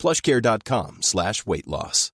plushcare.com 0.00 1.02
slash 1.02 1.46
weight 1.46 1.66
loss. 1.66 2.10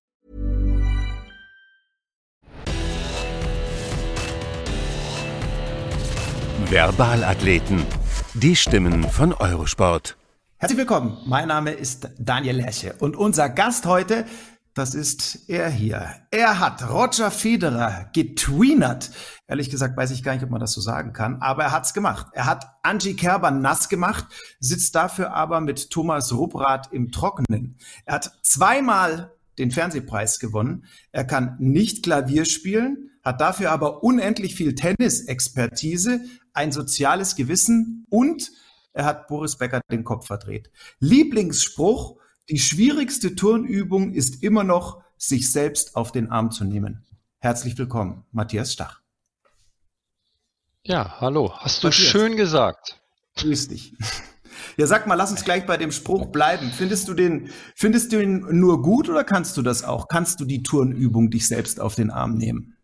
Verbalathleten. 6.69 7.85
Die 8.33 8.55
Stimmen 8.55 9.03
von 9.09 9.33
Eurosport. 9.33 10.17
Herzlich 10.57 10.77
willkommen. 10.79 11.17
Mein 11.25 11.47
Name 11.47 11.71
ist 11.71 12.09
Daniel 12.19 12.57
Lerche 12.57 12.93
und 12.99 13.15
unser 13.15 13.47
Gast 13.47 13.85
heute, 13.85 14.25
das 14.77 14.93
ist 14.93 15.49
er 15.49 15.69
hier. 15.69 16.15
Er 16.31 16.59
hat 16.59 16.87
Roger 16.89 17.31
Federer 17.31 18.09
getweenert. 18.13 19.11
Ehrlich 19.47 19.69
gesagt 19.69 19.97
weiß 19.97 20.11
ich 20.11 20.23
gar 20.23 20.33
nicht, 20.33 20.43
ob 20.43 20.49
man 20.49 20.59
das 20.59 20.73
so 20.73 20.81
sagen 20.81 21.13
kann, 21.13 21.41
aber 21.41 21.63
er 21.63 21.71
hat's 21.71 21.93
gemacht. 21.93 22.27
Er 22.33 22.45
hat 22.45 22.65
Angie 22.83 23.15
Kerber 23.15 23.49
nass 23.51 23.89
gemacht, 23.89 24.25
sitzt 24.59 24.93
dafür 24.93 25.33
aber 25.33 25.61
mit 25.61 25.89
Thomas 25.89 26.33
Rupprath 26.33 26.91
im 26.91 27.11
Trockenen. 27.11 27.77
Er 28.05 28.15
hat 28.15 28.39
zweimal 28.43 29.31
den 29.57 29.71
Fernsehpreis 29.71 30.39
gewonnen. 30.39 30.85
Er 31.11 31.25
kann 31.25 31.55
nicht 31.59 32.03
Klavier 32.03 32.45
spielen, 32.45 33.09
hat 33.23 33.41
dafür 33.41 33.71
aber 33.71 34.03
unendlich 34.03 34.55
viel 34.55 34.75
Tennisexpertise, 34.75 36.21
ein 36.53 36.71
soziales 36.71 37.35
Gewissen 37.35 38.05
und 38.09 38.51
er 38.93 39.05
hat 39.05 39.27
Boris 39.27 39.57
Becker 39.57 39.81
den 39.91 40.03
Kopf 40.03 40.27
verdreht. 40.27 40.71
Lieblingsspruch, 40.99 42.17
die 42.49 42.59
schwierigste 42.59 43.35
Turnübung 43.35 44.13
ist 44.13 44.43
immer 44.43 44.63
noch, 44.63 45.01
sich 45.17 45.51
selbst 45.51 45.95
auf 45.95 46.11
den 46.11 46.29
Arm 46.29 46.51
zu 46.51 46.63
nehmen. 46.63 47.05
Herzlich 47.39 47.77
willkommen, 47.77 48.25
Matthias 48.31 48.73
Stach. 48.73 49.01
Ja, 50.83 51.19
hallo. 51.19 51.53
Hast 51.57 51.83
du 51.83 51.87
Matthias. 51.87 52.07
schön 52.07 52.37
gesagt. 52.37 53.01
Grüß 53.35 53.67
dich. 53.69 53.93
Ja, 54.77 54.87
sag 54.87 55.07
mal, 55.07 55.15
lass 55.15 55.31
uns 55.31 55.43
gleich 55.43 55.65
bei 55.65 55.77
dem 55.77 55.91
Spruch 55.91 56.27
bleiben. 56.27 56.71
Findest 56.71 57.07
du 57.07 57.13
den, 57.13 57.49
findest 57.75 58.11
du 58.11 58.21
ihn 58.21 58.45
nur 58.59 58.81
gut 58.81 59.09
oder 59.09 59.23
kannst 59.23 59.57
du 59.57 59.61
das 59.61 59.83
auch? 59.83 60.07
Kannst 60.07 60.39
du 60.39 60.45
die 60.45 60.63
Turnübung 60.63 61.29
dich 61.29 61.47
selbst 61.47 61.79
auf 61.79 61.95
den 61.95 62.09
Arm 62.09 62.37
nehmen? 62.37 62.76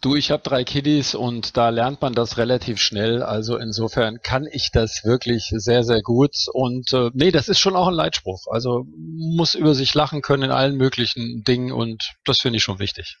Du, 0.00 0.14
ich 0.14 0.30
habe 0.30 0.42
drei 0.42 0.62
Kiddies 0.62 1.14
und 1.14 1.56
da 1.56 1.70
lernt 1.70 2.00
man 2.02 2.12
das 2.12 2.36
relativ 2.36 2.78
schnell. 2.78 3.22
Also 3.22 3.56
insofern 3.56 4.20
kann 4.22 4.46
ich 4.50 4.70
das 4.72 5.02
wirklich 5.04 5.50
sehr, 5.56 5.82
sehr 5.82 6.02
gut. 6.02 6.34
Und 6.52 6.92
äh, 6.92 7.10
nee, 7.14 7.32
das 7.32 7.48
ist 7.48 7.58
schon 7.58 7.74
auch 7.74 7.88
ein 7.88 7.94
Leitspruch. 7.94 8.46
Also 8.48 8.86
muss 8.96 9.54
über 9.54 9.74
sich 9.74 9.94
lachen 9.94 10.22
können 10.22 10.44
in 10.44 10.50
allen 10.50 10.76
möglichen 10.76 11.42
Dingen 11.42 11.72
und 11.72 12.12
das 12.24 12.38
finde 12.40 12.58
ich 12.58 12.62
schon 12.62 12.78
wichtig. 12.78 13.16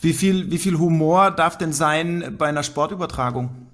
Wie 0.00 0.12
viel, 0.12 0.50
wie 0.50 0.58
viel 0.58 0.78
Humor 0.78 1.32
darf 1.32 1.58
denn 1.58 1.72
sein 1.72 2.36
bei 2.38 2.46
einer 2.46 2.62
Sportübertragung? 2.62 3.73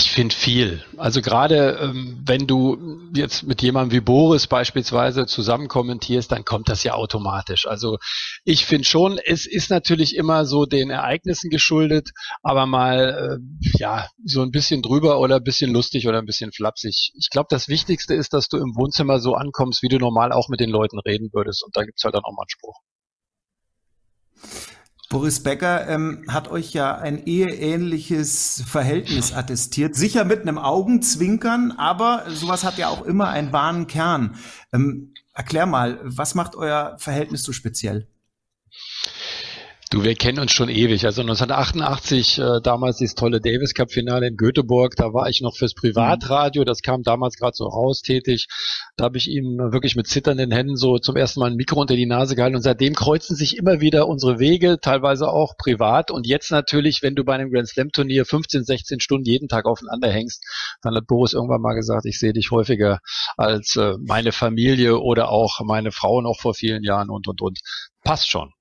Ich 0.00 0.12
finde 0.12 0.34
viel. 0.34 0.82
Also 0.96 1.20
gerade 1.20 1.78
ähm, 1.78 2.22
wenn 2.24 2.46
du 2.46 2.98
jetzt 3.14 3.42
mit 3.42 3.60
jemandem 3.60 3.98
wie 3.98 4.00
Boris 4.00 4.46
beispielsweise 4.46 5.26
zusammen 5.26 5.68
kommentierst, 5.68 6.32
dann 6.32 6.46
kommt 6.46 6.70
das 6.70 6.82
ja 6.84 6.94
automatisch. 6.94 7.66
Also 7.66 7.98
ich 8.44 8.64
finde 8.64 8.86
schon, 8.86 9.18
es 9.18 9.44
ist 9.44 9.68
natürlich 9.68 10.16
immer 10.16 10.46
so 10.46 10.64
den 10.64 10.88
Ereignissen 10.88 11.50
geschuldet, 11.50 12.12
aber 12.42 12.64
mal 12.64 13.40
äh, 13.42 13.78
ja 13.78 14.08
so 14.24 14.40
ein 14.40 14.50
bisschen 14.50 14.80
drüber 14.80 15.20
oder 15.20 15.36
ein 15.36 15.44
bisschen 15.44 15.70
lustig 15.70 16.08
oder 16.08 16.16
ein 16.16 16.26
bisschen 16.26 16.50
flapsig. 16.50 17.12
Ich 17.18 17.28
glaube, 17.28 17.48
das 17.50 17.68
Wichtigste 17.68 18.14
ist, 18.14 18.32
dass 18.32 18.48
du 18.48 18.56
im 18.56 18.74
Wohnzimmer 18.76 19.20
so 19.20 19.34
ankommst, 19.34 19.82
wie 19.82 19.88
du 19.88 19.98
normal 19.98 20.32
auch 20.32 20.48
mit 20.48 20.60
den 20.60 20.70
Leuten 20.70 20.98
reden 20.98 21.28
würdest. 21.34 21.62
Und 21.62 21.76
da 21.76 21.84
gibt's 21.84 22.04
halt 22.04 22.14
dann 22.14 22.24
auch 22.24 22.32
mal 22.32 22.44
einen 22.44 22.48
Spruch. 22.48 22.80
Boris 25.10 25.42
Becker 25.42 25.88
ähm, 25.88 26.24
hat 26.28 26.48
euch 26.52 26.72
ja 26.72 26.96
ein 26.96 27.26
eheähnliches 27.26 28.62
Verhältnis 28.64 29.32
attestiert. 29.32 29.96
Sicher 29.96 30.24
mit 30.24 30.42
einem 30.42 30.56
Augenzwinkern, 30.56 31.72
aber 31.72 32.26
sowas 32.28 32.62
hat 32.62 32.78
ja 32.78 32.88
auch 32.88 33.02
immer 33.02 33.28
einen 33.28 33.52
wahren 33.52 33.88
Kern. 33.88 34.36
Ähm, 34.72 35.12
erklär 35.34 35.66
mal, 35.66 35.98
was 36.04 36.36
macht 36.36 36.54
euer 36.54 36.94
Verhältnis 36.98 37.42
so 37.42 37.50
speziell? 37.52 38.06
Du, 39.92 40.04
wir 40.04 40.14
kennen 40.14 40.38
uns 40.38 40.52
schon 40.52 40.68
ewig. 40.68 41.04
Also 41.04 41.22
1988, 41.22 42.38
äh, 42.38 42.60
damals 42.62 42.98
dieses 42.98 43.16
tolle 43.16 43.40
Davis 43.40 43.74
Cup 43.74 43.90
Finale 43.90 44.28
in 44.28 44.36
Göteborg, 44.36 44.94
da 44.94 45.12
war 45.12 45.28
ich 45.28 45.40
noch 45.40 45.56
fürs 45.56 45.74
Privatradio, 45.74 46.62
das 46.62 46.82
kam 46.82 47.02
damals 47.02 47.34
gerade 47.34 47.56
so 47.56 47.64
raus 47.66 48.00
tätig. 48.00 48.46
Da 48.96 49.06
habe 49.06 49.18
ich 49.18 49.26
ihm 49.28 49.58
wirklich 49.72 49.96
mit 49.96 50.06
zitternden 50.06 50.52
Händen 50.52 50.76
so 50.76 50.98
zum 50.98 51.16
ersten 51.16 51.40
Mal 51.40 51.50
ein 51.50 51.56
Mikro 51.56 51.80
unter 51.80 51.96
die 51.96 52.06
Nase 52.06 52.36
gehalten 52.36 52.54
und 52.54 52.62
seitdem 52.62 52.94
kreuzen 52.94 53.34
sich 53.34 53.56
immer 53.56 53.80
wieder 53.80 54.06
unsere 54.06 54.38
Wege, 54.38 54.78
teilweise 54.80 55.28
auch 55.28 55.56
privat. 55.56 56.12
Und 56.12 56.24
jetzt 56.24 56.52
natürlich, 56.52 57.02
wenn 57.02 57.16
du 57.16 57.24
bei 57.24 57.34
einem 57.34 57.50
Grand 57.50 57.66
Slam 57.66 57.90
Turnier 57.90 58.24
15, 58.24 58.62
16 58.62 59.00
Stunden 59.00 59.24
jeden 59.24 59.48
Tag 59.48 59.66
aufeinander 59.66 60.08
hängst, 60.08 60.44
dann 60.82 60.94
hat 60.94 61.08
Boris 61.08 61.32
irgendwann 61.32 61.62
mal 61.62 61.74
gesagt, 61.74 62.06
ich 62.06 62.20
sehe 62.20 62.32
dich 62.32 62.52
häufiger 62.52 63.00
als 63.36 63.74
äh, 63.74 63.94
meine 64.06 64.30
Familie 64.30 65.00
oder 65.00 65.30
auch 65.30 65.58
meine 65.64 65.90
Frau 65.90 66.20
noch 66.20 66.38
vor 66.38 66.54
vielen 66.54 66.84
Jahren 66.84 67.10
und 67.10 67.26
und 67.26 67.42
und. 67.42 67.58
Passt 68.04 68.30
schon. 68.30 68.52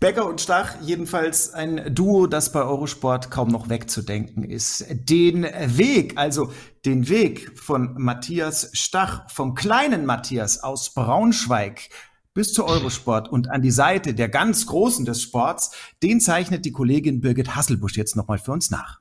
Becker 0.00 0.26
und 0.26 0.40
Stach, 0.40 0.76
jedenfalls 0.80 1.52
ein 1.52 1.94
Duo, 1.94 2.26
das 2.26 2.52
bei 2.52 2.62
Eurosport 2.62 3.30
kaum 3.30 3.48
noch 3.48 3.68
wegzudenken 3.68 4.44
ist. 4.44 4.86
Den 4.88 5.42
Weg, 5.42 6.14
also 6.16 6.52
den 6.86 7.10
Weg 7.10 7.58
von 7.58 7.94
Matthias 7.98 8.70
Stach, 8.72 9.30
vom 9.30 9.54
kleinen 9.54 10.06
Matthias 10.06 10.62
aus 10.62 10.94
Braunschweig 10.94 11.90
bis 12.32 12.54
zu 12.54 12.64
Eurosport 12.64 13.28
und 13.28 13.50
an 13.50 13.60
die 13.60 13.70
Seite 13.70 14.14
der 14.14 14.30
ganz 14.30 14.66
Großen 14.66 15.04
des 15.04 15.20
Sports, 15.20 15.72
den 16.02 16.20
zeichnet 16.20 16.64
die 16.64 16.72
Kollegin 16.72 17.20
Birgit 17.20 17.54
Hasselbusch 17.54 17.96
jetzt 17.96 18.16
nochmal 18.16 18.38
für 18.38 18.52
uns 18.52 18.70
nach. 18.70 18.99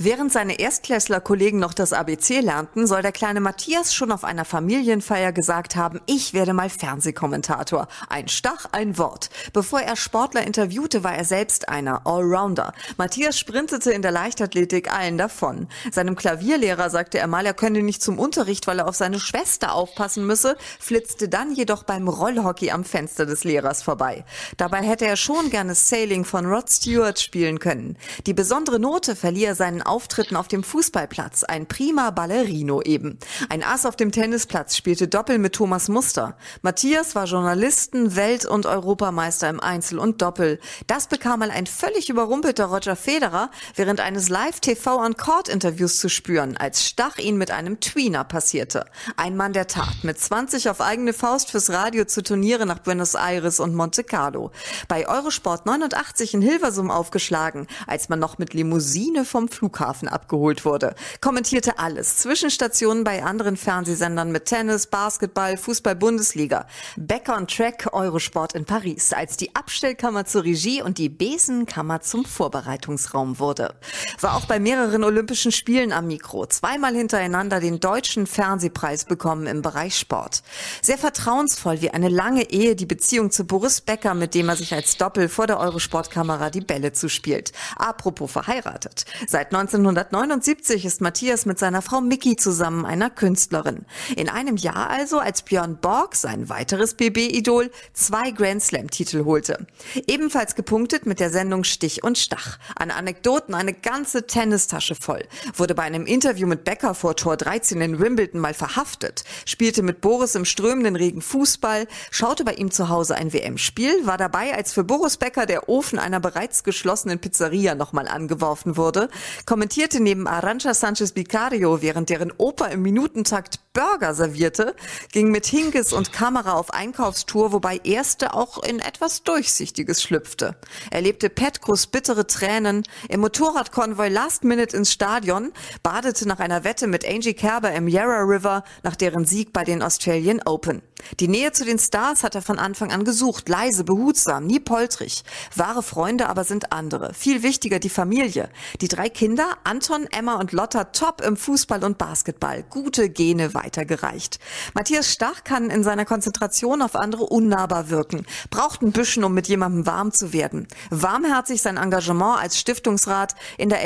Während 0.00 0.30
seine 0.32 0.60
Erstklässler-Kollegen 0.60 1.58
noch 1.58 1.74
das 1.74 1.92
ABC 1.92 2.38
lernten, 2.38 2.86
soll 2.86 3.02
der 3.02 3.10
kleine 3.10 3.40
Matthias 3.40 3.92
schon 3.92 4.12
auf 4.12 4.22
einer 4.22 4.44
Familienfeier 4.44 5.32
gesagt 5.32 5.74
haben, 5.74 6.00
ich 6.06 6.34
werde 6.34 6.52
mal 6.52 6.70
Fernsehkommentator. 6.70 7.88
Ein 8.08 8.28
Stach, 8.28 8.66
ein 8.70 8.96
Wort. 8.96 9.28
Bevor 9.52 9.80
er 9.80 9.96
Sportler 9.96 10.46
interviewte, 10.46 11.02
war 11.02 11.16
er 11.16 11.24
selbst 11.24 11.68
einer 11.68 12.06
Allrounder. 12.06 12.74
Matthias 12.96 13.40
sprintete 13.40 13.90
in 13.90 14.02
der 14.02 14.12
Leichtathletik 14.12 14.88
allen 14.88 15.18
davon. 15.18 15.66
Seinem 15.90 16.14
Klavierlehrer 16.14 16.90
sagte 16.90 17.18
er 17.18 17.26
mal, 17.26 17.44
er 17.44 17.52
könne 17.52 17.82
nicht 17.82 18.00
zum 18.00 18.20
Unterricht, 18.20 18.68
weil 18.68 18.78
er 18.78 18.86
auf 18.86 18.94
seine 18.94 19.18
Schwester 19.18 19.74
aufpassen 19.74 20.24
müsse, 20.24 20.56
flitzte 20.78 21.28
dann 21.28 21.52
jedoch 21.52 21.82
beim 21.82 22.06
Rollhockey 22.06 22.70
am 22.70 22.84
Fenster 22.84 23.26
des 23.26 23.42
Lehrers 23.42 23.82
vorbei. 23.82 24.24
Dabei 24.58 24.82
hätte 24.82 25.06
er 25.06 25.16
schon 25.16 25.50
gerne 25.50 25.74
Sailing 25.74 26.24
von 26.24 26.46
Rod 26.46 26.70
Stewart 26.70 27.18
spielen 27.18 27.58
können. 27.58 27.96
Die 28.26 28.34
besondere 28.34 28.78
Note 28.78 29.16
verlieh 29.16 29.46
er 29.46 29.56
seinen 29.56 29.87
Auftritten 29.88 30.36
auf 30.36 30.48
dem 30.48 30.62
Fußballplatz, 30.62 31.44
ein 31.44 31.66
prima 31.66 32.10
Ballerino 32.10 32.82
eben. 32.82 33.18
Ein 33.48 33.64
Ass 33.64 33.86
auf 33.86 33.96
dem 33.96 34.12
Tennisplatz 34.12 34.76
spielte 34.76 35.08
Doppel 35.08 35.38
mit 35.38 35.54
Thomas 35.54 35.88
Muster. 35.88 36.36
Matthias 36.60 37.14
war 37.14 37.24
Journalisten, 37.24 38.14
Welt- 38.14 38.44
und 38.44 38.66
Europameister 38.66 39.48
im 39.48 39.60
Einzel 39.60 39.98
und 39.98 40.20
Doppel. 40.20 40.60
Das 40.86 41.08
bekam 41.08 41.40
mal 41.40 41.50
ein 41.50 41.66
völlig 41.66 42.10
überrumpelter 42.10 42.66
Roger 42.66 42.96
Federer 42.96 43.50
während 43.74 44.00
eines 44.00 44.28
Live-TV-on-Court-Interviews 44.28 45.98
zu 45.98 46.10
spüren, 46.10 46.58
als 46.58 46.84
Stach 46.84 47.16
ihn 47.16 47.38
mit 47.38 47.50
einem 47.50 47.80
Tweener 47.80 48.24
passierte. 48.24 48.84
Ein 49.16 49.36
Mann 49.36 49.54
der 49.54 49.68
Tat, 49.68 50.04
mit 50.04 50.20
20 50.20 50.68
auf 50.68 50.82
eigene 50.82 51.14
Faust 51.14 51.50
fürs 51.50 51.70
Radio 51.70 52.04
zu 52.04 52.22
Turniere 52.22 52.66
nach 52.66 52.80
Buenos 52.80 53.14
Aires 53.14 53.58
und 53.58 53.74
Monte 53.74 54.04
Carlo. 54.04 54.50
Bei 54.86 55.08
Eurosport 55.08 55.64
89 55.64 56.34
in 56.34 56.42
Hilversum 56.42 56.90
aufgeschlagen, 56.90 57.66
als 57.86 58.10
man 58.10 58.18
noch 58.18 58.36
mit 58.36 58.52
Limousine 58.52 59.24
vom 59.24 59.48
Flughafen 59.48 59.77
Flughafen 59.78 60.08
abgeholt 60.08 60.64
wurde. 60.64 60.94
Kommentierte 61.20 61.78
alles. 61.78 62.16
Zwischenstationen 62.16 63.04
bei 63.04 63.22
anderen 63.22 63.56
Fernsehsendern 63.56 64.32
mit 64.32 64.46
Tennis, 64.46 64.88
Basketball, 64.88 65.56
Fußball, 65.56 65.94
Bundesliga. 65.94 66.66
Back 66.96 67.28
on 67.28 67.46
Track, 67.46 67.88
Eurosport 67.92 68.54
in 68.54 68.64
Paris, 68.64 69.12
als 69.12 69.36
die 69.36 69.54
Abstellkammer 69.54 70.24
zur 70.24 70.44
Regie 70.44 70.82
und 70.82 70.98
die 70.98 71.08
Besenkammer 71.08 72.00
zum 72.00 72.24
Vorbereitungsraum 72.24 73.38
wurde. 73.38 73.74
War 74.20 74.36
auch 74.36 74.46
bei 74.46 74.58
mehreren 74.58 75.04
Olympischen 75.04 75.52
Spielen 75.52 75.92
am 75.92 76.08
Mikro. 76.08 76.46
Zweimal 76.46 76.94
hintereinander 76.94 77.60
den 77.60 77.78
deutschen 77.78 78.26
Fernsehpreis 78.26 79.04
bekommen 79.04 79.46
im 79.46 79.62
Bereich 79.62 79.96
Sport. 79.96 80.42
Sehr 80.82 80.98
vertrauensvoll 80.98 81.80
wie 81.82 81.90
eine 81.90 82.08
lange 82.08 82.50
Ehe 82.50 82.74
die 82.74 82.86
Beziehung 82.86 83.30
zu 83.30 83.44
Boris 83.44 83.80
Becker, 83.80 84.14
mit 84.14 84.34
dem 84.34 84.48
er 84.48 84.56
sich 84.56 84.74
als 84.74 84.96
Doppel 84.96 85.28
vor 85.28 85.46
der 85.46 85.60
Eurosportkamera 85.60 86.50
die 86.50 86.60
Bälle 86.60 86.92
zuspielt. 86.92 87.52
Apropos 87.76 88.30
verheiratet. 88.30 89.04
Seit 89.26 89.52
1979 89.74 90.86
ist 90.86 91.00
Matthias 91.02 91.44
mit 91.44 91.58
seiner 91.58 91.82
Frau 91.82 92.00
Mickey 92.00 92.36
zusammen 92.36 92.86
einer 92.86 93.10
Künstlerin. 93.10 93.84
In 94.16 94.28
einem 94.28 94.56
Jahr 94.56 94.88
also, 94.88 95.18
als 95.18 95.42
Björn 95.42 95.76
Borg, 95.76 96.16
sein 96.16 96.48
weiteres 96.48 96.94
BB-Idol, 96.94 97.70
zwei 97.92 98.30
Grand 98.30 98.62
Slam-Titel 98.62 99.24
holte. 99.24 99.66
Ebenfalls 100.06 100.54
gepunktet 100.54 101.04
mit 101.04 101.20
der 101.20 101.30
Sendung 101.30 101.64
Stich 101.64 102.02
und 102.02 102.16
Stach. 102.16 102.58
An 102.76 102.90
Anekdoten 102.90 103.54
eine 103.54 103.74
ganze 103.74 104.26
Tennistasche 104.26 104.94
voll. 104.94 105.24
Wurde 105.54 105.74
bei 105.74 105.82
einem 105.82 106.06
Interview 106.06 106.46
mit 106.46 106.64
Becker 106.64 106.94
vor 106.94 107.14
Tor 107.16 107.36
13 107.36 107.80
in 107.80 108.00
Wimbledon 108.00 108.40
mal 108.40 108.54
verhaftet. 108.54 109.24
Spielte 109.44 109.82
mit 109.82 110.00
Boris 110.00 110.34
im 110.34 110.46
strömenden 110.46 110.96
Regen 110.96 111.20
Fußball. 111.20 111.86
Schaute 112.10 112.44
bei 112.44 112.54
ihm 112.54 112.70
zu 112.70 112.88
Hause 112.88 113.16
ein 113.16 113.32
WM-Spiel. 113.32 114.06
War 114.06 114.16
dabei, 114.16 114.54
als 114.54 114.72
für 114.72 114.84
Boris 114.84 115.18
Becker 115.18 115.44
der 115.44 115.68
Ofen 115.68 115.98
einer 115.98 116.20
bereits 116.20 116.64
geschlossenen 116.64 117.18
Pizzeria 117.18 117.74
nochmal 117.74 118.08
angeworfen 118.08 118.76
wurde. 118.76 119.10
Kommentierte 119.58 119.98
neben 119.98 120.28
Arancha 120.28 120.72
Sanchez 120.72 121.10
Bicario, 121.10 121.82
während 121.82 122.10
deren 122.10 122.32
Opa 122.38 122.66
im 122.66 122.80
Minutentakt 122.80 123.58
Burger 123.78 124.12
servierte. 124.12 124.74
Ging 125.12 125.30
mit 125.30 125.46
Hinkes 125.46 125.92
und 125.92 126.12
Kamera 126.12 126.54
auf 126.54 126.74
Einkaufstour, 126.74 127.52
wobei 127.52 127.76
erste 127.84 128.34
auch 128.34 128.60
in 128.60 128.80
etwas 128.80 129.22
Durchsichtiges 129.22 130.02
schlüpfte. 130.02 130.56
Erlebte 130.90 131.30
Petkus 131.30 131.86
bittere 131.86 132.26
Tränen, 132.26 132.82
im 133.08 133.20
Motorradkonvoi 133.20 134.08
Last 134.08 134.42
Minute 134.42 134.76
ins 134.76 134.90
Stadion, 134.90 135.52
badete 135.84 136.26
nach 136.26 136.40
einer 136.40 136.64
Wette 136.64 136.88
mit 136.88 137.08
Angie 137.08 137.34
Kerber 137.34 137.72
im 137.72 137.86
Yarra 137.86 138.22
River 138.22 138.64
nach 138.82 138.96
deren 138.96 139.24
Sieg 139.24 139.52
bei 139.52 139.62
den 139.62 139.80
Australian 139.80 140.42
Open. 140.44 140.82
Die 141.20 141.28
Nähe 141.28 141.52
zu 141.52 141.64
den 141.64 141.78
Stars 141.78 142.24
hat 142.24 142.34
er 142.34 142.42
von 142.42 142.58
Anfang 142.58 142.92
an 142.92 143.04
gesucht, 143.04 143.48
leise, 143.48 143.84
behutsam, 143.84 144.46
nie 144.46 144.60
poltrig. 144.60 145.22
Wahre 145.54 145.82
Freunde 145.82 146.28
aber 146.28 146.44
sind 146.44 146.72
andere. 146.72 147.14
Viel 147.14 147.42
wichtiger 147.42 147.78
die 147.78 147.88
Familie. 147.88 148.48
Die 148.80 148.88
drei 148.88 149.08
Kinder, 149.08 149.56
Anton, 149.64 150.06
Emma 150.10 150.34
und 150.34 150.52
Lotta, 150.52 150.84
top 150.84 151.20
im 151.20 151.36
Fußball 151.36 151.84
und 151.84 151.98
Basketball. 151.98 152.64
Gute 152.64 153.08
Gene 153.10 153.54
weitergereicht. 153.68 154.38
Matthias 154.74 155.12
Stach 155.12 155.44
kann 155.44 155.68
in 155.68 155.84
seiner 155.84 156.06
Konzentration 156.06 156.80
auf 156.80 156.96
andere 156.96 157.24
unnahbar 157.24 157.90
wirken. 157.90 158.24
Braucht 158.48 158.80
ein 158.80 158.92
bisschen, 158.92 159.24
um 159.24 159.34
mit 159.34 159.46
jemandem 159.46 159.84
warm 159.84 160.10
zu 160.10 160.32
werden. 160.32 160.66
Warmherzig 160.88 161.60
sein 161.60 161.76
Engagement 161.76 162.40
als 162.40 162.58
Stiftungsrat 162.58 163.34
in 163.58 163.68
der 163.68 163.82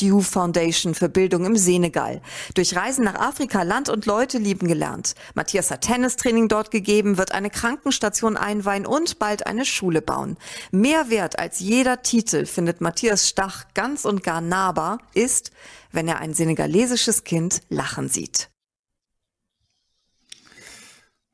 Diouf 0.00 0.26
Foundation 0.26 0.94
für 0.94 1.10
Bildung 1.10 1.44
im 1.44 1.56
Senegal. 1.56 2.22
Durch 2.54 2.74
Reisen 2.74 3.04
nach 3.04 3.16
Afrika 3.16 3.62
Land 3.62 3.90
und 3.90 4.06
Leute 4.06 4.38
lieben 4.38 4.68
gelernt. 4.68 5.14
Matthias 5.34 5.70
hat 5.70 5.82
Tennistraining 5.82 6.48
dort 6.48 6.70
gegeben, 6.70 7.18
wird 7.18 7.32
eine 7.32 7.50
Krankenstation 7.50 8.38
einweihen 8.38 8.86
und 8.86 9.18
bald 9.18 9.46
eine 9.46 9.66
Schule 9.66 10.00
bauen. 10.00 10.38
Mehr 10.70 11.10
wert 11.10 11.38
als 11.38 11.60
jeder 11.60 12.02
Titel 12.02 12.46
findet 12.46 12.80
Matthias 12.80 13.28
Stach 13.28 13.66
ganz 13.74 14.06
und 14.06 14.22
gar 14.22 14.40
nahbar 14.40 14.98
ist, 15.12 15.50
wenn 15.92 16.08
er 16.08 16.20
ein 16.20 16.34
senegalesisches 16.34 17.24
Kind 17.24 17.62
lachen 17.68 18.08
sieht. 18.08 18.48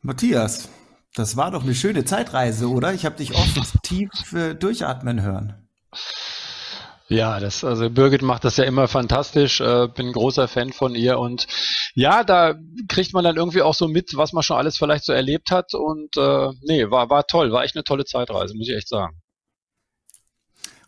Matthias, 0.04 0.69
das 1.14 1.37
war 1.37 1.52
doch 1.52 1.62
eine 1.62 1.76
schöne 1.76 2.04
Zeitreise, 2.04 2.69
oder? 2.69 2.93
Ich 2.93 3.04
habe 3.04 3.16
dich 3.16 3.34
oft 3.34 3.82
tief 3.84 4.10
äh, 4.32 4.54
durchatmen 4.54 5.22
hören. 5.22 5.69
Ja, 7.08 7.38
das, 7.38 7.62
also 7.62 7.88
Birgit 7.88 8.22
macht 8.22 8.44
das 8.44 8.56
ja 8.56 8.64
immer 8.64 8.88
fantastisch, 8.88 9.60
äh, 9.60 9.87
bin 9.87 10.12
großer 10.12 10.49
Fan 10.49 10.72
von 10.72 10.96
ihr 10.96 11.20
und 11.20 11.46
ja, 11.94 12.25
da 12.25 12.54
kriegt 12.88 13.12
man 13.12 13.22
dann 13.22 13.37
irgendwie 13.37 13.62
auch 13.62 13.75
so 13.75 13.87
mit, 13.87 14.16
was 14.16 14.32
man 14.32 14.43
schon 14.43 14.56
alles 14.56 14.76
vielleicht 14.76 15.04
so 15.04 15.12
erlebt 15.12 15.52
hat 15.52 15.72
und 15.75 16.16
äh, 16.16 16.48
nee, 16.62 16.90
war, 16.90 17.08
war 17.08 17.26
toll, 17.26 17.52
war 17.52 17.62
echt 17.62 17.76
eine 17.76 17.84
tolle 17.84 18.05
Zeitreise, 18.05 18.56
muss 18.56 18.69
ich 18.69 18.75
echt 18.75 18.88
sagen. 18.88 19.21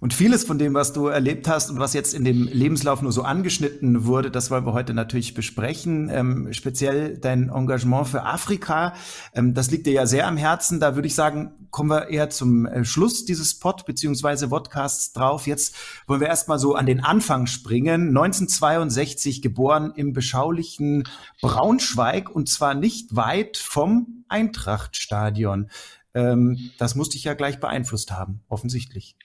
Und 0.00 0.12
vieles 0.12 0.44
von 0.44 0.58
dem, 0.58 0.74
was 0.74 0.92
du 0.92 1.06
erlebt 1.06 1.48
hast 1.48 1.70
und 1.70 1.78
was 1.78 1.94
jetzt 1.94 2.14
in 2.14 2.24
dem 2.24 2.44
Lebenslauf 2.44 3.00
nur 3.00 3.12
so 3.12 3.22
angeschnitten 3.22 4.04
wurde, 4.04 4.30
das 4.30 4.50
wollen 4.50 4.66
wir 4.66 4.72
heute 4.72 4.92
natürlich 4.92 5.34
besprechen. 5.34 6.10
Ähm, 6.12 6.52
speziell 6.52 7.16
dein 7.16 7.48
Engagement 7.48 8.08
für 8.08 8.24
Afrika, 8.24 8.94
ähm, 9.34 9.54
das 9.54 9.70
liegt 9.70 9.86
dir 9.86 9.92
ja 9.92 10.06
sehr 10.06 10.26
am 10.26 10.36
Herzen. 10.36 10.80
Da 10.80 10.94
würde 10.94 11.06
ich 11.06 11.14
sagen, 11.14 11.52
kommen 11.70 11.90
wir 11.90 12.08
eher 12.08 12.30
zum 12.30 12.66
äh, 12.66 12.84
Schluss 12.84 13.24
dieses 13.24 13.58
Pod 13.58 13.86
beziehungsweise 13.86 14.48
Podcasts 14.48 15.12
drauf. 15.12 15.46
Jetzt 15.46 15.74
wollen 16.06 16.20
wir 16.20 16.28
erstmal 16.28 16.58
so 16.58 16.74
an 16.74 16.86
den 16.86 17.00
Anfang 17.00 17.46
springen. 17.46 18.08
1962 18.08 19.42
geboren 19.42 19.92
im 19.96 20.12
beschaulichen 20.12 21.04
Braunschweig 21.40 22.30
und 22.30 22.48
zwar 22.48 22.74
nicht 22.74 23.16
weit 23.16 23.56
vom 23.56 24.24
Eintrachtstadion. 24.28 25.70
Ähm, 26.14 26.70
das 26.78 26.94
musste 26.94 27.16
ich 27.16 27.24
ja 27.24 27.34
gleich 27.34 27.58
beeinflusst 27.58 28.12
haben, 28.12 28.42
offensichtlich 28.48 29.16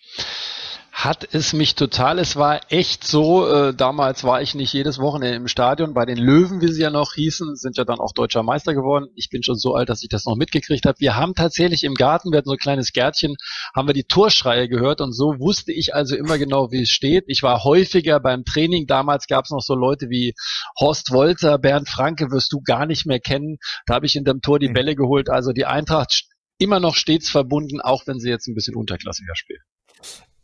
hat 1.05 1.33
es 1.33 1.53
mich 1.53 1.75
total. 1.75 2.19
Es 2.19 2.35
war 2.35 2.59
echt 2.67 3.07
so, 3.07 3.47
äh, 3.47 3.73
damals 3.73 4.25
war 4.25 4.41
ich 4.41 4.53
nicht 4.53 4.73
jedes 4.73 4.99
Wochenende 4.99 5.37
im 5.37 5.47
Stadion. 5.47 5.93
Bei 5.93 6.05
den 6.05 6.17
Löwen, 6.17 6.59
wie 6.59 6.67
sie 6.73 6.81
ja 6.81 6.89
noch 6.89 7.13
hießen, 7.13 7.55
sind 7.55 7.77
ja 7.77 7.85
dann 7.85 7.99
auch 7.99 8.11
deutscher 8.11 8.43
Meister 8.43 8.73
geworden. 8.73 9.07
Ich 9.15 9.29
bin 9.29 9.41
schon 9.41 9.55
so 9.55 9.75
alt, 9.75 9.87
dass 9.87 10.03
ich 10.03 10.09
das 10.09 10.25
noch 10.25 10.35
mitgekriegt 10.35 10.85
habe. 10.85 10.99
Wir 10.99 11.15
haben 11.15 11.35
tatsächlich 11.35 11.85
im 11.85 11.93
Garten, 11.93 12.31
wir 12.31 12.39
hatten 12.39 12.49
so 12.49 12.55
ein 12.55 12.59
kleines 12.59 12.91
Gärtchen, 12.91 13.35
haben 13.73 13.87
wir 13.87 13.93
die 13.93 14.03
Torschreie 14.03 14.67
gehört 14.67 14.99
und 14.99 15.13
so 15.13 15.39
wusste 15.39 15.71
ich 15.71 15.95
also 15.95 16.17
immer 16.17 16.37
genau, 16.37 16.69
wie 16.71 16.81
es 16.81 16.89
steht. 16.89 17.23
Ich 17.27 17.43
war 17.43 17.63
häufiger 17.63 18.19
beim 18.19 18.43
Training. 18.43 18.85
Damals 18.85 19.27
gab 19.27 19.45
es 19.45 19.51
noch 19.51 19.61
so 19.61 19.75
Leute 19.75 20.09
wie 20.09 20.33
Horst 20.77 21.11
Wolter, 21.13 21.59
Bernd 21.59 21.87
Franke, 21.87 22.29
wirst 22.29 22.51
du 22.51 22.59
gar 22.59 22.85
nicht 22.85 23.05
mehr 23.05 23.21
kennen. 23.21 23.55
Da 23.85 23.95
habe 23.95 24.05
ich 24.05 24.17
in 24.17 24.25
dem 24.25 24.41
Tor 24.41 24.59
die 24.59 24.67
Bälle 24.67 24.95
geholt. 24.95 25.29
Also 25.29 25.53
die 25.53 25.65
Eintracht 25.65 26.25
immer 26.57 26.81
noch 26.81 26.95
stets 26.95 27.29
verbunden, 27.29 27.79
auch 27.79 28.05
wenn 28.05 28.19
sie 28.19 28.29
jetzt 28.29 28.47
ein 28.47 28.53
bisschen 28.53 28.75
unterklassiger 28.75 29.35
spielt. 29.37 29.61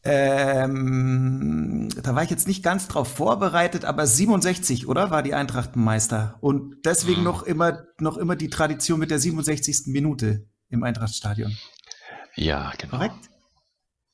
Ähm, 0.05 1.89
da 2.03 2.13
war 2.13 2.21
ich 2.21 2.29
jetzt 2.29 2.47
nicht 2.47 2.63
ganz 2.63 2.87
drauf 2.87 3.07
vorbereitet, 3.07 3.85
aber 3.85 4.05
67, 4.05 4.87
oder? 4.87 5.09
War 5.09 5.23
die 5.23 5.33
Eintracht 5.33 5.75
Meister. 5.75 6.37
Und 6.41 6.75
deswegen 6.85 7.23
noch 7.23 7.41
immer, 7.43 7.83
noch 7.99 8.17
immer 8.17 8.35
die 8.35 8.49
Tradition 8.49 8.99
mit 8.99 9.09
der 9.09 9.17
67. 9.17 9.87
Minute 9.87 10.47
im 10.69 10.83
Eintrachtstadion. 10.83 11.57
Ja, 12.35 12.71
genau. 12.77 12.97
Korrekt? 12.97 13.15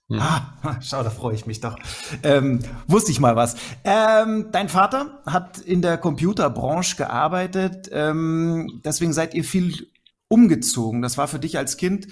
Hm. 0.09 0.19
Ah, 0.19 0.79
schau, 0.81 1.03
da 1.03 1.09
freue 1.09 1.35
ich 1.35 1.45
mich 1.45 1.59
doch. 1.59 1.77
Ähm, 2.23 2.59
wusste 2.87 3.11
ich 3.11 3.19
mal 3.19 3.35
was. 3.35 3.55
Ähm, 3.83 4.47
dein 4.51 4.69
Vater 4.69 5.21
hat 5.25 5.57
in 5.57 5.81
der 5.81 5.97
Computerbranche 5.97 6.95
gearbeitet, 6.95 7.89
ähm, 7.91 8.81
deswegen 8.85 9.13
seid 9.13 9.33
ihr 9.33 9.43
viel 9.43 9.87
umgezogen. 10.27 11.01
Das 11.01 11.17
war 11.17 11.27
für 11.27 11.39
dich 11.39 11.57
als 11.57 11.75
Kind 11.75 12.07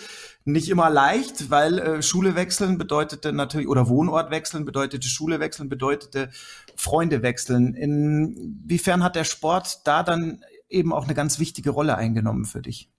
nicht 0.52 0.70
immer 0.70 0.90
leicht, 0.90 1.50
weil 1.50 1.80
äh, 1.80 2.02
Schule 2.02 2.36
wechseln 2.36 2.78
bedeutete 2.78 3.34
natürlich, 3.34 3.68
oder 3.68 3.90
Wohnort 3.90 4.32
wechseln 4.32 4.66
bedeutete 4.66 5.08
Schule 5.08 5.40
wechseln, 5.40 5.70
bedeutete 5.70 6.30
Freunde 6.76 7.22
wechseln. 7.22 7.74
Inwiefern 7.74 9.04
hat 9.04 9.16
der 9.16 9.24
Sport 9.24 9.82
da 9.86 10.04
dann 10.04 10.44
eben 10.70 10.94
auch 10.94 11.06
eine 11.06 11.14
ganz 11.14 11.40
wichtige 11.40 11.72
Rolle 11.72 11.96
eingenommen 11.96 12.46
für 12.46 12.62
dich? 12.62 12.90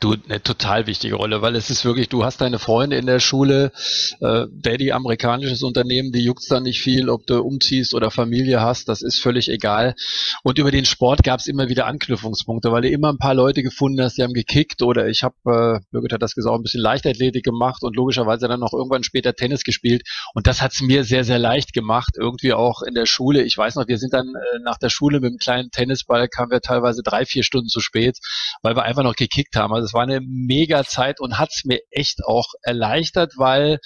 Du, 0.00 0.16
eine 0.28 0.42
total 0.42 0.86
wichtige 0.86 1.14
Rolle, 1.14 1.40
weil 1.40 1.56
es 1.56 1.70
ist 1.70 1.84
wirklich, 1.84 2.08
du 2.08 2.24
hast 2.24 2.40
deine 2.40 2.58
Freunde 2.58 2.96
in 2.96 3.06
der 3.06 3.20
Schule, 3.20 3.72
äh, 4.20 4.46
Daddy, 4.50 4.92
amerikanisches 4.92 5.62
Unternehmen, 5.62 6.12
die 6.12 6.22
juckt's 6.22 6.48
dann 6.48 6.64
nicht 6.64 6.80
viel, 6.80 7.08
ob 7.08 7.26
du 7.26 7.40
umziehst 7.40 7.94
oder 7.94 8.10
Familie 8.10 8.60
hast, 8.60 8.88
das 8.88 9.02
ist 9.02 9.20
völlig 9.20 9.48
egal. 9.48 9.94
Und 10.42 10.58
über 10.58 10.70
den 10.70 10.84
Sport 10.84 11.22
gab's 11.22 11.46
immer 11.46 11.68
wieder 11.68 11.86
Anknüpfungspunkte, 11.86 12.70
weil 12.70 12.82
du 12.82 12.90
immer 12.90 13.08
ein 13.08 13.18
paar 13.18 13.34
Leute 13.34 13.62
gefunden 13.62 14.02
hast, 14.02 14.18
die 14.18 14.22
haben 14.22 14.34
gekickt 14.34 14.82
oder 14.82 15.08
ich 15.08 15.22
habe, 15.22 15.34
äh, 15.46 15.80
Birgit 15.90 16.12
hat 16.12 16.22
das 16.22 16.34
gesagt, 16.34 16.54
ein 16.54 16.62
bisschen 16.62 16.82
Leichtathletik 16.82 17.44
gemacht 17.44 17.82
und 17.82 17.96
logischerweise 17.96 18.48
dann 18.48 18.60
noch 18.60 18.72
irgendwann 18.72 19.04
später 19.04 19.32
Tennis 19.34 19.62
gespielt. 19.62 20.02
Und 20.34 20.46
das 20.46 20.60
hat's 20.60 20.82
mir 20.82 21.04
sehr, 21.04 21.24
sehr 21.24 21.38
leicht 21.38 21.72
gemacht, 21.72 22.16
irgendwie 22.18 22.52
auch 22.52 22.82
in 22.82 22.94
der 22.94 23.06
Schule. 23.06 23.42
Ich 23.42 23.56
weiß 23.56 23.76
noch, 23.76 23.88
wir 23.88 23.98
sind 23.98 24.12
dann 24.12 24.26
äh, 24.26 24.58
nach 24.62 24.76
der 24.76 24.90
Schule 24.90 25.20
mit 25.20 25.30
dem 25.30 25.38
kleinen 25.38 25.70
Tennisball, 25.70 26.28
kamen 26.28 26.50
wir 26.50 26.60
teilweise 26.60 27.02
drei, 27.02 27.24
vier 27.24 27.42
Stunden 27.42 27.68
zu 27.68 27.80
spät, 27.80 28.18
weil 28.62 28.76
wir 28.76 28.82
einfach 28.82 29.02
noch 29.02 29.16
gekickt 29.16 29.56
haben. 29.56 29.72
Also 29.72 29.83
das 29.84 29.94
war 29.94 30.02
eine 30.02 30.20
mega 30.20 30.84
Zeit 30.84 31.20
und 31.20 31.38
hat 31.38 31.50
es 31.54 31.64
mir 31.64 31.80
echt 31.90 32.24
auch 32.24 32.46
erleichtert, 32.62 33.34
weil 33.36 33.78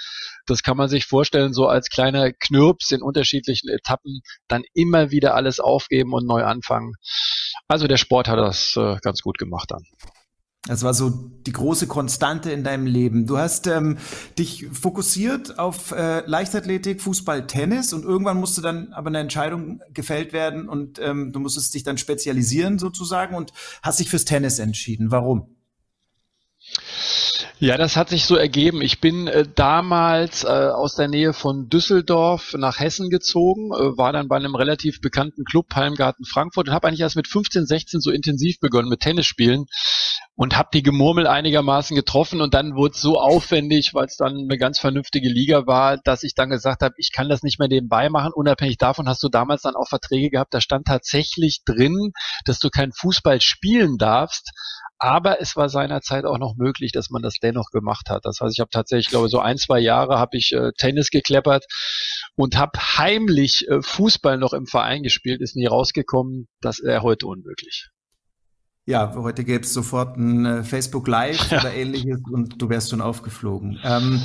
das 0.47 0.63
kann 0.63 0.77
man 0.77 0.89
sich 0.89 1.05
vorstellen, 1.05 1.53
so 1.53 1.67
als 1.67 1.91
kleiner 1.91 2.33
Knirps 2.33 2.91
in 2.91 3.03
unterschiedlichen 3.03 3.69
Etappen 3.69 4.21
dann 4.49 4.63
immer 4.75 5.11
wieder 5.11 5.35
alles 5.35 5.61
aufgeben 5.61 6.13
und 6.13 6.27
neu 6.27 6.45
anfangen. 6.45 6.95
Also 7.69 7.87
der 7.87 7.99
Sport 7.99 8.29
hat 8.29 8.39
das 8.39 8.75
äh, 8.77 8.97
ganz 9.03 9.21
gut 9.23 9.39
gemacht 9.39 9.71
dann. 9.71 9.83
Das 10.67 10.83
war 10.83 10.93
so 10.93 11.09
die 11.11 11.53
große 11.53 11.87
Konstante 11.87 12.51
in 12.51 12.63
deinem 12.63 12.87
Leben. 12.87 13.27
Du 13.27 13.39
hast 13.39 13.67
ähm, 13.67 13.97
dich 14.39 14.67
fokussiert 14.71 15.59
auf 15.59 15.93
äh, 15.93 16.21
Leichtathletik, 16.27 17.01
Fußball, 17.01 17.47
Tennis 17.47 17.95
und 17.95 18.05
irgendwann 18.05 18.39
musste 18.39 18.61
dann 18.61 18.93
aber 18.93 19.09
eine 19.09 19.21
Entscheidung 19.21 19.81
gefällt 19.95 20.35
werden 20.35 20.69
und 20.69 20.99
ähm, 20.99 21.33
du 21.33 21.41
musstest 21.41 21.73
dich 21.75 21.85
dann 21.85 21.97
spezialisieren 21.97 22.79
sozusagen 22.79 23.35
und 23.35 23.53
hast 23.83 24.01
dich 24.01 24.11
fürs 24.11 24.27
Tennis 24.27 24.59
entschieden. 24.59 25.11
Warum? 25.11 25.58
Ja, 27.61 27.77
das 27.77 27.97
hat 27.97 28.09
sich 28.09 28.25
so 28.25 28.37
ergeben. 28.37 28.83
Ich 28.83 29.01
bin 29.01 29.27
äh, 29.27 29.45
damals 29.53 30.45
äh, 30.45 30.47
aus 30.47 30.95
der 30.95 31.09
Nähe 31.09 31.33
von 31.33 31.69
Düsseldorf 31.69 32.55
nach 32.57 32.79
Hessen 32.79 33.11
gezogen, 33.11 33.73
äh, 33.73 33.99
war 33.99 34.13
dann 34.13 34.29
bei 34.29 34.37
einem 34.37 34.55
relativ 34.55 35.01
bekannten 35.01 35.43
Club, 35.43 35.69
Palmgarten 35.69 36.25
Frankfurt, 36.25 36.69
und 36.69 36.75
habe 36.75 36.87
eigentlich 36.87 37.01
erst 37.01 37.17
mit 37.17 37.27
15, 37.27 37.67
16 37.67 38.01
so 38.01 38.13
intensiv 38.13 38.61
begonnen 38.61 38.89
mit 38.89 39.01
Tennisspielen. 39.01 39.67
Und 40.35 40.57
habe 40.57 40.69
die 40.73 40.83
Gemurmel 40.83 41.27
einigermaßen 41.27 41.97
getroffen 41.97 42.41
und 42.41 42.55
dann 42.55 42.77
wurde 42.77 42.95
es 42.95 43.01
so 43.01 43.21
aufwendig, 43.21 43.93
weil 43.93 44.07
es 44.07 44.17
dann 44.17 44.37
eine 44.37 44.57
ganz 44.57 44.79
vernünftige 44.79 45.29
Liga 45.29 45.67
war, 45.67 45.97
dass 45.99 46.23
ich 46.23 46.35
dann 46.35 46.51
gesagt 46.51 46.83
habe, 46.83 46.95
ich 46.97 47.13
kann 47.13 47.29
das 47.29 47.43
nicht 47.43 47.59
mehr 47.59 47.69
nebenbei 47.69 48.09
machen. 48.09 48.33
Unabhängig 48.33 48.79
davon 48.79 49.09
hast 49.09 49.23
du 49.23 49.29
damals 49.29 49.63
dann 49.63 49.75
auch 49.75 49.89
Verträge 49.89 50.31
gehabt, 50.31 50.55
da 50.55 50.61
stand 50.61 50.87
tatsächlich 50.87 51.63
drin, 51.65 52.13
dass 52.45 52.61
du 52.61 52.71
kein 52.71 52.93
Fußball 52.93 53.41
spielen 53.41 53.97
darfst. 53.99 54.51
Aber 55.01 55.41
es 55.41 55.55
war 55.55 55.69
seinerzeit 55.69 56.25
auch 56.25 56.39
noch 56.39 56.57
möglich, 56.57 56.91
dass 56.93 57.11
man 57.11 57.23
das 57.23 57.35
dennoch 57.41 57.71
gemacht 57.71 58.11
hat. 58.11 58.25
Das 58.25 58.41
heißt, 58.41 58.55
ich 58.55 58.61
habe 58.61 58.71
tatsächlich, 58.71 59.11
glaube 59.11 59.29
so 59.29 59.39
ein, 59.39 59.57
zwei 59.57 59.79
Jahre 59.79 60.19
habe 60.19 60.37
ich 60.37 60.53
äh, 60.53 60.73
Tennis 60.77 61.11
gekleppert 61.11 61.67
und 62.37 62.57
habe 62.57 62.79
heimlich 62.79 63.69
äh, 63.69 63.81
Fußball 63.81 64.39
noch 64.39 64.53
im 64.53 64.67
Verein 64.67 65.03
gespielt, 65.03 65.41
ist 65.41 65.57
nie 65.57 65.67
rausgekommen. 65.67 66.49
Das 66.61 66.81
wäre 66.83 67.03
heute 67.03 67.27
unmöglich. 67.27 67.91
Ja, 68.89 69.13
heute 69.17 69.45
gäbe 69.45 69.65
es 69.65 69.75
sofort 69.75 70.17
ein 70.17 70.47
äh, 70.47 70.65
Facebook 70.65 71.09
Live 71.09 71.53
oder 71.53 71.75
ähnliches 71.75 72.21
und 72.33 72.63
du 72.63 72.71
wärst 72.71 72.89
schon 72.89 73.03
aufgeflogen. 73.03 73.79
Ähm, 73.85 74.23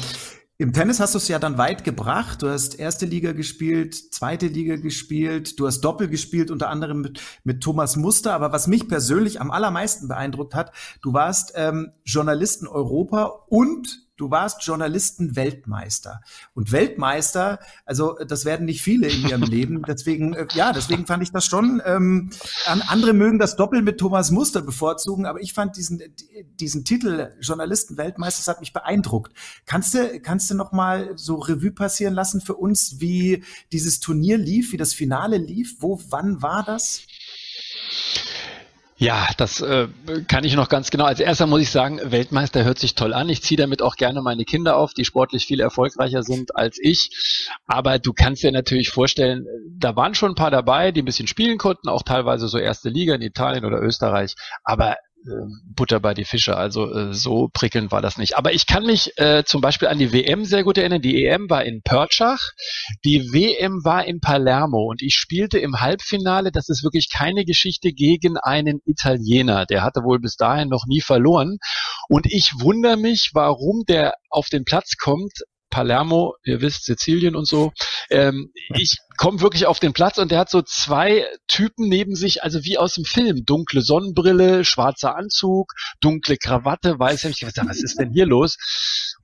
Im 0.57 0.71
Tennis 0.71 1.01
hast 1.01 1.15
du 1.15 1.17
es 1.17 1.27
ja 1.27 1.37
dann 1.37 1.57
weit 1.57 1.83
gebracht. 1.83 2.41
Du 2.41 2.47
hast 2.47 2.79
erste 2.79 3.05
Liga 3.05 3.33
gespielt, 3.33 3.93
zweite 4.13 4.47
Liga 4.47 4.77
gespielt, 4.77 5.59
du 5.59 5.67
hast 5.67 5.81
Doppel 5.81 6.07
gespielt, 6.07 6.49
unter 6.49 6.69
anderem 6.69 7.01
mit, 7.01 7.19
mit 7.43 7.61
Thomas 7.61 7.97
Muster. 7.97 8.33
Aber 8.33 8.53
was 8.53 8.67
mich 8.67 8.87
persönlich 8.87 9.41
am 9.41 9.51
allermeisten 9.51 10.07
beeindruckt 10.07 10.55
hat, 10.55 10.71
du 11.01 11.11
warst 11.11 11.51
ähm, 11.57 11.91
Journalisten 12.05 12.65
Europa 12.65 13.23
und 13.49 14.02
du 14.17 14.29
warst 14.29 14.63
Journalisten-Weltmeister. 14.65 16.21
Und 16.53 16.71
Weltmeister, 16.71 17.59
also 17.85 18.15
das 18.27 18.45
werden 18.45 18.65
nicht 18.65 18.81
viele 18.81 19.07
in 19.07 19.27
ihrem 19.27 19.43
Leben. 19.43 19.83
Deswegen, 19.87 20.33
äh, 20.33 20.47
ja, 20.53 20.71
deswegen 20.71 21.05
fand 21.05 21.23
ich 21.23 21.31
das 21.31 21.45
schon. 21.45 21.81
Ähm, 21.85 22.29
andere 22.65 23.13
mögen 23.13 23.39
das 23.39 23.55
Doppel 23.55 23.81
mit 23.81 23.99
Thomas 23.99 24.31
Muster 24.31 24.61
bevorzugen, 24.61 25.25
aber 25.25 25.41
ich 25.41 25.53
fand 25.53 25.77
diesen, 25.77 26.01
diesen 26.59 26.85
Titel 26.85 27.31
Journalisten-Weltmeister, 27.41 28.39
das 28.39 28.47
hat 28.47 28.59
mich 28.59 28.73
beeindruckt. 28.73 29.33
Kannst 29.65 29.93
du, 29.93 30.19
kannst 30.19 30.49
du 30.49 30.55
noch 30.55 30.71
mal 30.71 31.11
so 31.15 31.35
Revue 31.35 31.71
passieren 31.71 32.13
lassen 32.13 32.41
für 32.41 32.55
uns, 32.55 32.99
wie 32.99 33.43
dieses 33.71 33.99
Turnier 33.99 34.37
lief, 34.37 34.71
wie 34.71 34.77
das 34.77 34.93
Finale 34.93 35.37
lief? 35.37 35.77
Wo, 35.79 35.99
wann 36.09 36.41
war 36.41 36.63
das? 36.63 37.01
Ja, 38.97 39.27
das 39.37 39.59
äh, 39.61 39.87
kann 40.27 40.43
ich 40.43 40.55
noch 40.55 40.69
ganz 40.69 40.91
genau. 40.91 41.05
Als 41.05 41.19
erster 41.19 41.47
muss 41.47 41.61
ich 41.61 41.71
sagen, 41.71 41.99
Weltmeister 42.03 42.63
hört 42.63 42.79
sich 42.79 42.95
toll 42.95 43.13
an. 43.13 43.27
Ich 43.27 43.41
ziehe 43.41 43.57
damit 43.57 43.81
auch 43.81 43.95
gerne 43.95 44.21
meine 44.21 44.45
Kinder 44.45 44.77
auf, 44.77 44.93
die 44.93 45.03
sportlich 45.03 45.45
viel 45.45 45.59
erfolgreicher 45.59 46.23
sind 46.23 46.55
als 46.55 46.77
ich. 46.79 47.57
Aber 47.65 47.97
du 47.99 48.13
kannst 48.13 48.43
dir 48.43 48.51
natürlich 48.51 48.89
vorstellen, 48.89 49.45
da 49.77 49.95
waren 49.95 50.15
schon 50.15 50.31
ein 50.31 50.35
paar 50.35 50.51
dabei, 50.51 50.91
die 50.91 51.01
ein 51.01 51.05
bisschen 51.05 51.27
spielen 51.27 51.57
konnten, 51.57 51.89
auch 51.89 52.03
teilweise 52.03 52.47
so 52.47 52.57
erste 52.57 52.89
Liga 52.89 53.15
in 53.15 53.21
Italien 53.21 53.65
oder 53.65 53.81
Österreich. 53.81 54.35
Aber 54.63 54.97
Butter 55.75 55.99
bei 55.99 56.13
die 56.13 56.25
Fische. 56.25 56.57
Also 56.57 56.91
äh, 56.91 57.13
so 57.13 57.49
prickelnd 57.51 57.91
war 57.91 58.01
das 58.01 58.17
nicht. 58.17 58.37
Aber 58.37 58.53
ich 58.53 58.67
kann 58.67 58.85
mich 58.85 59.17
äh, 59.17 59.43
zum 59.45 59.61
Beispiel 59.61 59.87
an 59.87 59.97
die 59.97 60.11
WM 60.11 60.45
sehr 60.45 60.63
gut 60.63 60.77
erinnern. 60.77 61.01
Die 61.01 61.25
EM 61.25 61.49
war 61.49 61.63
in 61.63 61.81
Pörtschach, 61.81 62.51
die 63.05 63.31
WM 63.33 63.83
war 63.83 64.05
in 64.05 64.19
Palermo 64.19 64.89
und 64.89 65.01
ich 65.01 65.15
spielte 65.15 65.59
im 65.59 65.79
Halbfinale, 65.79 66.51
das 66.51 66.69
ist 66.69 66.83
wirklich 66.83 67.09
keine 67.11 67.45
Geschichte, 67.45 67.93
gegen 67.93 68.37
einen 68.37 68.81
Italiener. 68.85 69.65
Der 69.65 69.83
hatte 69.83 70.03
wohl 70.03 70.19
bis 70.19 70.35
dahin 70.35 70.69
noch 70.69 70.85
nie 70.87 71.01
verloren. 71.01 71.57
Und 72.09 72.25
ich 72.25 72.51
wundere 72.59 72.97
mich, 72.97 73.31
warum 73.33 73.83
der 73.87 74.13
auf 74.29 74.49
den 74.49 74.65
Platz 74.65 74.97
kommt, 74.97 75.33
Palermo, 75.73 76.35
ihr 76.43 76.61
wisst, 76.61 76.85
Sizilien 76.85 77.35
und 77.35 77.47
so. 77.47 77.73
Ähm, 78.11 78.51
ich 78.75 78.99
komme 79.17 79.41
wirklich 79.41 79.65
auf 79.65 79.79
den 79.79 79.91
Platz 79.91 80.19
und 80.19 80.29
der 80.29 80.37
hat 80.37 80.49
so 80.51 80.61
zwei 80.61 81.25
Typen 81.47 81.89
neben 81.89 82.15
sich, 82.15 82.43
also 82.43 82.63
wie 82.63 82.77
aus 82.77 82.93
dem 82.93 83.05
Film. 83.05 83.43
Dunkle 83.43 83.81
Sonnenbrille, 83.81 84.65
schwarzer 84.65 85.15
Anzug, 85.15 85.73
dunkle 85.99 86.37
Krawatte, 86.37 86.99
weiß 86.99 87.25
ich. 87.25 87.43
Was 87.43 87.81
ist 87.81 87.99
denn 87.99 88.11
hier 88.11 88.27
los? 88.27 88.57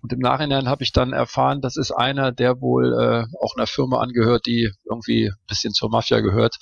Und 0.01 0.11
im 0.11 0.19
Nachhinein 0.19 0.69
habe 0.69 0.83
ich 0.83 0.91
dann 0.91 1.13
erfahren, 1.13 1.61
das 1.61 1.77
ist 1.77 1.91
einer, 1.91 2.31
der 2.31 2.61
wohl 2.61 2.93
äh, 2.93 3.25
auch 3.43 3.55
einer 3.55 3.67
Firma 3.67 3.99
angehört, 3.99 4.47
die 4.47 4.71
irgendwie 4.89 5.27
ein 5.27 5.47
bisschen 5.47 5.73
zur 5.73 5.91
Mafia 5.91 6.21
gehört. 6.21 6.55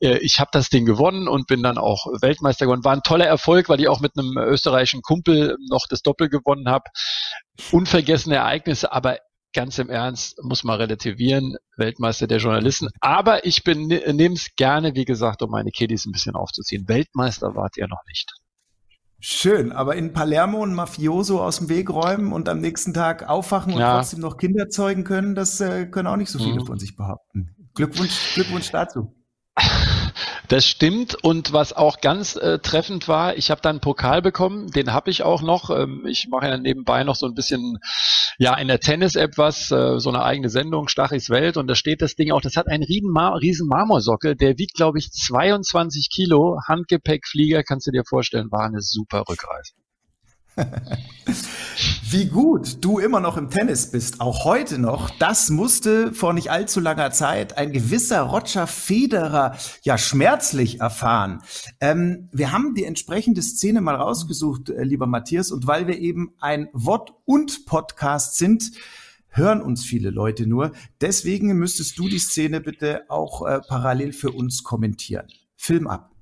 Äh, 0.00 0.18
ich 0.18 0.40
habe 0.40 0.50
das 0.52 0.70
Ding 0.70 0.86
gewonnen 0.86 1.28
und 1.28 1.46
bin 1.46 1.62
dann 1.62 1.76
auch 1.76 2.06
Weltmeister 2.22 2.64
geworden. 2.64 2.84
War 2.84 2.94
ein 2.94 3.02
toller 3.02 3.26
Erfolg, 3.26 3.68
weil 3.68 3.80
ich 3.80 3.88
auch 3.88 4.00
mit 4.00 4.12
einem 4.16 4.38
österreichischen 4.38 5.02
Kumpel 5.02 5.56
noch 5.68 5.86
das 5.88 6.00
Doppel 6.00 6.30
gewonnen 6.30 6.68
habe. 6.68 6.84
Unvergessene 7.72 8.36
Ereignisse, 8.36 8.90
aber 8.90 9.18
ganz 9.54 9.78
im 9.78 9.88
Ernst, 9.88 10.42
muss 10.42 10.64
man 10.64 10.78
relativieren, 10.80 11.56
Weltmeister 11.76 12.26
der 12.26 12.38
Journalisten. 12.38 12.88
Aber 13.00 13.46
ich 13.46 13.64
nehme 13.64 14.34
es 14.34 14.54
gerne, 14.56 14.94
wie 14.94 15.04
gesagt, 15.04 15.42
um 15.42 15.50
meine 15.50 15.70
Kiddies 15.70 16.04
ein 16.04 16.12
bisschen 16.12 16.34
aufzuziehen. 16.34 16.88
Weltmeister 16.88 17.54
wart 17.54 17.76
ihr 17.76 17.88
noch 17.88 18.02
nicht. 18.06 18.30
Schön, 19.20 19.72
aber 19.72 19.96
in 19.96 20.12
Palermo 20.12 20.62
ein 20.62 20.74
Mafioso 20.74 21.42
aus 21.42 21.56
dem 21.58 21.70
Weg 21.70 21.88
räumen 21.88 22.32
und 22.32 22.48
am 22.50 22.60
nächsten 22.60 22.92
Tag 22.92 23.26
aufwachen 23.26 23.72
und 23.72 23.80
ja. 23.80 23.96
trotzdem 23.96 24.20
noch 24.20 24.36
Kinder 24.36 24.68
zeugen 24.68 25.04
können, 25.04 25.34
das 25.34 25.62
äh, 25.62 25.86
können 25.86 26.08
auch 26.08 26.16
nicht 26.16 26.28
so 26.28 26.38
viele 26.38 26.60
mhm. 26.60 26.66
von 26.66 26.78
sich 26.78 26.94
behaupten. 26.94 27.54
Glückwunsch, 27.74 28.34
Glückwunsch 28.34 28.70
dazu. 28.70 29.14
Das 30.54 30.68
stimmt. 30.68 31.16
Und 31.16 31.52
was 31.52 31.72
auch 31.72 32.00
ganz 32.00 32.36
äh, 32.36 32.60
treffend 32.60 33.08
war, 33.08 33.36
ich 33.36 33.50
habe 33.50 33.60
dann 33.60 33.70
einen 33.70 33.80
Pokal 33.80 34.22
bekommen, 34.22 34.70
den 34.70 34.92
habe 34.92 35.10
ich 35.10 35.24
auch 35.24 35.42
noch. 35.42 35.68
Ähm, 35.70 36.06
ich 36.06 36.28
mache 36.28 36.46
ja 36.46 36.56
nebenbei 36.56 37.02
noch 37.02 37.16
so 37.16 37.26
ein 37.26 37.34
bisschen 37.34 37.78
ja 38.38 38.56
in 38.56 38.68
der 38.68 38.78
Tennis-App 38.78 39.36
was, 39.36 39.72
äh, 39.72 39.98
so 39.98 40.10
eine 40.10 40.22
eigene 40.22 40.50
Sendung, 40.50 40.86
Stachis 40.86 41.28
Welt. 41.28 41.56
Und 41.56 41.66
da 41.66 41.74
steht 41.74 42.02
das 42.02 42.14
Ding 42.14 42.30
auch, 42.30 42.40
das 42.40 42.54
hat 42.54 42.68
einen 42.68 42.84
riesen, 42.84 43.10
Mar 43.10 43.40
riesen 43.40 43.66
Marmorsockel, 43.66 44.36
der 44.36 44.56
wiegt 44.56 44.74
glaube 44.74 45.00
ich 45.00 45.10
22 45.10 46.08
Kilo, 46.08 46.60
Handgepäckflieger, 46.68 47.64
kannst 47.64 47.88
du 47.88 47.90
dir 47.90 48.04
vorstellen, 48.08 48.52
war 48.52 48.66
eine 48.66 48.80
super 48.80 49.24
Rückreise. 49.28 49.72
Wie 52.10 52.26
gut 52.26 52.84
du 52.84 52.98
immer 52.98 53.20
noch 53.20 53.36
im 53.36 53.50
Tennis 53.50 53.90
bist, 53.90 54.20
auch 54.20 54.44
heute 54.44 54.78
noch, 54.78 55.10
das 55.18 55.50
musste 55.50 56.12
vor 56.12 56.32
nicht 56.32 56.50
allzu 56.50 56.80
langer 56.80 57.10
Zeit 57.10 57.58
ein 57.58 57.72
gewisser 57.72 58.22
Roger 58.22 58.66
Federer 58.66 59.56
ja 59.82 59.98
schmerzlich 59.98 60.80
erfahren. 60.80 61.42
Ähm, 61.80 62.28
wir 62.32 62.52
haben 62.52 62.74
die 62.74 62.84
entsprechende 62.84 63.42
Szene 63.42 63.80
mal 63.80 63.96
rausgesucht, 63.96 64.70
äh, 64.70 64.84
lieber 64.84 65.06
Matthias, 65.06 65.50
und 65.50 65.66
weil 65.66 65.86
wir 65.86 65.98
eben 65.98 66.34
ein 66.38 66.68
Wort- 66.72 67.14
und 67.24 67.66
Podcast 67.66 68.36
sind, 68.36 68.70
hören 69.28 69.60
uns 69.60 69.84
viele 69.84 70.10
Leute 70.10 70.46
nur. 70.46 70.72
Deswegen 71.00 71.52
müsstest 71.58 71.98
du 71.98 72.08
die 72.08 72.20
Szene 72.20 72.60
bitte 72.60 73.02
auch 73.08 73.44
äh, 73.46 73.60
parallel 73.66 74.12
für 74.12 74.30
uns 74.30 74.62
kommentieren. 74.62 75.26
Film 75.56 75.88
ab. 75.88 76.13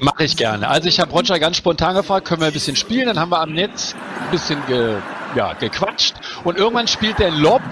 Mache 0.00 0.24
ich 0.24 0.36
gerne. 0.36 0.68
Also 0.68 0.88
ich 0.88 1.00
habe 1.00 1.10
Roger 1.12 1.38
ganz 1.38 1.56
spontan 1.56 1.94
gefragt, 1.94 2.26
können 2.26 2.40
wir 2.40 2.46
ein 2.46 2.52
bisschen 2.52 2.76
spielen? 2.76 3.06
Dann 3.06 3.18
haben 3.18 3.30
wir 3.30 3.40
am 3.40 3.52
Netz 3.52 3.94
ein 4.24 4.30
bisschen 4.30 4.64
ge, 4.66 4.96
ja, 5.34 5.52
gequatscht 5.54 6.14
und 6.44 6.56
irgendwann 6.56 6.88
spielt 6.88 7.18
der 7.18 7.30
Lob 7.30 7.62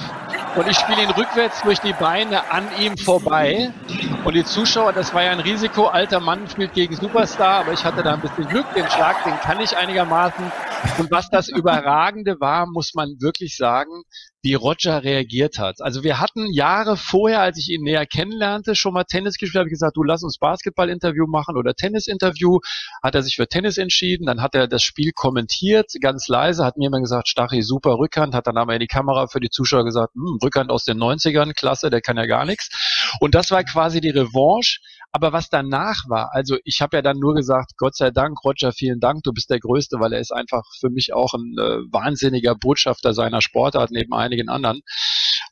und 0.57 0.69
ich 0.69 0.77
spiele 0.77 1.03
ihn 1.03 1.11
rückwärts 1.11 1.63
durch 1.63 1.81
die 1.81 1.93
Beine 1.93 2.51
an 2.51 2.65
ihm 2.81 2.97
vorbei. 2.97 3.73
Und 4.25 4.35
die 4.35 4.45
Zuschauer, 4.45 4.93
das 4.93 5.15
war 5.15 5.23
ja 5.23 5.31
ein 5.31 5.41
Risiko, 5.41 5.87
alter 5.87 6.19
Mann 6.19 6.49
spielt 6.49 6.73
gegen 6.73 6.97
Superstar, 6.97 7.61
aber 7.61 7.73
ich 7.73 7.85
hatte 7.85 8.03
da 8.03 8.15
ein 8.15 8.21
bisschen 8.21 8.49
Glück, 8.49 8.67
den 8.75 8.89
Schlag, 8.89 9.23
den 9.25 9.39
kann 9.41 9.61
ich 9.61 9.77
einigermaßen. 9.77 10.51
Und 10.99 11.11
was 11.11 11.29
das 11.31 11.49
Überragende 11.49 12.37
war, 12.41 12.67
muss 12.67 12.95
man 12.95 13.17
wirklich 13.21 13.57
sagen, 13.57 14.03
wie 14.47 14.55
Roger 14.55 15.03
reagiert 15.03 15.59
hat. 15.59 15.81
Also 15.81 16.05
wir 16.05 16.21
hatten 16.21 16.53
Jahre 16.53 16.97
vorher, 16.97 17.41
als 17.41 17.59
ich 17.59 17.69
ihn 17.69 17.83
näher 17.83 18.07
kennenlernte, 18.07 18.77
schon 18.77 18.95
mal 18.95 19.03
Tennis 19.03 19.39
gespielt, 19.39 19.59
habe 19.59 19.69
ich 19.69 19.73
gesagt, 19.73 19.97
du 19.97 20.05
lass 20.05 20.23
uns 20.23 20.39
Basketball-Interview 20.39 21.27
machen 21.27 21.57
oder 21.57 21.75
Tennis-Interview. 21.75 22.61
Hat 23.03 23.17
er 23.17 23.25
sich 23.25 23.35
für 23.35 23.49
Tennis 23.49 23.77
entschieden, 23.77 24.25
dann 24.25 24.41
hat 24.41 24.55
er 24.55 24.69
das 24.69 24.85
Spiel 24.85 25.11
kommentiert, 25.13 25.91
ganz 26.01 26.29
leise, 26.29 26.65
hat 26.65 26.77
mir 26.77 26.87
immer 26.87 27.01
gesagt, 27.01 27.27
Stachi, 27.27 27.63
super 27.63 27.99
Rückhand, 27.99 28.37
hat 28.37 28.47
dann 28.47 28.57
aber 28.57 28.75
in 28.75 28.81
die 28.81 28.87
Kamera 28.87 29.27
für 29.27 29.41
die 29.41 29.51
Zuschauer 29.51 29.85
gesagt, 29.85 30.15
hm, 30.15 30.39
Rückhand 30.41 30.71
aus 30.71 30.85
den 30.85 30.99
90ern, 30.99 31.53
klasse, 31.53 31.91
der 31.91 32.01
kann 32.01 32.17
ja 32.17 32.27
gar 32.27 32.45
nichts. 32.45 32.69
Und 33.19 33.35
das 33.35 33.51
war 33.51 33.65
quasi 33.65 34.01
die 34.01 34.11
Revanche. 34.11 34.79
Aber 35.13 35.33
was 35.33 35.49
danach 35.49 35.97
war, 36.09 36.35
also 36.35 36.59
ich 36.65 36.81
habe 36.81 36.99
ja 36.99 37.03
dann 37.03 37.19
nur 37.19 37.35
gesagt, 37.35 37.73
Gott 37.79 37.97
sei 37.97 38.11
Dank, 38.11 38.37
Roger, 38.45 38.73
vielen 38.73 39.01
Dank, 39.01 39.23
du 39.23 39.33
bist 39.33 39.49
der 39.49 39.61
Größte, 39.61 39.99
weil 39.99 40.13
er 40.13 40.21
ist 40.21 40.33
einfach 40.33 40.63
für 40.79 40.91
mich 40.91 41.15
auch 41.15 41.33
ein 41.33 41.57
äh, 41.59 41.79
wahnsinniger 41.91 42.55
Botschafter 42.55 43.15
seiner 43.15 43.41
Sportart 43.41 43.91
neben 43.91 44.13
einigen 44.13 44.49
anderen. 44.49 44.83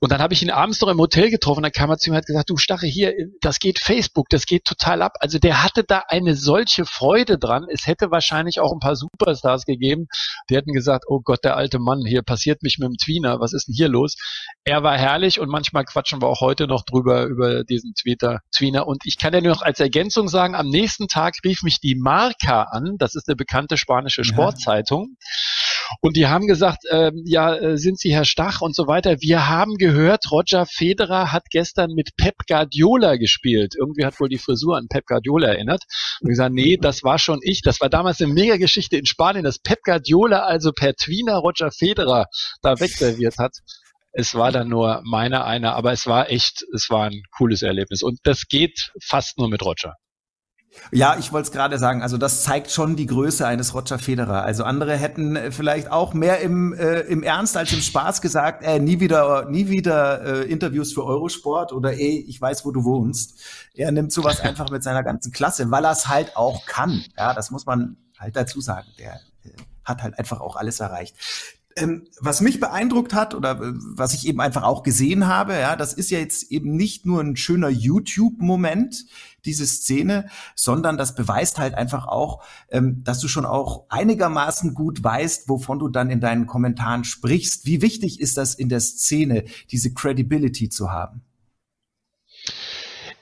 Und 0.00 0.12
dann 0.12 0.20
habe 0.20 0.34
ich 0.34 0.42
ihn 0.42 0.50
abends 0.50 0.80
noch 0.80 0.88
im 0.88 0.98
Hotel 0.98 1.30
getroffen, 1.30 1.62
dann 1.62 1.72
kam 1.72 1.90
er 1.90 1.98
zu 1.98 2.10
mir 2.10 2.14
und 2.14 2.18
hat 2.18 2.26
gesagt, 2.26 2.50
du 2.50 2.56
Stache, 2.56 2.86
hier, 2.86 3.14
das 3.40 3.58
geht 3.58 3.78
Facebook, 3.78 4.28
das 4.30 4.46
geht 4.46 4.64
total 4.64 5.02
ab. 5.02 5.14
Also 5.20 5.38
der 5.38 5.62
hatte 5.62 5.84
da 5.84 6.02
eine 6.08 6.34
solche 6.34 6.84
Freude 6.84 7.38
dran. 7.38 7.66
Es 7.70 7.86
hätte 7.86 8.10
wahrscheinlich 8.10 8.60
auch 8.60 8.72
ein 8.72 8.80
paar 8.80 8.96
Superstars 8.96 9.64
gegeben, 9.64 10.06
die 10.50 10.56
hätten 10.56 10.72
gesagt, 10.72 11.04
oh 11.08 11.20
Gott, 11.20 11.44
der 11.44 11.56
alte 11.56 11.78
Mann, 11.78 12.00
hier 12.06 12.22
passiert 12.22 12.62
mich 12.62 12.78
mit 12.78 12.88
dem 12.88 12.96
Tweener, 12.96 13.40
was 13.40 13.52
ist 13.52 13.68
denn 13.68 13.74
hier 13.74 13.88
los? 13.88 14.16
Er 14.64 14.82
war 14.82 14.98
herrlich 14.98 15.40
und 15.40 15.48
manchmal 15.48 15.84
quatschen 15.84 16.20
wir 16.20 16.28
auch 16.28 16.40
heute 16.40 16.66
noch 16.66 16.84
drüber, 16.84 17.24
über 17.24 17.64
diesen 17.64 17.94
Twitter, 17.94 18.40
Tweener. 18.54 18.86
Und 18.86 19.02
ich 19.04 19.18
kann 19.18 19.32
ja 19.32 19.40
nur 19.40 19.52
noch 19.52 19.62
als 19.62 19.80
Ergänzung 19.80 20.28
sagen, 20.28 20.54
am 20.54 20.68
nächsten 20.68 21.08
Tag 21.08 21.34
rief 21.44 21.62
mich 21.62 21.80
die 21.80 21.94
Marca 21.94 22.64
an, 22.64 22.96
das 22.98 23.14
ist 23.14 23.28
eine 23.28 23.36
bekannte 23.36 23.76
spanische 23.76 24.24
Sportzeitung. 24.24 25.16
Ja 25.18 25.53
Und 26.00 26.16
die 26.16 26.26
haben 26.26 26.46
gesagt, 26.46 26.84
äh, 26.90 27.12
ja, 27.24 27.76
sind 27.76 27.98
Sie 27.98 28.14
Herr 28.14 28.24
Stach 28.24 28.60
und 28.60 28.74
so 28.74 28.86
weiter. 28.86 29.16
Wir 29.20 29.48
haben 29.48 29.76
gehört, 29.76 30.30
Roger 30.30 30.66
Federer 30.66 31.32
hat 31.32 31.44
gestern 31.50 31.92
mit 31.92 32.10
Pep 32.16 32.34
Guardiola 32.48 33.16
gespielt. 33.16 33.74
Irgendwie 33.78 34.04
hat 34.04 34.18
wohl 34.20 34.28
die 34.28 34.38
Frisur 34.38 34.76
an 34.76 34.88
Pep 34.88 35.06
Guardiola 35.06 35.48
erinnert. 35.48 35.82
Und 36.20 36.28
gesagt, 36.28 36.54
nee, 36.54 36.76
das 36.76 37.02
war 37.02 37.18
schon 37.18 37.40
ich. 37.42 37.62
Das 37.62 37.80
war 37.80 37.88
damals 37.88 38.20
eine 38.20 38.32
Mega-Geschichte 38.32 38.96
in 38.96 39.06
Spanien, 39.06 39.44
dass 39.44 39.58
Pep 39.58 39.82
Guardiola 39.82 40.44
also 40.44 40.72
per 40.72 40.94
Tweener 40.94 41.36
Roger 41.36 41.70
Federer 41.70 42.26
da 42.62 42.78
wegserviert 42.80 43.38
hat. 43.38 43.58
Es 44.12 44.34
war 44.34 44.52
dann 44.52 44.68
nur 44.68 45.02
meine 45.04 45.44
eine, 45.44 45.72
aber 45.74 45.92
es 45.92 46.06
war 46.06 46.30
echt, 46.30 46.64
es 46.72 46.88
war 46.88 47.06
ein 47.06 47.22
cooles 47.36 47.62
Erlebnis. 47.62 48.02
Und 48.02 48.20
das 48.22 48.46
geht 48.48 48.92
fast 49.02 49.38
nur 49.38 49.48
mit 49.48 49.64
Roger. 49.64 49.96
Ja, 50.90 51.16
ich 51.18 51.32
wollte 51.32 51.46
es 51.46 51.52
gerade 51.52 51.78
sagen, 51.78 52.02
also 52.02 52.18
das 52.18 52.42
zeigt 52.42 52.70
schon 52.70 52.96
die 52.96 53.06
Größe 53.06 53.46
eines 53.46 53.74
Roger 53.74 53.98
Federer. 53.98 54.42
Also 54.42 54.64
andere 54.64 54.96
hätten 54.96 55.36
äh, 55.36 55.50
vielleicht 55.50 55.90
auch 55.90 56.14
mehr 56.14 56.40
im, 56.40 56.72
äh, 56.72 57.00
im 57.00 57.22
Ernst 57.22 57.56
als 57.56 57.72
im 57.72 57.80
Spaß 57.80 58.20
gesagt, 58.20 58.62
äh, 58.62 58.78
nie 58.78 59.00
wieder, 59.00 59.48
nie 59.48 59.68
wieder 59.68 60.22
äh, 60.22 60.50
Interviews 60.50 60.92
für 60.92 61.04
Eurosport 61.04 61.72
oder 61.72 61.92
ey, 61.92 62.24
ich 62.28 62.40
weiß, 62.40 62.64
wo 62.64 62.70
du 62.70 62.84
wohnst. 62.84 63.40
Er 63.74 63.90
nimmt 63.92 64.12
sowas 64.12 64.40
einfach 64.42 64.70
mit 64.70 64.82
seiner 64.82 65.02
ganzen 65.02 65.32
Klasse, 65.32 65.70
weil 65.70 65.84
er 65.84 65.92
es 65.92 66.08
halt 66.08 66.36
auch 66.36 66.66
kann. 66.66 67.04
Ja, 67.16 67.34
das 67.34 67.50
muss 67.50 67.66
man 67.66 67.96
halt 68.18 68.36
dazu 68.36 68.60
sagen. 68.60 68.88
Der 68.98 69.14
äh, 69.44 69.50
hat 69.84 70.02
halt 70.02 70.18
einfach 70.18 70.40
auch 70.40 70.56
alles 70.56 70.80
erreicht. 70.80 71.16
Ähm, 71.76 72.06
was 72.20 72.40
mich 72.40 72.60
beeindruckt 72.60 73.14
hat 73.14 73.34
oder 73.34 73.60
äh, 73.60 73.72
was 73.96 74.14
ich 74.14 74.28
eben 74.28 74.40
einfach 74.40 74.62
auch 74.62 74.84
gesehen 74.84 75.26
habe, 75.26 75.54
ja, 75.54 75.74
das 75.74 75.92
ist 75.92 76.10
ja 76.10 76.20
jetzt 76.20 76.52
eben 76.52 76.76
nicht 76.76 77.04
nur 77.04 77.20
ein 77.20 77.36
schöner 77.36 77.68
YouTube-Moment, 77.68 79.06
diese 79.46 79.66
Szene, 79.66 80.28
sondern 80.54 80.96
das 80.96 81.14
beweist 81.14 81.58
halt 81.58 81.74
einfach 81.74 82.06
auch, 82.06 82.42
ähm, 82.70 83.02
dass 83.04 83.20
du 83.20 83.28
schon 83.28 83.44
auch 83.44 83.84
einigermaßen 83.88 84.74
gut 84.74 85.02
weißt, 85.02 85.48
wovon 85.48 85.78
du 85.78 85.88
dann 85.88 86.10
in 86.10 86.20
deinen 86.20 86.46
Kommentaren 86.46 87.04
sprichst. 87.04 87.66
Wie 87.66 87.82
wichtig 87.82 88.20
ist 88.20 88.36
das 88.36 88.54
in 88.54 88.68
der 88.68 88.80
Szene, 88.80 89.44
diese 89.70 89.92
Credibility 89.92 90.68
zu 90.68 90.90
haben? 90.90 91.22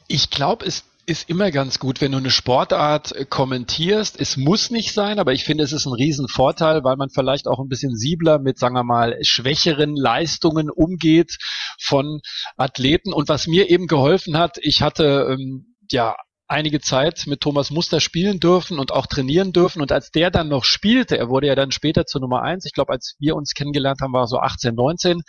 Ich 0.09 0.31
glaube, 0.31 0.67
es 0.67 0.85
ist 1.05 1.29
immer 1.29 1.51
ganz 1.51 1.79
gut, 1.79 2.01
wenn 2.01 2.13
du 2.13 2.19
eine 2.19 2.31
Sportart 2.31 3.13
äh, 3.13 3.25
kommentierst. 3.25 4.21
Es 4.21 4.37
muss 4.37 4.71
nicht 4.71 4.93
sein, 4.93 5.19
aber 5.19 5.33
ich 5.33 5.45
finde, 5.45 5.65
es 5.65 5.73
ist 5.73 5.87
ein 5.87 5.93
Riesenvorteil, 5.93 6.85
weil 6.85 6.97
man 6.97 7.11
vielleicht 7.11 7.49
auch 7.49 7.59
ein 7.59 7.69
bisschen 7.69 7.97
siebler 7.97 8.39
mit, 8.39 8.59
sagen 8.59 8.75
wir 8.75 8.85
mal, 8.85 9.19
schwächeren 9.23 9.97
Leistungen 9.97 10.71
umgeht 10.71 11.39
von 11.81 12.21
Athleten. 12.57 13.13
Und 13.13 13.29
was 13.29 13.47
mir 13.47 13.69
eben 13.69 13.89
geholfen 13.89 14.39
hat, 14.39 14.59
ich 14.61 14.83
hatte 14.83 15.27
ähm, 15.31 15.72
ja 15.93 16.17
einige 16.49 16.81
Zeit 16.81 17.25
mit 17.27 17.41
Thomas 17.41 17.71
Muster 17.71 17.99
spielen 17.99 18.39
dürfen 18.39 18.79
und 18.79 18.93
auch 18.93 19.07
trainieren 19.07 19.53
dürfen. 19.53 19.81
Und 19.81 19.91
als 19.91 20.11
der 20.11 20.31
dann 20.31 20.49
noch 20.49 20.65
spielte, 20.65 21.17
er 21.17 21.29
wurde 21.29 21.47
ja 21.47 21.55
dann 21.55 21.71
später 21.71 22.05
zur 22.05 22.21
Nummer 22.21 22.43
eins, 22.43 22.67
ich 22.67 22.75
glaube, 22.75 22.93
als 22.93 23.17
wir 23.19 23.37
uns 23.37 23.55
kennengelernt 23.55 24.01
haben, 24.03 24.13
war 24.13 24.25
er 24.25 24.27
so 24.27 24.39
18, 24.39 24.75
19, 24.75 25.23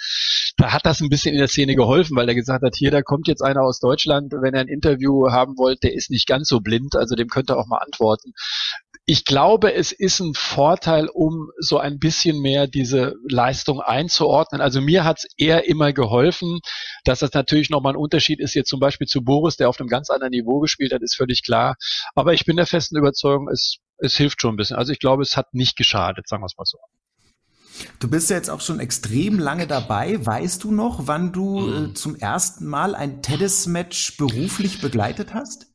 da 0.57 0.73
hat 0.73 0.85
das 0.85 0.99
ein 0.99 1.09
bisschen 1.09 1.33
in 1.33 1.39
der 1.39 1.47
Szene 1.47 1.75
geholfen, 1.75 2.17
weil 2.17 2.27
er 2.27 2.35
gesagt 2.35 2.63
hat, 2.63 2.75
hier, 2.75 2.91
da 2.91 3.01
kommt 3.01 3.27
jetzt 3.27 3.41
einer 3.41 3.61
aus 3.61 3.79
Deutschland, 3.79 4.33
wenn 4.33 4.53
er 4.53 4.61
ein 4.61 4.67
Interview 4.67 5.31
haben 5.31 5.57
wollte, 5.57 5.87
der 5.87 5.93
ist 5.93 6.11
nicht 6.11 6.27
ganz 6.27 6.49
so 6.49 6.59
blind, 6.59 6.95
also 6.95 7.15
dem 7.15 7.27
könnte 7.27 7.53
er 7.53 7.59
auch 7.59 7.67
mal 7.67 7.79
antworten 7.79 8.33
ich 9.05 9.25
glaube, 9.25 9.73
es 9.73 9.91
ist 9.91 10.21
ein 10.21 10.33
Vorteil, 10.33 11.09
um 11.09 11.49
so 11.59 11.77
ein 11.77 11.99
bisschen 11.99 12.39
mehr 12.39 12.67
diese 12.67 13.15
Leistung 13.27 13.81
einzuordnen. 13.81 14.61
Also 14.61 14.79
mir 14.79 15.03
hat 15.03 15.19
es 15.19 15.27
eher 15.37 15.67
immer 15.67 15.91
geholfen, 15.91 16.61
dass 17.03 17.19
das 17.19 17.33
natürlich 17.33 17.69
nochmal 17.69 17.93
ein 17.93 17.97
Unterschied 17.97 18.39
ist, 18.39 18.53
jetzt 18.53 18.69
zum 18.69 18.79
Beispiel 18.79 19.07
zu 19.07 19.21
Boris, 19.21 19.57
der 19.57 19.67
auf 19.67 19.79
einem 19.79 19.89
ganz 19.89 20.09
anderen 20.09 20.31
Niveau 20.31 20.59
gespielt 20.59 20.93
hat, 20.93 21.01
ist 21.01 21.15
völlig 21.15 21.43
klar. 21.43 21.75
Aber 22.15 22.33
ich 22.33 22.45
bin 22.45 22.55
der 22.55 22.65
festen 22.65 22.95
Überzeugung, 22.95 23.49
es, 23.49 23.79
es 23.97 24.15
hilft 24.15 24.39
schon 24.41 24.53
ein 24.53 24.57
bisschen. 24.57 24.77
Also 24.77 24.93
ich 24.93 24.99
glaube, 24.99 25.21
es 25.21 25.35
hat 25.35 25.53
nicht 25.53 25.75
geschadet, 25.75 26.29
sagen 26.29 26.41
wir 26.41 26.47
es 26.47 26.57
mal 26.57 26.65
so. 26.65 26.77
Du 27.99 28.07
bist 28.09 28.29
ja 28.29 28.37
jetzt 28.37 28.49
auch 28.49 28.61
schon 28.61 28.79
extrem 28.79 29.37
lange 29.37 29.67
dabei. 29.67 30.25
Weißt 30.25 30.63
du 30.63 30.71
noch, 30.71 31.07
wann 31.07 31.33
du 31.33 31.59
mhm. 31.59 31.85
äh, 31.85 31.93
zum 31.93 32.15
ersten 32.15 32.67
Mal 32.67 32.95
ein 32.95 33.21
Tennismatch 33.21 34.15
beruflich 34.15 34.79
begleitet 34.79 35.33
hast? 35.33 35.72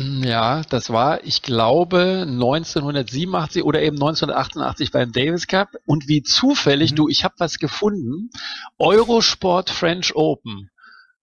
Ja, 0.00 0.62
das 0.70 0.90
war, 0.90 1.24
ich 1.24 1.42
glaube, 1.42 2.24
1987 2.26 3.62
oder 3.64 3.82
eben 3.82 3.96
1988 3.96 4.90
beim 4.92 5.12
Davis 5.12 5.46
Cup. 5.46 5.68
Und 5.84 6.08
wie 6.08 6.22
zufällig, 6.22 6.92
mhm. 6.92 6.96
du, 6.96 7.08
ich 7.08 7.24
habe 7.24 7.34
was 7.38 7.58
gefunden. 7.58 8.30
Eurosport 8.78 9.68
French 9.68 10.14
Open. 10.14 10.70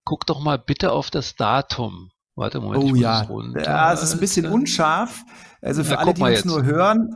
Guck 0.04 0.26
doch 0.28 0.40
mal 0.40 0.60
bitte 0.60 0.92
auf 0.92 1.10
das 1.10 1.36
Datum. 1.36 2.12
Warte, 2.36 2.62
Moment, 2.62 2.84
oh 2.84 2.96
ja. 2.96 3.28
Ja, 3.64 3.92
es 3.94 4.04
ist 4.04 4.14
ein 4.14 4.20
bisschen 4.20 4.46
unscharf. 4.46 5.24
Also 5.60 5.84
für 5.84 5.94
ja, 5.94 5.98
alle, 6.00 6.14
die 6.14 6.22
uns 6.22 6.46
nur 6.46 6.64
hören. 6.64 7.10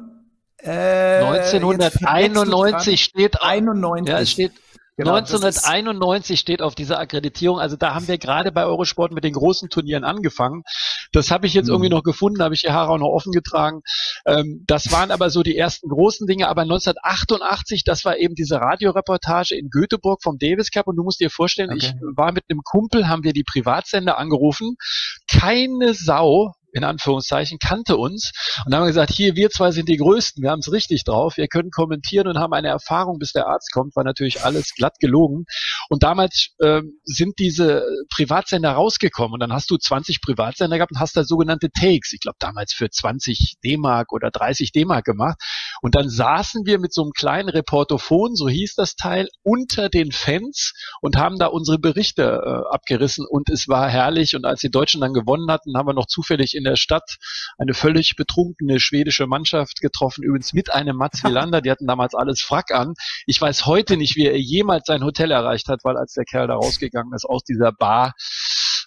Äh, 0.58 1.24
1991 1.24 3.04
steht. 3.04 3.42
91. 3.42 4.12
Ja, 4.12 4.20
es 4.20 4.32
steht 4.32 4.54
Genau, 4.98 5.14
1991 5.14 6.40
steht 6.40 6.62
auf 6.62 6.76
dieser 6.76 7.00
Akkreditierung. 7.00 7.60
Also 7.60 7.78
da 7.78 7.96
haben 7.96 8.08
wir 8.08 8.18
gerade 8.18 8.52
bei 8.52 8.66
Eurosport 8.66 9.14
mit 9.14 9.24
den 9.24 9.34
großen 9.34 9.70
Turnieren 9.70 10.04
angefangen. 10.04 10.64
Das 11.14 11.32
habe 11.32 11.48
ich 11.48 11.54
jetzt 11.54 11.68
mhm. 11.68 11.74
irgendwie 11.74 11.90
noch 11.90 12.04
gefunden, 12.04 12.44
habe 12.44 12.54
ich 12.54 12.62
die 12.62 12.72
Haare 12.72 12.92
auch 12.92 12.98
noch 12.98 13.08
offen 13.08 13.32
getragen. 13.32 13.82
Ähm, 14.26 14.64
das 14.68 14.92
waren 14.92 15.12
aber 15.12 15.30
so 15.30 15.44
die 15.44 15.58
ersten 15.58 15.90
großen 15.90 16.28
Dinge. 16.28 16.50
Aber 16.50 16.64
1988, 16.64 17.84
das 17.84 18.04
war 18.04 18.18
eben 18.18 18.36
diese 18.36 18.58
Radioreportage 18.58 19.56
in 19.56 19.70
Göteborg 19.70 20.22
vom 20.22 20.38
Davis 20.38 20.72
Cup. 20.72 20.88
Und 20.88 20.98
du 20.98 21.04
musst 21.04 21.22
dir 21.22 21.30
vorstellen, 21.30 21.72
okay. 21.72 21.80
ich 21.80 21.94
war 22.16 22.34
mit 22.34 22.44
einem 22.50 22.62
Kumpel, 22.64 23.08
haben 23.08 23.24
wir 23.24 23.34
die 23.34 23.44
Privatsender 23.44 24.18
angerufen. 24.18 24.76
Keine 25.28 25.94
Sau 25.94 26.54
in 26.72 26.84
Anführungszeichen, 26.84 27.60
kannte 27.60 27.98
uns 27.98 28.32
und 28.66 28.74
haben 28.74 28.86
gesagt, 28.86 29.12
hier, 29.12 29.36
wir 29.36 29.50
zwei 29.50 29.72
sind 29.72 29.90
die 29.90 29.98
Größten, 29.98 30.44
wir 30.44 30.52
haben 30.52 30.60
es 30.60 30.72
richtig 30.72 31.04
drauf, 31.04 31.38
wir 31.38 31.48
können 31.48 31.72
kommentieren 31.72 32.28
und 32.28 32.38
haben 32.38 32.54
eine 32.54 32.70
Erfahrung, 32.70 33.20
bis 33.20 33.32
der 33.34 33.48
Arzt 33.48 33.72
kommt, 33.72 33.96
war 33.96 34.04
natürlich 34.04 34.44
alles 34.44 34.74
glatt 34.76 35.00
gelogen. 35.00 35.46
Und 35.90 36.04
damals 36.04 36.50
äh, 36.60 36.82
sind 37.04 37.40
diese 37.40 37.84
Privatsender 38.14 38.72
rausgekommen 38.72 39.34
und 39.34 39.40
dann 39.40 39.54
hast 39.54 39.70
du 39.70 39.78
20 39.78 40.22
Privatsender 40.22 40.78
gehabt 40.78 40.92
und 40.92 41.00
hast 41.00 41.18
da 41.18 41.24
sogenannte 41.24 41.70
Takes, 41.72 42.14
ich 42.14 42.22
glaube 42.22 42.38
damals 42.40 42.74
für 42.74 42.90
20 42.90 43.56
D-Mark 43.64 44.12
oder 44.12 44.32
30 44.32 44.72
D-Mark 44.72 45.06
gemacht. 45.06 45.38
Und 45.82 45.96
dann 45.96 46.10
saßen 46.10 46.66
wir 46.66 46.80
mit 46.80 46.94
so 46.94 47.02
einem 47.02 47.12
kleinen 47.12 47.50
Reportophon, 47.50 48.36
so 48.36 48.48
hieß 48.48 48.76
das 48.76 48.96
Teil, 48.96 49.28
unter 49.44 49.90
den 49.90 50.12
Fans 50.12 50.74
und 51.02 51.18
haben 51.18 51.40
da 51.40 51.48
unsere 51.48 51.80
Berichte 51.80 52.24
äh, 52.24 52.74
abgerissen 52.74 53.26
und 53.28 53.50
es 53.50 53.68
war 53.68 53.90
herrlich. 53.90 54.36
Und 54.36 54.46
als 54.46 54.62
die 54.62 54.70
Deutschen 54.70 55.02
dann 55.02 55.14
gewonnen 55.14 55.52
hatten, 55.52 55.76
haben 55.76 55.88
wir 55.88 55.94
noch 55.94 56.06
zufällig 56.06 56.56
in 56.56 56.64
der 56.64 56.76
Stadt 56.76 57.18
eine 57.58 57.74
völlig 57.74 58.16
betrunkene 58.16 58.80
schwedische 58.80 59.26
Mannschaft 59.26 59.82
getroffen, 59.82 60.24
übrigens 60.24 60.54
mit 60.54 60.72
einem 60.72 60.96
Mats 60.98 61.24
Wilander, 61.24 61.62
die 61.62 61.72
hatten 61.72 61.88
damals 61.88 62.14
alles 62.14 62.42
Frack 62.42 62.72
an. 62.72 62.94
Ich 63.26 63.42
weiß 63.42 63.66
heute 63.66 63.98
nicht, 63.98 64.16
wie 64.16 64.28
er 64.28 64.40
jemals 64.40 64.84
sein 64.86 65.04
Hotel 65.04 65.32
erreicht 65.32 65.68
hat, 65.68 65.80
weil 65.84 65.98
als 65.98 66.14
der 66.14 66.26
Kerl 66.26 66.48
da 66.48 66.56
rausgegangen 66.56 67.14
ist 67.14 67.26
aus 67.26 67.44
dieser 67.44 67.72
Bar, 67.72 68.14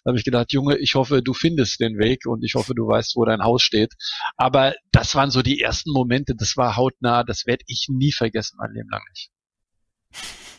habe 0.07 0.19
ich 0.19 0.25
gedacht, 0.25 0.53
Junge, 0.53 0.77
ich 0.79 0.95
hoffe, 0.95 1.23
du 1.23 1.35
findest 1.35 1.81
den 1.81 1.99
Weg 1.99 2.27
und 2.27 2.45
ich 2.45 2.55
hoffe, 2.55 2.75
du 2.75 2.87
weißt, 2.87 3.17
wo 3.17 3.25
dein 3.25 3.43
Haus 3.43 3.62
steht. 3.62 3.95
Aber 4.37 4.75
das 4.93 5.14
waren 5.14 5.31
so 5.31 5.43
die 5.43 5.61
ersten 5.61 5.90
Momente, 5.93 6.35
das 6.37 6.57
war 6.57 6.77
hautnah, 6.77 7.25
das 7.25 7.47
werde 7.47 7.64
ich 7.67 7.87
nie 7.88 8.12
vergessen, 8.12 8.57
mein 8.59 8.73
Leben 8.73 8.88
lang 8.90 9.03
nicht. 9.11 9.31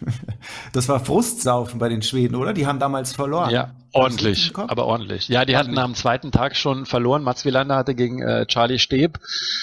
Das 0.74 0.90
war 0.90 1.00
Frustsaufen 1.04 1.80
bei 1.80 1.90
den 1.90 2.02
Schweden, 2.02 2.36
oder? 2.36 2.54
Die 2.54 2.68
haben 2.68 2.80
damals 2.80 3.14
verloren. 3.14 3.50
Ja, 3.50 3.76
ordentlich, 3.94 4.52
aber 4.56 4.86
ordentlich. 4.86 5.28
Ja, 5.30 5.46
die 5.46 5.56
ordentlich. 5.56 5.58
hatten 5.58 5.78
am 5.78 5.96
zweiten 5.96 6.32
Tag 6.32 6.56
schon 6.56 6.86
verloren. 6.86 7.24
Mats 7.24 7.46
Wielander 7.46 7.76
hatte 7.76 7.96
gegen 7.96 8.22
äh, 8.22 8.46
Charlie 8.46 8.80
Steb 8.80 9.20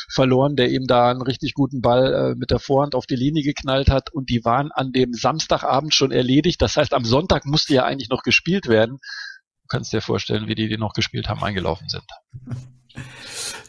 verloren, 0.08 0.56
der 0.56 0.70
ihm 0.70 0.86
da 0.86 1.10
einen 1.10 1.22
richtig 1.22 1.54
guten 1.54 1.80
Ball 1.80 2.12
äh, 2.12 2.34
mit 2.34 2.50
der 2.50 2.58
Vorhand 2.58 2.94
auf 2.94 3.06
die 3.06 3.16
Linie 3.16 3.42
geknallt 3.42 3.90
hat. 3.90 4.12
Und 4.12 4.30
die 4.30 4.44
waren 4.44 4.70
an 4.72 4.92
dem 4.92 5.12
Samstagabend 5.12 5.94
schon 5.94 6.12
erledigt. 6.12 6.62
Das 6.62 6.76
heißt, 6.76 6.94
am 6.94 7.04
Sonntag 7.04 7.44
musste 7.44 7.74
ja 7.74 7.84
eigentlich 7.84 8.08
noch 8.08 8.22
gespielt 8.22 8.68
werden. 8.68 8.98
Kannst 9.72 9.90
dir 9.90 10.02
vorstellen, 10.02 10.48
wie 10.48 10.54
die, 10.54 10.68
die 10.68 10.76
noch 10.76 10.92
gespielt 10.92 11.30
haben, 11.30 11.42
eingelaufen 11.42 11.88
sind. 11.88 12.04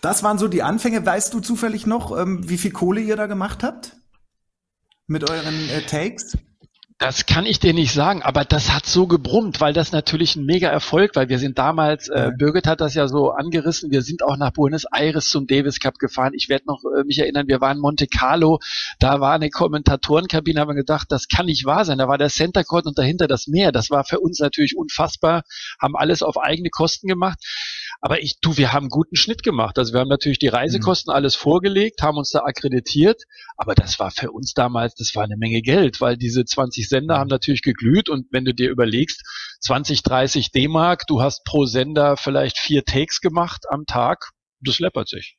Das 0.02 0.22
waren 0.22 0.38
so 0.38 0.50
die 0.50 0.62
Anfänge. 0.62 1.06
Weißt 1.06 1.34
du 1.34 1.40
zufällig 1.40 1.86
noch, 1.86 2.12
ähm, 2.20 2.50
wie 2.50 2.58
viel 2.58 2.72
Kohle 2.72 3.00
ihr 3.00 3.16
da 3.16 3.26
gemacht 3.26 3.64
habt? 3.64 3.96
Mit 5.08 5.30
euren 5.30 5.70
äh, 5.70 5.82
Takes? 5.84 6.38
Das 6.98 7.26
kann 7.26 7.46
ich 7.46 7.60
dir 7.60 7.74
nicht 7.74 7.92
sagen, 7.92 8.22
aber 8.22 8.46
das 8.46 8.72
hat 8.74 8.86
so 8.86 9.08
gebrummt, 9.08 9.62
weil 9.62 9.74
das 9.74 9.92
natürlich 9.92 10.36
ein 10.36 10.46
mega 10.46 10.70
Erfolg 10.70 11.16
war. 11.16 11.30
Wir 11.30 11.40
sind 11.40 11.58
damals, 11.58 12.08
äh, 12.08 12.32
Birgit 12.38 12.68
hat 12.68 12.82
das 12.82 12.94
ja 12.94 13.08
so 13.08 13.32
angerissen, 13.32 13.90
wir 13.90 14.02
sind 14.02 14.24
auch 14.24 14.38
nach 14.38 14.52
Buenos 14.52 14.86
Aires 14.92 15.30
zum 15.30 15.48
Davis 15.48 15.80
Cup 15.80 15.98
gefahren. 15.98 16.34
Ich 16.36 16.50
werde 16.50 16.66
noch 16.68 16.82
äh, 16.84 17.04
mich 17.04 17.20
erinnern, 17.20 17.48
wir 17.48 17.62
waren 17.62 17.78
in 17.78 17.82
Monte 17.82 18.08
Carlo, 18.08 18.60
da 19.00 19.20
war 19.20 19.34
eine 19.34 19.50
Kommentatorenkabine, 19.50 20.60
haben 20.60 20.70
wir 20.70 20.76
gedacht, 20.76 21.08
das 21.10 21.28
kann 21.28 21.48
nicht 21.48 21.66
wahr 21.66 21.86
sein. 21.86 21.98
Da 21.98 22.08
war 22.08 22.18
der 22.18 22.30
Center 22.30 22.64
Court 22.64 22.86
und 22.86 22.98
dahinter 22.98 23.28
das 23.28 23.48
Meer. 23.48 23.72
Das 23.72 23.90
war 23.90 24.04
für 24.04 24.20
uns 24.20 24.40
natürlich 24.40 24.78
unfassbar, 24.78 25.44
haben 25.82 25.96
alles 25.96 26.22
auf 26.22 26.38
eigene 26.38 26.70
Kosten 26.70 27.08
gemacht. 27.08 27.40
Aber 28.02 28.22
ich, 28.22 28.40
du, 28.42 28.58
wir 28.58 28.74
haben 28.74 28.90
guten 28.90 29.16
Schnitt 29.16 29.44
gemacht. 29.44 29.78
Also 29.78 29.94
wir 29.94 30.00
haben 30.00 30.10
natürlich 30.10 30.40
die 30.40 30.48
Reisekosten 30.48 31.12
mhm. 31.12 31.16
alles 31.16 31.36
vorgelegt, 31.36 32.02
haben 32.02 32.18
uns 32.18 32.32
da 32.32 32.40
akkreditiert. 32.40 33.24
Aber 33.58 33.76
das 33.76 34.00
war 34.00 34.12
für 34.12 34.32
uns 34.32 34.54
damals, 34.54 34.96
das 34.96 35.16
war 35.16 35.24
eine 35.24 35.38
Menge 35.38 35.62
Geld, 35.62 36.02
weil 36.02 36.18
diese 36.18 36.46
20 36.46 36.88
Sender 36.88 37.16
mhm. 37.16 37.20
haben 37.20 37.30
natürlich 37.30 37.62
geglüht. 37.62 38.10
Und 38.10 38.28
wenn 38.32 38.46
du 38.46 38.54
dir 38.54 38.70
überlegst, 38.70 39.22
20, 39.62 40.04
30 40.04 40.52
D-Mark, 40.52 41.06
du 41.08 41.22
hast 41.22 41.44
pro 41.46 41.66
Sender 41.66 42.18
vielleicht 42.18 42.58
vier 42.58 42.84
Takes 42.84 43.22
gemacht 43.22 43.66
am 43.70 43.86
Tag, 43.86 44.32
das 44.60 44.80
läppert 44.80 45.08
sich. 45.08 45.38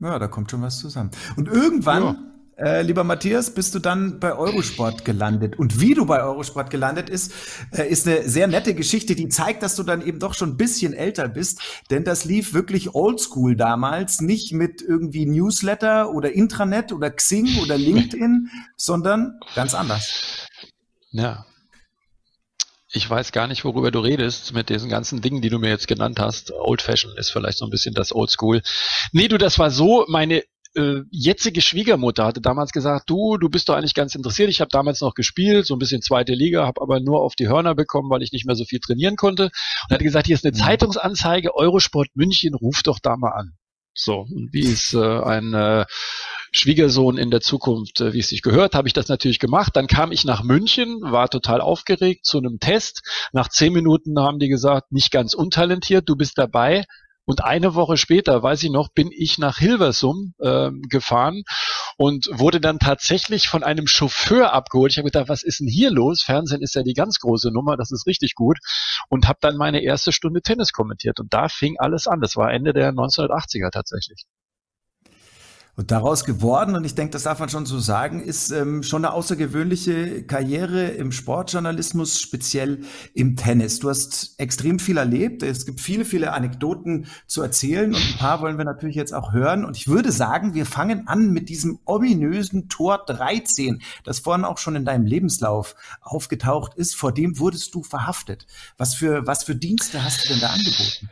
Ja, 0.00 0.18
da 0.18 0.26
kommt 0.26 0.50
schon 0.50 0.62
was 0.62 0.80
zusammen. 0.80 1.10
Und 1.36 1.48
irgendwann, 1.48 2.33
äh, 2.56 2.82
lieber 2.82 3.04
Matthias, 3.04 3.50
bist 3.50 3.74
du 3.74 3.78
dann 3.78 4.20
bei 4.20 4.34
Eurosport 4.34 5.04
gelandet. 5.04 5.58
Und 5.58 5.80
wie 5.80 5.94
du 5.94 6.06
bei 6.06 6.22
Eurosport 6.22 6.70
gelandet 6.70 7.10
ist, 7.10 7.32
äh, 7.72 7.88
ist 7.88 8.06
eine 8.06 8.28
sehr 8.28 8.46
nette 8.46 8.74
Geschichte, 8.74 9.14
die 9.14 9.28
zeigt, 9.28 9.62
dass 9.62 9.76
du 9.76 9.82
dann 9.82 10.06
eben 10.06 10.18
doch 10.18 10.34
schon 10.34 10.50
ein 10.50 10.56
bisschen 10.56 10.92
älter 10.92 11.28
bist. 11.28 11.60
Denn 11.90 12.04
das 12.04 12.24
lief 12.24 12.54
wirklich 12.54 12.94
oldschool 12.94 13.56
damals, 13.56 14.20
nicht 14.20 14.52
mit 14.52 14.82
irgendwie 14.82 15.26
Newsletter 15.26 16.12
oder 16.12 16.32
Intranet 16.32 16.92
oder 16.92 17.10
Xing 17.10 17.58
oder 17.60 17.76
LinkedIn, 17.76 18.48
sondern 18.76 19.40
ganz 19.54 19.74
anders. 19.74 20.48
Ja, 21.10 21.46
ich 22.96 23.10
weiß 23.10 23.32
gar 23.32 23.48
nicht, 23.48 23.64
worüber 23.64 23.90
du 23.90 23.98
redest 23.98 24.54
mit 24.54 24.68
diesen 24.68 24.88
ganzen 24.88 25.20
Dingen, 25.20 25.42
die 25.42 25.48
du 25.48 25.58
mir 25.58 25.68
jetzt 25.68 25.88
genannt 25.88 26.20
hast. 26.20 26.52
Old 26.52 26.80
Fashion 26.80 27.10
ist 27.16 27.32
vielleicht 27.32 27.58
so 27.58 27.64
ein 27.64 27.70
bisschen 27.70 27.92
das 27.92 28.14
Old 28.14 28.30
School. 28.30 28.62
Nee, 29.10 29.26
du, 29.26 29.36
das 29.36 29.58
war 29.58 29.72
so, 29.72 30.04
meine 30.08 30.44
äh, 30.76 31.02
jetzige 31.10 31.60
Schwiegermutter 31.60 32.24
hatte 32.24 32.40
damals 32.40 32.72
gesagt, 32.72 33.08
du, 33.08 33.36
du 33.38 33.48
bist 33.48 33.68
doch 33.68 33.74
eigentlich 33.74 33.94
ganz 33.94 34.14
interessiert. 34.14 34.50
Ich 34.50 34.60
habe 34.60 34.70
damals 34.70 35.00
noch 35.00 35.14
gespielt, 35.14 35.66
so 35.66 35.74
ein 35.74 35.78
bisschen 35.78 36.02
zweite 36.02 36.34
Liga, 36.34 36.66
habe 36.66 36.80
aber 36.80 37.00
nur 37.00 37.20
auf 37.20 37.34
die 37.34 37.48
Hörner 37.48 37.74
bekommen, 37.74 38.10
weil 38.10 38.22
ich 38.22 38.32
nicht 38.32 38.46
mehr 38.46 38.56
so 38.56 38.64
viel 38.64 38.80
trainieren 38.80 39.16
konnte. 39.16 39.44
Und 39.44 39.94
hat 39.94 40.00
gesagt, 40.00 40.26
hier 40.26 40.34
ist 40.34 40.44
eine 40.44 40.56
mhm. 40.56 40.60
Zeitungsanzeige, 40.60 41.54
Eurosport 41.54 42.08
München, 42.14 42.54
ruf 42.54 42.82
doch 42.82 42.98
da 43.00 43.16
mal 43.16 43.32
an. 43.32 43.52
So, 43.96 44.26
und 44.28 44.48
wie 44.52 44.64
ist 44.64 44.92
äh, 44.94 44.98
ein 44.98 45.54
äh, 45.54 45.84
Schwiegersohn 46.50 47.16
in 47.16 47.30
der 47.30 47.40
Zukunft, 47.40 48.00
äh, 48.00 48.12
wie 48.12 48.18
es 48.18 48.28
sich 48.28 48.42
gehört, 48.42 48.74
habe 48.74 48.88
ich 48.88 48.92
das 48.92 49.06
natürlich 49.06 49.38
gemacht. 49.38 49.76
Dann 49.76 49.86
kam 49.86 50.10
ich 50.10 50.24
nach 50.24 50.42
München, 50.42 51.00
war 51.00 51.28
total 51.30 51.60
aufgeregt 51.60 52.26
zu 52.26 52.38
einem 52.38 52.58
Test. 52.58 53.02
Nach 53.32 53.48
zehn 53.48 53.72
Minuten 53.72 54.18
haben 54.18 54.40
die 54.40 54.48
gesagt, 54.48 54.90
nicht 54.90 55.12
ganz 55.12 55.32
untalentiert, 55.32 56.08
du 56.08 56.16
bist 56.16 56.38
dabei. 56.38 56.84
Und 57.26 57.42
eine 57.42 57.74
Woche 57.74 57.96
später, 57.96 58.42
weiß 58.42 58.62
ich 58.64 58.70
noch, 58.70 58.88
bin 58.90 59.10
ich 59.10 59.38
nach 59.38 59.58
Hilversum 59.58 60.34
äh, 60.40 60.70
gefahren 60.88 61.42
und 61.96 62.28
wurde 62.30 62.60
dann 62.60 62.78
tatsächlich 62.78 63.48
von 63.48 63.62
einem 63.62 63.86
Chauffeur 63.86 64.52
abgeholt. 64.52 64.92
Ich 64.92 64.98
habe 64.98 65.10
gedacht, 65.10 65.28
was 65.28 65.42
ist 65.42 65.60
denn 65.60 65.68
hier 65.68 65.90
los? 65.90 66.22
Fernsehen 66.22 66.62
ist 66.62 66.74
ja 66.74 66.82
die 66.82 66.92
ganz 66.92 67.18
große 67.20 67.50
Nummer, 67.50 67.76
das 67.76 67.90
ist 67.92 68.06
richtig 68.06 68.34
gut. 68.34 68.58
Und 69.08 69.26
habe 69.26 69.38
dann 69.40 69.56
meine 69.56 69.82
erste 69.82 70.12
Stunde 70.12 70.42
Tennis 70.42 70.72
kommentiert. 70.72 71.18
Und 71.20 71.32
da 71.32 71.48
fing 71.48 71.76
alles 71.78 72.06
an. 72.06 72.20
Das 72.20 72.36
war 72.36 72.52
Ende 72.52 72.72
der 72.72 72.92
1980er 72.92 73.70
tatsächlich. 73.70 74.26
Und 75.76 75.90
daraus 75.90 76.24
geworden, 76.24 76.76
und 76.76 76.84
ich 76.84 76.94
denke, 76.94 77.10
das 77.10 77.24
darf 77.24 77.40
man 77.40 77.48
schon 77.48 77.66
so 77.66 77.80
sagen, 77.80 78.22
ist 78.22 78.52
ähm, 78.52 78.84
schon 78.84 79.04
eine 79.04 79.12
außergewöhnliche 79.12 80.22
Karriere 80.22 80.86
im 80.86 81.10
Sportjournalismus, 81.10 82.20
speziell 82.20 82.82
im 83.12 83.34
Tennis. 83.34 83.80
Du 83.80 83.88
hast 83.88 84.34
extrem 84.38 84.78
viel 84.78 84.98
erlebt. 84.98 85.42
Es 85.42 85.66
gibt 85.66 85.80
viele, 85.80 86.04
viele 86.04 86.32
Anekdoten 86.32 87.06
zu 87.26 87.42
erzählen 87.42 87.92
und 87.92 88.00
ein 88.00 88.18
paar 88.18 88.40
wollen 88.40 88.56
wir 88.56 88.64
natürlich 88.64 88.94
jetzt 88.94 89.12
auch 89.12 89.32
hören. 89.32 89.64
Und 89.64 89.76
ich 89.76 89.88
würde 89.88 90.12
sagen, 90.12 90.54
wir 90.54 90.64
fangen 90.64 91.08
an 91.08 91.32
mit 91.32 91.48
diesem 91.48 91.80
ominösen 91.84 92.68
Tor 92.68 93.04
13, 93.04 93.82
das 94.04 94.20
vorhin 94.20 94.44
auch 94.44 94.58
schon 94.58 94.76
in 94.76 94.84
deinem 94.84 95.06
Lebenslauf 95.06 95.74
aufgetaucht 96.02 96.74
ist. 96.74 96.94
Vor 96.94 97.10
dem 97.10 97.40
wurdest 97.40 97.74
du 97.74 97.82
verhaftet. 97.82 98.46
Was 98.78 98.94
für, 98.94 99.26
was 99.26 99.42
für 99.42 99.56
Dienste 99.56 100.04
hast 100.04 100.24
du 100.24 100.28
denn 100.28 100.40
da 100.40 100.50
angeboten? 100.50 101.10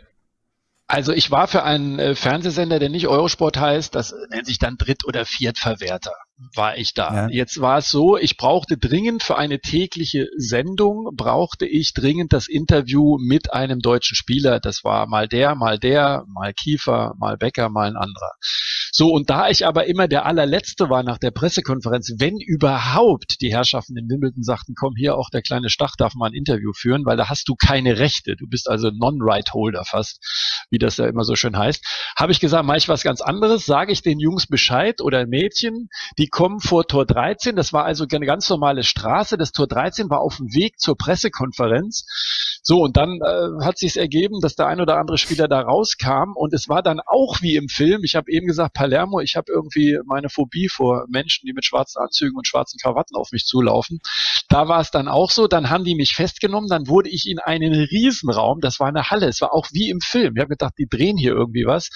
Also 0.93 1.15
ich 1.15 1.31
war 1.31 1.49
für 1.49 1.63
einen 1.63 1.99
äh, 1.99 2.15
Fernsehsender, 2.15 2.79
der 2.79 2.91
nicht 2.91 3.09
Eurosport 3.09 3.57
heißt, 3.57 3.95
das 3.95 4.15
nennt 4.29 4.45
sich 4.45 4.59
dann 4.59 4.77
Dritt- 4.77 5.07
oder 5.07 5.25
Viertverwerter 5.25 6.13
war 6.55 6.77
ich 6.77 6.95
da. 6.95 7.15
Ja. 7.15 7.29
Jetzt 7.29 7.61
war 7.61 7.79
es 7.79 7.91
so, 7.91 8.17
ich 8.17 8.37
brauchte 8.37 8.77
dringend 8.77 9.23
für 9.23 9.37
eine 9.37 9.61
tägliche 9.61 10.29
Sendung, 10.37 11.11
brauchte 11.15 11.67
ich 11.67 11.95
dringend 11.95 12.33
das 12.33 12.49
Interview 12.49 13.19
mit 13.19 13.53
einem 13.53 13.81
deutschen 13.81 14.17
Spieler. 14.17 14.61
Das 14.61 14.85
war 14.85 15.07
mal 15.07 15.29
der, 15.29 15.55
mal 15.55 15.79
der, 15.79 16.25
mal 16.29 16.53
Kiefer, 16.53 17.15
mal 17.19 17.37
Becker, 17.37 17.69
mal 17.69 17.89
ein 17.89 17.97
anderer. 17.97 18.33
So, 18.95 19.11
und 19.11 19.31
da 19.31 19.49
ich 19.49 19.67
aber 19.67 19.87
immer 19.87 20.07
der 20.07 20.27
allerletzte 20.27 20.91
war 20.91 21.03
nach 21.03 21.19
der 21.19 21.31
Pressekonferenz, 21.31 22.15
wenn 22.19 22.39
überhaupt 22.39 23.41
die 23.41 23.51
Herrschaften 23.51 23.97
in 23.97 24.09
Wimbledon 24.09 24.43
sagten, 24.43 24.75
komm 24.75 24.95
hier, 24.97 25.17
auch 25.17 25.31
der 25.31 25.43
kleine 25.43 25.71
Stach 25.71 25.95
darf 25.97 26.15
mal 26.15 26.27
ein 26.27 26.35
Interview 26.35 26.73
führen, 26.75 27.07
weil 27.07 27.17
da 27.17 27.31
hast 27.31 27.49
du 27.49 27.55
keine 27.55 27.99
Rechte. 27.99 28.37
Du 28.37 28.47
bist 28.47 28.69
also 28.69 28.91
Non-Right-Holder 28.91 29.85
fast, 29.87 30.67
wie 30.71 30.79
das 30.79 30.99
ja 30.99 31.07
immer 31.07 31.25
so 31.25 31.37
schön 31.37 31.57
heißt. 31.57 32.13
Habe 32.19 32.33
ich 32.33 32.41
gesagt, 32.41 32.67
mache 32.67 32.79
ich 32.79 32.89
was 32.89 33.03
ganz 33.03 33.23
anderes, 33.23 33.65
sage 33.65 33.93
ich 33.93 34.03
den 34.03 34.19
Jungs 34.19 34.47
Bescheid 34.47 35.01
oder 35.01 35.27
Mädchen, 35.27 35.89
die 36.19 36.22
kommen 36.29 36.61
vor 36.61 36.87
Tor 36.87 37.07
13. 37.07 37.57
Das 37.57 37.73
war 37.73 37.85
also 37.85 38.05
eine 38.11 38.27
ganz 38.27 38.49
normale 38.49 38.83
Straße. 38.83 39.37
Das 39.37 39.53
Tor 39.53 39.67
13 39.67 40.11
war 40.11 40.21
auf 40.21 40.37
dem 40.37 40.53
Weg 40.55 40.79
zur 40.79 40.97
Pressekonferenz. 40.97 42.05
So, 42.65 42.81
und 42.81 42.97
dann 42.97 43.19
äh, 43.21 43.65
hat 43.65 43.77
sich 43.77 43.97
ergeben, 43.97 44.41
dass 44.41 44.55
der 44.55 44.69
ein 44.69 44.81
oder 44.81 44.99
andere 44.99 45.19
Spieler 45.19 45.49
da 45.49 45.61
rauskam 45.61 46.35
und 46.37 46.55
es 46.55 46.69
war 46.69 46.81
dann 46.81 47.01
auch 47.05 47.43
wie 47.43 47.57
im 47.57 47.69
Film. 47.69 48.05
Ich 48.05 48.15
habe 48.15 48.31
eben 48.31 48.47
gesagt, 48.47 48.75
Palermo, 48.75 49.19
ich 49.19 49.35
habe 49.35 49.53
irgendwie 49.53 49.99
meine 50.07 50.29
Phobie 50.29 50.69
vor 50.69 51.07
Menschen, 51.09 51.45
die 51.45 51.55
mit 51.55 51.65
schwarzen 51.65 52.01
Anzügen 52.01 52.37
und 52.37 52.47
schwarzen 52.47 52.79
Krawatten 52.81 53.17
auf 53.17 53.33
mich 53.33 53.47
zulaufen. 53.47 53.99
Da 54.49 54.69
war 54.69 54.81
es 54.81 54.93
dann 54.93 55.09
auch 55.09 55.33
so, 55.33 55.49
dann 55.49 55.71
haben 55.71 55.83
die 55.83 55.97
mich 55.97 56.15
festgenommen, 56.15 56.69
dann 56.69 56.87
wurde 56.87 57.09
ich 57.09 57.27
in 57.27 57.41
einen 57.41 57.73
Riesenraum, 57.73 58.61
das 58.61 58.79
war 58.79 58.87
eine 58.87 59.11
Halle, 59.11 59.27
es 59.27 59.41
war 59.41 59.53
auch 59.53 59.67
wie 59.73 59.91
im 59.91 60.01
Film. 60.01 60.35
Ich 60.37 60.41
habe 60.41 60.51
gedacht, 60.51 60.75
die 60.79 60.87
drehen 60.89 61.17
hier 61.17 61.33
irgendwie 61.33 61.65
was. 61.67 61.89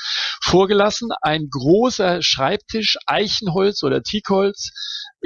Vorgelassen, 0.42 1.10
ein 1.22 1.48
großer 1.48 2.22
Schreibtisch, 2.22 2.96
Eichenholz 3.06 3.84
oder 3.84 4.02
Teakholz, 4.02 4.72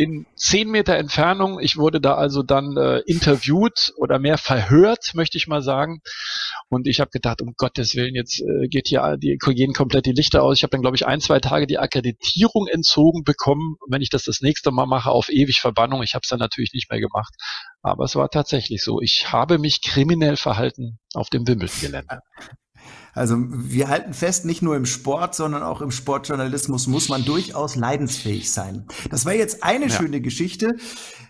in 0.00 0.26
zehn 0.35 0.70
Meter 0.70 0.96
Entfernung. 0.96 1.61
Ich 1.61 1.76
wurde 1.76 2.00
da 2.00 2.14
also 2.14 2.42
dann 2.42 2.76
äh, 2.76 3.00
interviewt 3.00 3.92
oder 3.96 4.18
mehr 4.18 4.38
verhört, 4.38 5.11
möchte 5.14 5.30
ich 5.37 5.47
mal 5.47 5.62
sagen. 5.62 6.01
Und 6.69 6.87
ich 6.87 7.01
habe 7.01 7.11
gedacht, 7.11 7.43
um 7.43 7.55
Gottes 7.57 7.95
Willen, 7.95 8.14
jetzt 8.14 8.40
äh, 8.40 8.69
geht 8.69 8.88
hier 8.88 9.16
die, 9.19 9.37
gehen 9.38 9.73
komplett 9.73 10.07
die 10.07 10.12
Lichter 10.12 10.43
aus. 10.43 10.59
Ich 10.59 10.62
habe 10.62 10.71
dann, 10.71 10.83
glaube 10.83 10.97
ich, 10.97 11.07
ein, 11.07 11.21
zwei 11.21 11.40
Tage 11.40 11.66
die 11.66 11.79
Akkreditierung 11.79 12.66
entzogen 12.66 13.25
bekommen. 13.25 13.77
Wenn 13.88 14.03
ich 14.03 14.11
das 14.11 14.25
das 14.25 14.40
nächste 14.40 14.71
Mal 14.71 14.87
mache, 14.87 15.11
auf 15.11 15.29
ewig 15.29 15.61
Verbannung. 15.61 16.03
Ich 16.03 16.14
habe 16.14 16.23
es 16.23 16.29
dann 16.29 16.38
natürlich 16.38 16.73
nicht 16.73 16.90
mehr 16.90 17.01
gemacht. 17.01 17.35
Aber 17.83 18.05
es 18.05 18.16
war 18.16 18.29
tatsächlich 18.31 18.83
so. 18.83 19.01
Ich 19.01 19.33
habe 19.33 19.59
mich 19.59 19.83
kriminell 19.83 20.37
verhalten 20.37 20.99
auf 21.14 21.31
dem 21.31 21.47
Wimbledon-Gelände. 21.47 22.21
Also 23.12 23.37
wir 23.38 23.88
halten 23.88 24.14
fest, 24.14 24.44
nicht 24.44 24.62
nur 24.62 24.77
im 24.77 24.87
Sport, 24.87 25.35
sondern 25.35 25.62
auch 25.62 25.81
im 25.81 25.90
Sportjournalismus 25.90 26.87
muss 26.87 27.09
man 27.09 27.25
durchaus 27.25 27.77
leidensfähig 27.77 28.51
sein. 28.51 28.87
Das 29.11 29.27
war 29.27 29.35
jetzt 29.35 29.62
eine 29.62 29.87
ja. 29.87 29.90
schöne 29.90 30.20
Geschichte. 30.20 30.77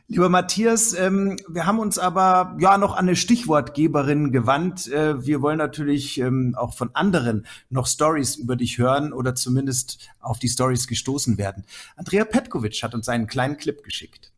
Lieber 0.08 0.28
Matthias, 0.28 0.92
ähm, 0.92 1.36
wir 1.48 1.66
haben 1.66 1.78
uns 1.78 1.96
aber 1.96 2.56
ja 2.58 2.78
noch 2.78 2.94
an 2.94 3.06
eine 3.06 3.14
Stichwortgeberin 3.14 4.32
gewandt. 4.32 4.88
Äh, 4.88 5.24
wir 5.24 5.40
wollen 5.40 5.58
natürlich 5.58 6.18
ähm, 6.18 6.56
auch 6.58 6.74
von 6.74 6.90
anderen 6.94 7.46
noch 7.68 7.86
Stories 7.86 8.34
über 8.34 8.56
dich 8.56 8.78
hören 8.78 9.12
oder 9.12 9.36
zumindest 9.36 10.10
auf 10.18 10.40
die 10.40 10.48
Stories 10.48 10.88
gestoßen 10.88 11.38
werden. 11.38 11.64
Andrea 11.96 12.24
Petkovic 12.24 12.82
hat 12.82 12.94
uns 12.94 13.08
einen 13.08 13.28
kleinen 13.28 13.56
Clip 13.56 13.84
geschickt. 13.84 14.32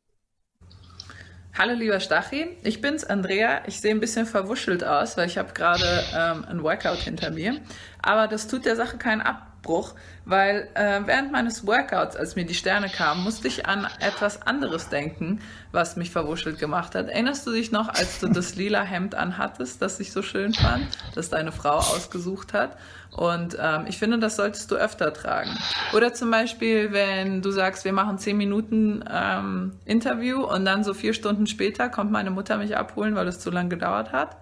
Hallo 1.55 1.75
lieber 1.75 2.01
Stachi, 2.01 2.57
ich 2.63 2.81
bin's 2.81 3.05
Andrea. 3.05 3.61
Ich 3.67 3.83
sehe 3.83 3.91
ein 3.91 4.01
bisschen 4.01 4.25
verwuschelt 4.25 4.83
aus, 4.85 5.19
weil 5.19 5.27
ich 5.27 5.37
habe 5.37 5.53
gerade 5.53 5.85
ähm, 6.17 6.47
ein 6.49 6.63
Workout 6.63 7.01
hinter 7.01 7.31
mir. 7.31 7.61
Aber 8.01 8.27
das 8.27 8.49
tut 8.49 8.65
der 8.65 8.75
Sache 8.75 8.97
keinen 8.97 9.21
Abbruch, 9.63 9.95
weil 10.25 10.69
äh, 10.75 11.01
während 11.07 11.31
meines 11.31 11.67
Workouts, 11.67 12.17
als 12.17 12.35
mir 12.35 12.45
die 12.45 12.55
Sterne 12.55 12.89
kamen, 12.89 13.23
musste 13.23 13.47
ich 13.47 13.67
an 13.67 13.87
etwas 14.01 14.43
anderes 14.43 14.89
denken, 14.89 15.41
was 15.71 15.97
mich 15.97 16.11
verwuschelt 16.11 16.59
gemacht 16.59 16.97
hat. 16.97 17.09
Erinnerst 17.09 17.47
du 17.47 17.53
dich 17.53 17.71
noch, 17.71 17.89
als 17.89 18.19
du 18.19 18.29
das 18.29 18.57
lila 18.57 18.83
Hemd 18.83 19.15
anhattest, 19.15 19.81
das 19.81 20.01
ich 20.01 20.13
so 20.13 20.23
schön 20.23 20.53
fand, 20.53 20.87
das 21.15 21.31
deine 21.31 21.53
Frau 21.53 21.77
ausgesucht 21.77 22.53
hat? 22.53 22.77
Und 23.13 23.57
ähm, 23.61 23.85
ich 23.87 23.99
finde, 23.99 24.19
das 24.19 24.37
solltest 24.37 24.71
du 24.71 24.75
öfter 24.75 25.13
tragen. 25.13 25.51
Oder 25.95 26.13
zum 26.13 26.31
Beispiel, 26.31 26.93
wenn 26.93 27.43
du 27.43 27.51
sagst, 27.51 27.85
wir 27.85 27.93
machen 27.93 28.19
zehn 28.19 28.37
Minuten 28.37 29.05
ähm, 29.09 29.73
Interview 29.85 30.45
und 30.45 30.65
dann 30.65 30.83
so 30.83 30.93
vier 30.95 31.13
Stunden 31.13 31.47
später 31.47 31.89
kommt 31.89 32.11
meine 32.11 32.31
Mutter 32.31 32.57
mich 32.57 32.77
abholen, 32.77 33.15
weil 33.15 33.29
es 33.29 33.39
zu 33.39 33.51
lang 33.51 33.69
gedauert 33.69 34.13
hat. 34.13 34.37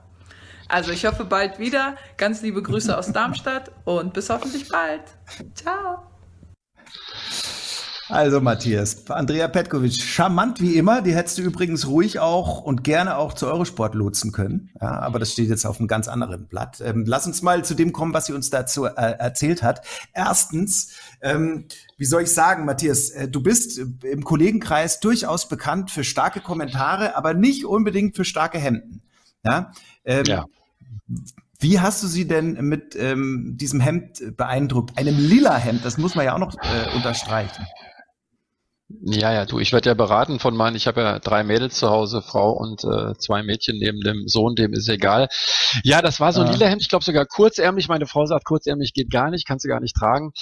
Also 0.71 0.93
ich 0.93 1.05
hoffe 1.05 1.25
bald 1.25 1.59
wieder. 1.59 1.97
Ganz 2.17 2.43
liebe 2.43 2.63
Grüße 2.63 2.97
aus 2.97 3.13
Darmstadt 3.13 3.73
und 3.85 4.13
bis 4.13 4.31
hoffentlich 4.31 4.69
bald. 4.69 5.03
Ciao. 5.55 6.11
Also 8.09 8.41
Matthias, 8.41 9.09
Andrea 9.09 9.47
Petkovic, 9.47 10.03
charmant 10.03 10.61
wie 10.61 10.77
immer. 10.77 11.01
Die 11.01 11.15
hättest 11.15 11.39
du 11.39 11.43
übrigens 11.43 11.87
ruhig 11.87 12.19
auch 12.19 12.61
und 12.61 12.83
gerne 12.83 13.17
auch 13.17 13.35
zu 13.35 13.47
Eurosport 13.47 13.95
lotsen 13.95 14.33
können. 14.33 14.71
Ja, 14.81 14.99
aber 14.99 15.21
das 15.21 15.33
steht 15.33 15.49
jetzt 15.49 15.65
auf 15.65 15.79
einem 15.79 15.87
ganz 15.87 16.09
anderen 16.09 16.49
Blatt. 16.49 16.81
Ähm, 16.85 17.05
lass 17.07 17.27
uns 17.27 17.41
mal 17.43 17.65
zu 17.65 17.75
dem 17.75 17.93
kommen, 17.93 18.13
was 18.13 18.27
sie 18.27 18.33
uns 18.33 18.51
dazu 18.51 18.87
äh, 18.87 18.91
erzählt 18.97 19.63
hat. 19.63 19.87
Erstens, 20.13 20.97
ähm, 21.21 21.67
wie 21.99 22.05
soll 22.05 22.23
ich 22.23 22.33
sagen, 22.33 22.65
Matthias, 22.65 23.11
äh, 23.11 23.29
du 23.29 23.43
bist 23.43 23.79
im 23.79 24.25
Kollegenkreis 24.25 24.99
durchaus 24.99 25.49
bekannt 25.49 25.93
für 25.93 26.03
starke 26.03 26.41
Kommentare, 26.41 27.15
aber 27.17 27.33
nicht 27.33 27.65
unbedingt 27.65 28.17
für 28.17 28.25
starke 28.25 28.59
Hemden. 28.59 29.03
Ja. 29.45 29.71
Ähm, 30.05 30.25
ja. 30.25 30.47
Wie 31.59 31.81
hast 31.81 32.03
du 32.03 32.07
sie 32.07 32.27
denn 32.27 32.55
mit 32.63 32.97
ähm, 32.97 33.57
diesem 33.57 33.81
Hemd 33.81 34.37
beeindruckt? 34.37 34.97
Einem 34.97 35.19
lila 35.19 35.57
Hemd, 35.57 35.85
das 35.85 35.99
muss 35.99 36.15
man 36.15 36.25
ja 36.25 36.35
auch 36.35 36.39
noch 36.39 36.55
äh, 36.55 36.97
unterstreichen. 36.97 37.67
Ja, 39.03 39.33
ja, 39.33 39.47
du, 39.47 39.61
ich 39.61 39.73
werde 39.73 39.91
ja 39.91 39.95
beraten 39.95 40.41
von 40.41 40.57
meinen, 40.57 40.75
ich 40.75 40.89
habe 40.89 41.01
ja 41.01 41.19
drei 41.21 41.45
Mädels 41.45 41.77
zu 41.77 41.91
Hause, 41.91 42.23
Frau 42.23 42.51
und 42.51 42.83
äh, 42.83 43.15
zwei 43.19 43.43
Mädchen 43.43 43.79
neben 43.79 44.01
dem 44.01 44.27
Sohn, 44.27 44.57
dem 44.57 44.73
ist 44.73 44.89
egal. 44.89 45.29
Ja, 45.85 46.03
das 46.03 46.19
war 46.19 46.33
so 46.33 46.41
ein 46.41 46.49
ja. 46.49 46.53
lila 46.55 46.67
Hemd, 46.67 46.83
ich 46.83 46.89
glaube 46.89 47.05
sogar 47.05 47.25
kurzärmlich. 47.25 47.89
Meine 47.89 48.07
Frau 48.07 48.27
sagt, 48.27 48.45
kurzärmlich 48.45 48.93
geht 48.93 49.11
gar 49.11 49.31
nicht, 49.31 49.47
kannst 49.47 49.65
du 49.65 49.69
gar 49.69 49.81
nicht 49.81 49.95
tragen. 49.95 50.33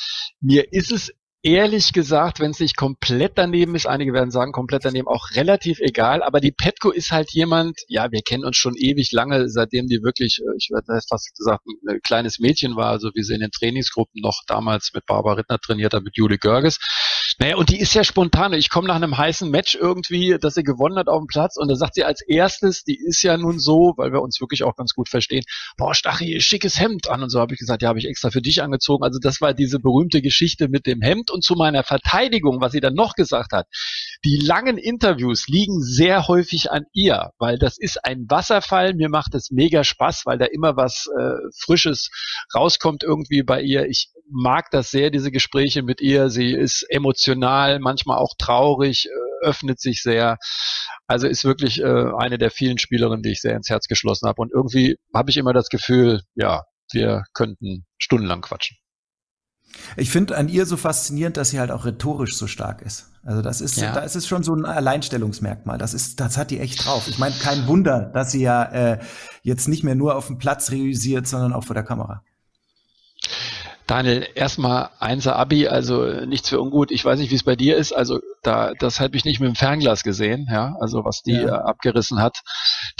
Mir 0.40 0.72
ist 0.72 0.92
es 0.92 1.12
ehrlich 1.42 1.92
gesagt, 1.92 2.40
wenn 2.40 2.50
es 2.50 2.60
nicht 2.60 2.76
komplett 2.76 3.32
daneben 3.36 3.74
ist, 3.74 3.86
einige 3.86 4.12
werden 4.12 4.30
sagen 4.30 4.52
komplett 4.52 4.84
daneben, 4.84 5.06
auch 5.08 5.30
relativ 5.34 5.78
egal. 5.80 6.22
Aber 6.22 6.40
die 6.40 6.52
Petco 6.52 6.90
ist 6.90 7.10
halt 7.10 7.30
jemand, 7.32 7.78
ja, 7.88 8.10
wir 8.10 8.22
kennen 8.22 8.44
uns 8.44 8.56
schon 8.56 8.74
ewig 8.76 9.12
lange, 9.12 9.48
seitdem 9.48 9.86
die 9.86 10.02
wirklich, 10.02 10.40
äh, 10.40 10.56
ich 10.56 10.70
hätte 10.74 10.98
fast 11.08 11.36
gesagt, 11.36 11.64
ein 11.88 12.00
kleines 12.02 12.38
Mädchen 12.38 12.76
war, 12.76 12.98
so 12.98 13.10
wie 13.14 13.22
sie 13.22 13.34
in 13.34 13.40
den 13.40 13.50
Trainingsgruppen 13.50 14.20
noch 14.20 14.42
damals 14.46 14.90
mit 14.94 15.06
Barbara 15.06 15.34
Rittner 15.34 15.58
trainiert 15.58 15.94
hat, 15.94 16.02
mit 16.02 16.16
Jule 16.16 16.38
Görges. 16.38 16.78
Naja, 17.40 17.56
und 17.56 17.70
die 17.70 17.78
ist 17.78 17.94
ja 17.94 18.02
spontan. 18.02 18.52
Ich 18.52 18.68
komme 18.68 18.88
nach 18.88 18.96
einem 18.96 19.16
heißen 19.16 19.48
Match 19.48 19.76
irgendwie, 19.76 20.36
dass 20.40 20.54
sie 20.54 20.64
gewonnen 20.64 20.98
hat 20.98 21.06
auf 21.06 21.20
dem 21.20 21.28
Platz 21.28 21.56
und 21.56 21.68
da 21.68 21.76
sagt 21.76 21.94
sie 21.94 22.02
als 22.02 22.20
erstes, 22.20 22.82
die 22.82 22.98
ist 22.98 23.22
ja 23.22 23.36
nun 23.36 23.60
so, 23.60 23.94
weil 23.96 24.12
wir 24.12 24.22
uns 24.22 24.40
wirklich 24.40 24.64
auch 24.64 24.74
ganz 24.74 24.92
gut 24.92 25.08
verstehen, 25.08 25.44
boah, 25.76 25.94
Stachi, 25.94 26.40
schickes 26.40 26.80
Hemd 26.80 27.08
an. 27.08 27.22
Und 27.22 27.30
so 27.30 27.38
habe 27.38 27.54
ich 27.54 27.60
gesagt, 27.60 27.82
ja, 27.82 27.90
habe 27.90 28.00
ich 28.00 28.06
extra 28.06 28.30
für 28.30 28.42
dich 28.42 28.60
angezogen. 28.60 29.04
Also 29.04 29.20
das 29.20 29.40
war 29.40 29.54
diese 29.54 29.78
berühmte 29.78 30.20
Geschichte 30.20 30.68
mit 30.68 30.86
dem 30.86 31.00
Hemd 31.00 31.27
und 31.30 31.44
zu 31.44 31.54
meiner 31.54 31.84
Verteidigung, 31.84 32.60
was 32.60 32.72
sie 32.72 32.80
dann 32.80 32.94
noch 32.94 33.14
gesagt 33.14 33.52
hat. 33.52 33.66
Die 34.24 34.38
langen 34.38 34.78
Interviews 34.78 35.46
liegen 35.48 35.80
sehr 35.82 36.28
häufig 36.28 36.70
an 36.70 36.84
ihr, 36.92 37.30
weil 37.38 37.58
das 37.58 37.78
ist 37.78 38.04
ein 38.04 38.26
Wasserfall. 38.28 38.94
Mir 38.94 39.08
macht 39.08 39.34
es 39.34 39.50
mega 39.50 39.84
Spaß, 39.84 40.22
weil 40.26 40.38
da 40.38 40.46
immer 40.46 40.76
was 40.76 41.06
äh, 41.18 41.34
Frisches 41.56 42.10
rauskommt 42.54 43.02
irgendwie 43.04 43.42
bei 43.42 43.60
ihr. 43.60 43.86
Ich 43.86 44.10
mag 44.30 44.70
das 44.70 44.90
sehr, 44.90 45.10
diese 45.10 45.30
Gespräche 45.30 45.82
mit 45.82 46.00
ihr. 46.00 46.30
Sie 46.30 46.52
ist 46.52 46.82
emotional, 46.88 47.78
manchmal 47.78 48.18
auch 48.18 48.34
traurig, 48.38 49.06
äh, 49.06 49.46
öffnet 49.46 49.80
sich 49.80 50.02
sehr. 50.02 50.38
Also 51.06 51.26
ist 51.26 51.44
wirklich 51.44 51.80
äh, 51.80 52.12
eine 52.18 52.38
der 52.38 52.50
vielen 52.50 52.78
Spielerinnen, 52.78 53.22
die 53.22 53.32
ich 53.32 53.40
sehr 53.40 53.56
ins 53.56 53.70
Herz 53.70 53.86
geschlossen 53.86 54.28
habe. 54.28 54.42
Und 54.42 54.52
irgendwie 54.52 54.96
habe 55.14 55.30
ich 55.30 55.36
immer 55.36 55.52
das 55.52 55.68
Gefühl, 55.68 56.22
ja, 56.34 56.64
wir 56.92 57.24
könnten 57.34 57.86
stundenlang 57.98 58.40
quatschen. 58.40 58.76
Ich 59.96 60.10
finde 60.10 60.36
an 60.36 60.48
ihr 60.48 60.66
so 60.66 60.76
faszinierend, 60.76 61.36
dass 61.36 61.50
sie 61.50 61.60
halt 61.60 61.70
auch 61.70 61.84
rhetorisch 61.84 62.36
so 62.36 62.46
stark 62.46 62.82
ist. 62.82 63.10
Also 63.24 63.42
das 63.42 63.60
ist, 63.60 63.76
ja. 63.76 63.92
da 63.92 64.00
ist 64.00 64.16
es 64.16 64.26
schon 64.26 64.42
so 64.42 64.54
ein 64.54 64.64
Alleinstellungsmerkmal. 64.64 65.78
Das 65.78 65.94
ist, 65.94 66.20
das 66.20 66.36
hat 66.36 66.50
die 66.50 66.60
echt 66.60 66.84
drauf. 66.84 67.08
Ich 67.08 67.18
meine, 67.18 67.34
kein 67.34 67.66
Wunder, 67.66 68.10
dass 68.14 68.32
sie 68.32 68.40
ja 68.40 68.62
äh, 68.64 68.98
jetzt 69.42 69.68
nicht 69.68 69.84
mehr 69.84 69.94
nur 69.94 70.16
auf 70.16 70.28
dem 70.28 70.38
Platz 70.38 70.70
realisiert, 70.70 71.26
sondern 71.26 71.52
auch 71.52 71.64
vor 71.64 71.74
der 71.74 71.84
Kamera. 71.84 72.22
Daniel, 73.88 74.28
erstmal 74.34 74.90
Einser 75.00 75.36
Abi, 75.36 75.66
also 75.66 76.04
nichts 76.26 76.50
für 76.50 76.60
ungut. 76.60 76.90
Ich 76.90 77.02
weiß 77.02 77.18
nicht, 77.18 77.30
wie 77.30 77.36
es 77.36 77.42
bei 77.42 77.56
dir 77.56 77.78
ist. 77.78 77.92
Also 77.92 78.20
da, 78.42 78.74
das 78.78 79.00
habe 79.00 79.16
ich 79.16 79.24
nicht 79.24 79.40
mit 79.40 79.48
dem 79.48 79.54
Fernglas 79.54 80.02
gesehen, 80.02 80.46
ja. 80.50 80.76
Also 80.78 81.06
was 81.06 81.22
die 81.22 81.32
ja. 81.32 81.46
äh, 81.46 81.50
abgerissen 81.50 82.20
hat. 82.20 82.42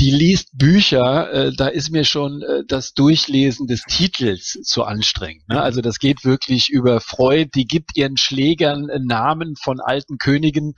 Die 0.00 0.10
liest 0.10 0.56
Bücher, 0.56 1.30
äh, 1.30 1.52
da 1.54 1.68
ist 1.68 1.90
mir 1.90 2.04
schon 2.04 2.40
äh, 2.40 2.62
das 2.66 2.94
Durchlesen 2.94 3.66
des 3.66 3.82
Titels 3.82 4.58
zu 4.62 4.84
anstrengend. 4.84 5.46
Ne? 5.50 5.60
Also 5.60 5.82
das 5.82 5.98
geht 5.98 6.24
wirklich 6.24 6.70
über 6.70 7.02
Freud. 7.02 7.50
Die 7.54 7.66
gibt 7.66 7.98
ihren 7.98 8.16
Schlägern 8.16 8.88
Namen 9.04 9.56
von 9.56 9.80
alten 9.80 10.16
Königen. 10.16 10.72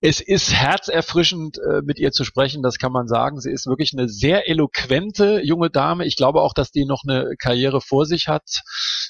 Es 0.00 0.20
ist 0.20 0.52
herzerfrischend, 0.52 1.58
äh, 1.58 1.82
mit 1.82 1.98
ihr 1.98 2.12
zu 2.12 2.22
sprechen, 2.22 2.62
das 2.62 2.78
kann 2.78 2.92
man 2.92 3.08
sagen. 3.08 3.40
Sie 3.40 3.50
ist 3.50 3.66
wirklich 3.66 3.92
eine 3.92 4.08
sehr 4.08 4.48
eloquente 4.48 5.40
junge 5.42 5.70
Dame. 5.70 6.06
Ich 6.06 6.14
glaube 6.14 6.42
auch, 6.42 6.54
dass 6.54 6.70
die 6.70 6.84
noch 6.84 7.02
eine 7.04 7.34
Karriere 7.36 7.80
vor 7.80 8.06
sich 8.06 8.28
hat. 8.28 8.62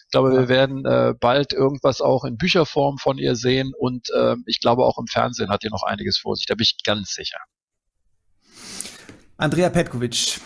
Ich 0.08 0.12
glaube, 0.12 0.32
wir 0.32 0.48
werden 0.48 0.86
äh, 0.86 1.12
bald 1.20 1.52
irgendwas 1.52 2.00
auch 2.00 2.24
in 2.24 2.38
Bücherform 2.38 2.96
von 2.96 3.18
ihr 3.18 3.36
sehen 3.36 3.72
und 3.76 4.08
äh, 4.16 4.36
ich 4.46 4.58
glaube 4.58 4.84
auch 4.84 4.96
im 4.96 5.06
Fernsehen 5.06 5.50
hat 5.50 5.64
ihr 5.64 5.70
noch 5.70 5.82
einiges 5.82 6.16
vor 6.16 6.34
sich. 6.34 6.46
Da 6.46 6.54
bin 6.54 6.62
ich 6.62 6.82
ganz 6.82 7.12
sicher. 7.12 7.36
Andrea 9.36 9.68
Petkovic, 9.68 10.40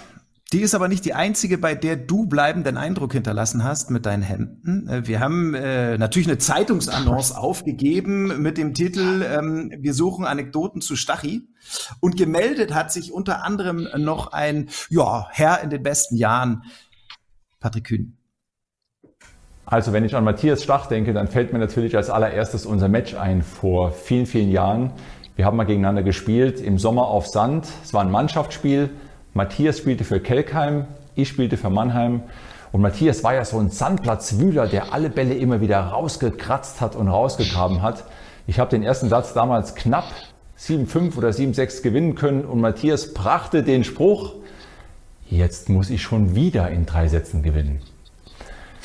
die 0.52 0.62
ist 0.62 0.74
aber 0.74 0.88
nicht 0.88 1.04
die 1.04 1.14
einzige, 1.14 1.58
bei 1.58 1.76
der 1.76 1.94
du 1.94 2.26
bleibenden 2.26 2.76
Eindruck 2.76 3.12
hinterlassen 3.12 3.62
hast 3.62 3.88
mit 3.92 4.04
deinen 4.04 4.24
Händen. 4.24 4.88
Äh, 4.88 5.06
wir 5.06 5.20
haben 5.20 5.54
äh, 5.54 5.96
natürlich 5.96 6.26
eine 6.26 6.38
Zeitungsannonce 6.38 7.30
aufgegeben 7.30 8.42
mit 8.42 8.58
dem 8.58 8.74
Titel 8.74 9.22
ähm, 9.22 9.72
Wir 9.78 9.94
suchen 9.94 10.24
Anekdoten 10.24 10.80
zu 10.80 10.96
Stachy. 10.96 11.48
Und 12.00 12.16
gemeldet 12.16 12.74
hat 12.74 12.90
sich 12.90 13.12
unter 13.12 13.44
anderem 13.44 13.86
noch 13.96 14.32
ein 14.32 14.70
ja, 14.90 15.28
Herr 15.30 15.62
in 15.62 15.70
den 15.70 15.84
besten 15.84 16.16
Jahren, 16.16 16.64
Patrick 17.60 17.84
Kühn. 17.84 18.18
Also 19.72 19.94
wenn 19.94 20.04
ich 20.04 20.14
an 20.14 20.24
Matthias 20.24 20.62
Stach 20.62 20.84
denke, 20.84 21.14
dann 21.14 21.28
fällt 21.28 21.54
mir 21.54 21.58
natürlich 21.58 21.96
als 21.96 22.10
allererstes 22.10 22.66
unser 22.66 22.88
Match 22.88 23.14
ein 23.14 23.40
vor 23.40 23.92
vielen, 23.92 24.26
vielen 24.26 24.50
Jahren. 24.50 24.90
Wir 25.34 25.46
haben 25.46 25.56
mal 25.56 25.64
gegeneinander 25.64 26.02
gespielt 26.02 26.60
im 26.60 26.78
Sommer 26.78 27.06
auf 27.06 27.26
Sand. 27.26 27.66
Es 27.82 27.94
war 27.94 28.02
ein 28.02 28.10
Mannschaftsspiel. 28.10 28.90
Matthias 29.32 29.78
spielte 29.78 30.04
für 30.04 30.20
Kelkheim, 30.20 30.84
ich 31.14 31.28
spielte 31.28 31.56
für 31.56 31.70
Mannheim. 31.70 32.20
Und 32.70 32.82
Matthias 32.82 33.24
war 33.24 33.32
ja 33.32 33.46
so 33.46 33.58
ein 33.58 33.70
Sandplatzwühler, 33.70 34.66
der 34.66 34.92
alle 34.92 35.08
Bälle 35.08 35.32
immer 35.32 35.62
wieder 35.62 35.80
rausgekratzt 35.80 36.82
hat 36.82 36.94
und 36.94 37.08
rausgegraben 37.08 37.80
hat. 37.80 38.04
Ich 38.46 38.60
habe 38.60 38.68
den 38.68 38.82
ersten 38.82 39.08
Satz 39.08 39.32
damals 39.32 39.74
knapp 39.74 40.12
7-5 40.58 41.16
oder 41.16 41.30
7-6 41.30 41.80
gewinnen 41.80 42.14
können 42.14 42.44
und 42.44 42.60
Matthias 42.60 43.14
brachte 43.14 43.62
den 43.62 43.84
Spruch, 43.84 44.34
jetzt 45.30 45.70
muss 45.70 45.88
ich 45.88 46.02
schon 46.02 46.34
wieder 46.34 46.68
in 46.68 46.84
drei 46.84 47.08
Sätzen 47.08 47.42
gewinnen. 47.42 47.80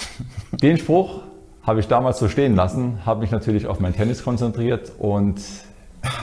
Den 0.62 0.78
Spruch 0.78 1.22
habe 1.64 1.80
ich 1.80 1.88
damals 1.88 2.20
so 2.20 2.30
stehen 2.30 2.56
lassen, 2.56 3.06
habe 3.06 3.20
mich 3.22 3.32
natürlich 3.32 3.68
auf 3.68 3.80
mein 3.80 3.94
Tennis 3.94 4.24
konzentriert 4.24 4.94
und 4.98 5.42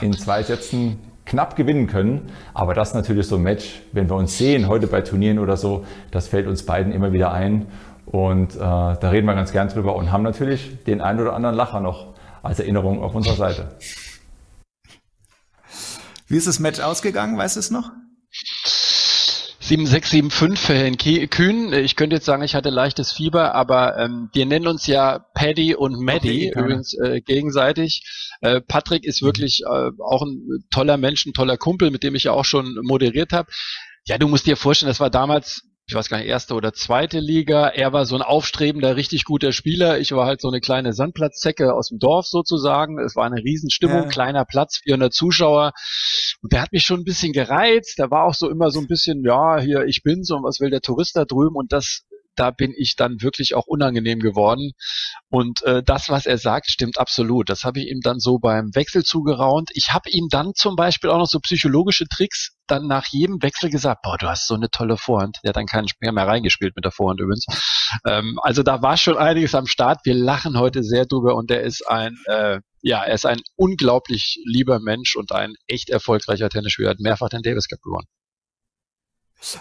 in 0.01 0.13
zwei 0.13 0.41
Sätzen 0.43 0.97
knapp 1.25 1.55
gewinnen 1.55 1.87
können. 1.87 2.31
Aber 2.53 2.73
das 2.73 2.89
ist 2.89 2.95
natürlich 2.95 3.27
so 3.27 3.35
ein 3.35 3.43
Match, 3.43 3.81
wenn 3.91 4.09
wir 4.09 4.15
uns 4.15 4.37
sehen, 4.37 4.67
heute 4.67 4.87
bei 4.87 5.01
Turnieren 5.01 5.39
oder 5.39 5.57
so, 5.57 5.85
das 6.11 6.27
fällt 6.27 6.47
uns 6.47 6.65
beiden 6.65 6.91
immer 6.91 7.13
wieder 7.13 7.31
ein. 7.31 7.67
Und 8.05 8.55
äh, 8.55 8.59
da 8.59 8.97
reden 9.09 9.25
wir 9.25 9.35
ganz 9.35 9.51
gern 9.51 9.67
drüber 9.67 9.95
und 9.95 10.11
haben 10.11 10.23
natürlich 10.23 10.83
den 10.85 11.01
einen 11.01 11.19
oder 11.19 11.33
anderen 11.33 11.55
Lacher 11.55 11.79
noch 11.79 12.13
als 12.43 12.59
Erinnerung 12.59 13.01
auf 13.01 13.15
unserer 13.15 13.35
Seite. 13.35 13.75
Wie 16.27 16.37
ist 16.37 16.47
das 16.47 16.59
Match 16.59 16.79
ausgegangen? 16.79 17.37
Weißt 17.37 17.55
du 17.55 17.59
es 17.59 17.71
noch? 17.71 17.91
7675 19.65 20.59
für 20.59 20.75
Herrn 20.75 20.97
Kühn. 20.97 21.73
Ich 21.73 21.95
könnte 21.95 22.17
jetzt 22.17 22.25
sagen, 22.25 22.43
ich 22.43 22.53
hatte 22.53 22.69
leichtes 22.69 23.11
Fieber, 23.11 23.55
aber 23.55 23.97
ähm, 23.97 24.29
wir 24.31 24.45
nennen 24.45 24.67
uns 24.67 24.85
ja 24.85 25.25
Paddy 25.33 25.73
und 25.73 25.99
Maddie 25.99 26.51
okay, 26.51 26.59
übrigens 26.59 26.93
äh, 26.93 27.21
gegenseitig. 27.21 28.03
Äh, 28.41 28.61
Patrick 28.61 29.05
ist 29.05 29.23
wirklich 29.23 29.63
äh, 29.63 29.89
auch 29.99 30.21
ein 30.21 30.63
toller 30.69 30.97
Mensch, 30.97 31.25
ein 31.25 31.33
toller 31.33 31.57
Kumpel, 31.57 31.89
mit 31.89 32.03
dem 32.03 32.13
ich 32.13 32.25
ja 32.25 32.33
auch 32.33 32.45
schon 32.45 32.77
moderiert 32.83 33.31
habe. 33.33 33.49
Ja, 34.05 34.19
du 34.19 34.27
musst 34.27 34.45
dir 34.45 34.55
vorstellen, 34.55 34.91
das 34.91 34.99
war 34.99 35.09
damals 35.09 35.63
ich 35.87 35.93
weiß 35.93 36.09
gar 36.09 36.17
nicht, 36.17 36.27
erste 36.27 36.55
oder 36.55 36.73
zweite 36.73 37.19
Liga. 37.19 37.67
Er 37.67 37.93
war 37.93 38.05
so 38.05 38.15
ein 38.15 38.23
aufstrebender, 38.23 38.95
richtig 38.95 39.23
guter 39.23 39.51
Spieler. 39.51 39.99
Ich 39.99 40.11
war 40.13 40.25
halt 40.25 40.41
so 40.41 40.47
eine 40.47 40.59
kleine 40.59 40.93
Sandplatzzecke 40.93 41.73
aus 41.73 41.89
dem 41.89 41.99
Dorf 41.99 42.25
sozusagen. 42.25 42.97
Es 42.97 43.15
war 43.15 43.25
eine 43.25 43.43
Riesenstimmung, 43.43 44.03
ja. 44.03 44.07
kleiner 44.07 44.45
Platz, 44.45 44.79
400 44.83 45.13
Zuschauer. 45.13 45.73
Und 46.41 46.53
der 46.53 46.63
hat 46.63 46.71
mich 46.71 46.83
schon 46.83 47.01
ein 47.01 47.05
bisschen 47.05 47.33
gereizt. 47.33 47.99
Da 47.99 48.09
war 48.09 48.23
auch 48.23 48.33
so 48.33 48.49
immer 48.49 48.71
so 48.71 48.79
ein 48.79 48.87
bisschen, 48.87 49.23
ja, 49.23 49.59
hier, 49.59 49.85
ich 49.85 50.01
bin's 50.01 50.31
und 50.31 50.43
was 50.43 50.59
will 50.59 50.71
der 50.71 50.81
Tourist 50.81 51.15
da 51.15 51.25
drüben? 51.25 51.55
Und 51.55 51.71
das 51.71 52.01
da 52.35 52.51
bin 52.51 52.73
ich 52.77 52.95
dann 52.95 53.21
wirklich 53.21 53.55
auch 53.55 53.67
unangenehm 53.67 54.19
geworden. 54.19 54.71
Und 55.29 55.63
äh, 55.63 55.83
das, 55.83 56.09
was 56.09 56.25
er 56.25 56.37
sagt, 56.37 56.69
stimmt 56.69 56.99
absolut. 56.99 57.49
Das 57.49 57.63
habe 57.63 57.79
ich 57.79 57.87
ihm 57.89 58.01
dann 58.01 58.19
so 58.19 58.39
beim 58.39 58.73
Wechsel 58.73 59.03
zugeraunt. 59.03 59.69
Ich 59.73 59.93
habe 59.93 60.09
ihm 60.09 60.27
dann 60.29 60.53
zum 60.53 60.75
Beispiel 60.75 61.09
auch 61.09 61.17
noch 61.17 61.27
so 61.27 61.39
psychologische 61.39 62.05
Tricks 62.07 62.55
dann 62.67 62.87
nach 62.87 63.05
jedem 63.07 63.41
Wechsel 63.41 63.69
gesagt, 63.69 64.01
boah, 64.03 64.17
du 64.17 64.27
hast 64.27 64.47
so 64.47 64.55
eine 64.55 64.69
tolle 64.69 64.97
Vorhand. 64.97 65.37
Der 65.43 65.49
hat 65.49 65.55
dann 65.55 65.67
keinen 65.67 65.87
Spiel 65.87 66.11
mehr 66.11 66.27
reingespielt 66.27 66.75
mit 66.75 66.85
der 66.85 66.91
Vorhand 66.91 67.19
übrigens. 67.19 67.45
Ähm, 68.05 68.39
also 68.41 68.63
da 68.63 68.81
war 68.81 68.97
schon 68.97 69.17
einiges 69.17 69.55
am 69.55 69.67
Start. 69.67 70.01
Wir 70.03 70.15
lachen 70.15 70.57
heute 70.57 70.83
sehr 70.83 71.05
drüber 71.05 71.35
und 71.35 71.51
er 71.51 71.61
ist 71.61 71.87
ein, 71.87 72.17
äh, 72.25 72.59
ja, 72.81 73.03
er 73.03 73.13
ist 73.13 73.25
ein 73.25 73.41
unglaublich 73.55 74.41
lieber 74.45 74.79
Mensch 74.79 75.15
und 75.15 75.31
ein 75.31 75.53
echt 75.67 75.89
erfolgreicher 75.89 76.49
Tennisspieler. 76.49 76.89
Er 76.89 76.91
hat 76.91 76.99
mehrfach 76.99 77.29
den 77.29 77.41
Davis 77.41 77.67
Cup 77.67 77.81
gewonnen. 77.81 78.07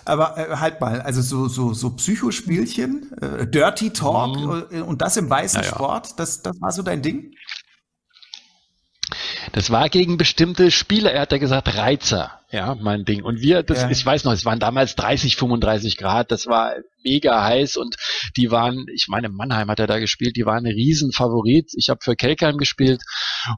Aber 0.05 0.37
äh, 0.39 0.57
halt 0.57 0.81
mal, 0.81 1.01
also 1.03 1.23
so 1.23 1.49
so 1.49 1.75
so 1.75 1.91
Psychospielchen, 1.91 3.13
äh, 3.21 3.47
Dirty 3.47 3.91
Talk 3.91 4.37
mhm. 4.37 4.79
äh, 4.79 4.81
und 4.81 5.03
das 5.03 5.17
im 5.17 5.29
weißen 5.29 5.63
ja, 5.63 5.69
Sport, 5.69 6.19
das 6.19 6.43
das 6.43 6.61
war 6.61 6.73
so 6.73 6.83
dein 6.83 7.03
Ding? 7.03 7.33
Das 9.53 9.71
war 9.71 9.89
gegen 9.89 10.17
bestimmte 10.17 10.71
Spieler. 10.71 11.13
Er 11.13 11.23
hat 11.23 11.33
ja 11.33 11.39
gesagt 11.39 11.77
Reizer, 11.77 12.41
ja, 12.51 12.75
mein 12.75 13.05
Ding. 13.05 13.23
Und 13.23 13.41
wir, 13.41 13.63
das, 13.63 13.83
ja. 13.83 13.91
ich 13.91 14.05
weiß 14.05 14.25
noch, 14.25 14.33
es 14.33 14.45
waren 14.45 14.61
damals 14.61 14.97
30, 14.97 15.37
35 15.37 15.97
Grad. 15.97 16.31
Das 16.31 16.47
war 16.47 16.75
mega 17.03 17.43
heiß 17.43 17.77
und 17.77 17.97
die 18.37 18.51
waren, 18.51 18.87
ich 18.95 19.07
meine, 19.09 19.29
Mannheim 19.29 19.69
hat 19.71 19.81
er 19.81 19.87
da 19.87 19.99
gespielt. 19.99 20.37
Die 20.37 20.47
waren 20.47 20.67
ein 20.67 20.73
Riesenfavorit. 20.73 21.73
Ich 21.77 21.89
habe 21.89 22.01
für 22.03 22.17
Kelkheim 22.17 22.57
gespielt 22.57 23.03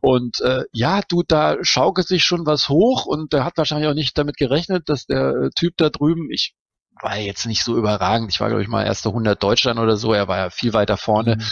und 0.00 0.40
äh, 0.40 0.64
ja, 0.72 1.00
du, 1.08 1.22
da 1.26 1.56
schaukelt 1.62 2.08
sich 2.08 2.24
schon 2.24 2.46
was 2.46 2.68
hoch 2.68 3.06
und 3.06 3.32
der 3.32 3.44
hat 3.44 3.56
wahrscheinlich 3.56 3.88
auch 3.88 3.94
nicht 3.94 4.16
damit 4.18 4.36
gerechnet, 4.36 4.88
dass 4.88 5.06
der 5.06 5.50
Typ 5.56 5.74
da 5.76 5.90
drüben, 5.90 6.28
ich 6.30 6.54
war 7.02 7.18
jetzt 7.18 7.46
nicht 7.46 7.62
so 7.64 7.76
überragend. 7.76 8.32
Ich 8.32 8.40
war, 8.40 8.48
glaube 8.48 8.62
ich, 8.62 8.68
mal 8.68 8.84
erste 8.84 9.10
100 9.10 9.42
Deutschland 9.42 9.78
oder 9.78 9.96
so. 9.96 10.12
Er 10.12 10.28
war 10.28 10.38
ja 10.38 10.50
viel 10.50 10.72
weiter 10.72 10.96
vorne. 10.96 11.36
Mhm. 11.36 11.42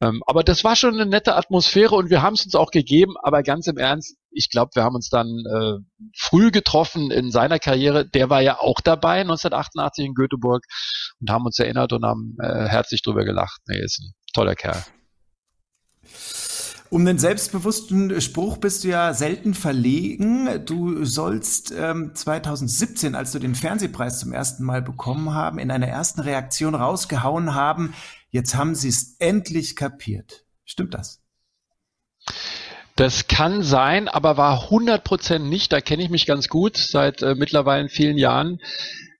Ähm, 0.00 0.22
aber 0.26 0.42
das 0.44 0.64
war 0.64 0.76
schon 0.76 0.94
eine 0.94 1.06
nette 1.06 1.36
Atmosphäre 1.36 1.94
und 1.94 2.10
wir 2.10 2.22
haben 2.22 2.34
es 2.34 2.44
uns 2.44 2.54
auch 2.54 2.70
gegeben. 2.70 3.14
Aber 3.22 3.42
ganz 3.42 3.66
im 3.66 3.76
Ernst, 3.76 4.16
ich 4.30 4.50
glaube, 4.50 4.70
wir 4.74 4.84
haben 4.84 4.94
uns 4.94 5.08
dann 5.08 5.26
äh, 5.26 5.78
früh 6.16 6.50
getroffen 6.50 7.10
in 7.10 7.30
seiner 7.30 7.58
Karriere. 7.58 8.06
Der 8.06 8.30
war 8.30 8.40
ja 8.40 8.58
auch 8.58 8.80
dabei 8.82 9.20
1988 9.20 10.04
in 10.06 10.14
Göteborg 10.14 10.64
und 11.20 11.30
haben 11.30 11.44
uns 11.44 11.58
erinnert 11.58 11.92
und 11.92 12.04
haben 12.04 12.36
äh, 12.40 12.68
herzlich 12.68 13.02
drüber 13.02 13.24
gelacht. 13.24 13.60
Nee, 13.66 13.80
ist 13.82 14.00
ein 14.00 14.12
toller 14.32 14.54
Kerl. 14.54 14.84
Um 16.94 17.04
den 17.04 17.18
selbstbewussten 17.18 18.20
Spruch 18.20 18.58
bist 18.58 18.84
du 18.84 18.88
ja 18.88 19.14
selten 19.14 19.54
verlegen. 19.54 20.64
Du 20.64 21.04
sollst 21.04 21.74
ähm, 21.76 22.12
2017, 22.14 23.16
als 23.16 23.32
du 23.32 23.40
den 23.40 23.56
Fernsehpreis 23.56 24.20
zum 24.20 24.32
ersten 24.32 24.62
Mal 24.62 24.80
bekommen 24.80 25.34
haben, 25.34 25.58
in 25.58 25.72
einer 25.72 25.88
ersten 25.88 26.20
Reaktion 26.20 26.76
rausgehauen 26.76 27.56
haben, 27.56 27.94
jetzt 28.30 28.54
haben 28.54 28.76
sie 28.76 28.90
es 28.90 29.16
endlich 29.18 29.74
kapiert. 29.74 30.44
Stimmt 30.64 30.94
das? 30.94 31.20
Das 32.94 33.26
kann 33.26 33.64
sein, 33.64 34.06
aber 34.06 34.36
war 34.36 34.70
100% 34.70 35.40
nicht. 35.40 35.72
Da 35.72 35.80
kenne 35.80 36.04
ich 36.04 36.10
mich 36.10 36.26
ganz 36.26 36.48
gut 36.48 36.76
seit 36.76 37.22
äh, 37.22 37.34
mittlerweile 37.34 37.88
vielen 37.88 38.18
Jahren 38.18 38.60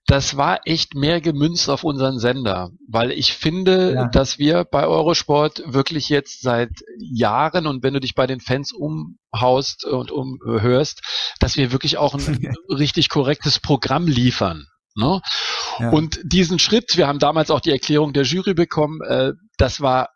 das 0.07 0.37
war 0.37 0.61
echt 0.65 0.95
mehr 0.95 1.21
gemünzt 1.21 1.71
auf 1.71 1.83
unseren 1.83 2.19
Sender, 2.19 2.71
weil 2.89 3.11
ich 3.11 3.33
finde, 3.33 3.95
ja. 3.95 4.09
dass 4.09 4.39
wir 4.39 4.65
bei 4.65 4.87
Eurosport 4.87 5.63
wirklich 5.67 6.11
jetzt 6.11 6.43
seit 6.43 6.71
Jahren 6.99 7.67
und 7.67 7.83
wenn 7.83 7.95
du 7.95 8.01
dich 8.01 8.15
bei 8.15 8.27
den 8.27 8.41
Fans 8.41 8.73
umhaust 8.73 9.85
und 9.85 10.11
umhörst, 10.11 11.01
dass 11.41 11.57
wir 11.57 11.73
wirklich 11.73 11.97
auch 11.97 12.15
ein 12.15 12.55
richtig 12.69 13.09
korrektes 13.09 13.61
Programm 13.61 14.07
liefern. 14.07 14.67
Ne? 14.95 15.23
Ja. 15.79 15.91
Und 15.91 16.21
diesen 16.23 16.59
Schritt, 16.59 16.97
wir 16.97 17.07
haben 17.07 17.19
damals 17.19 17.51
auch 17.51 17.61
die 17.61 17.73
Erklärung 17.73 18.13
der 18.13 18.25
Jury 18.25 18.55
bekommen, 18.55 19.01
äh, 19.03 19.33
das 19.57 19.81
war 19.81 20.11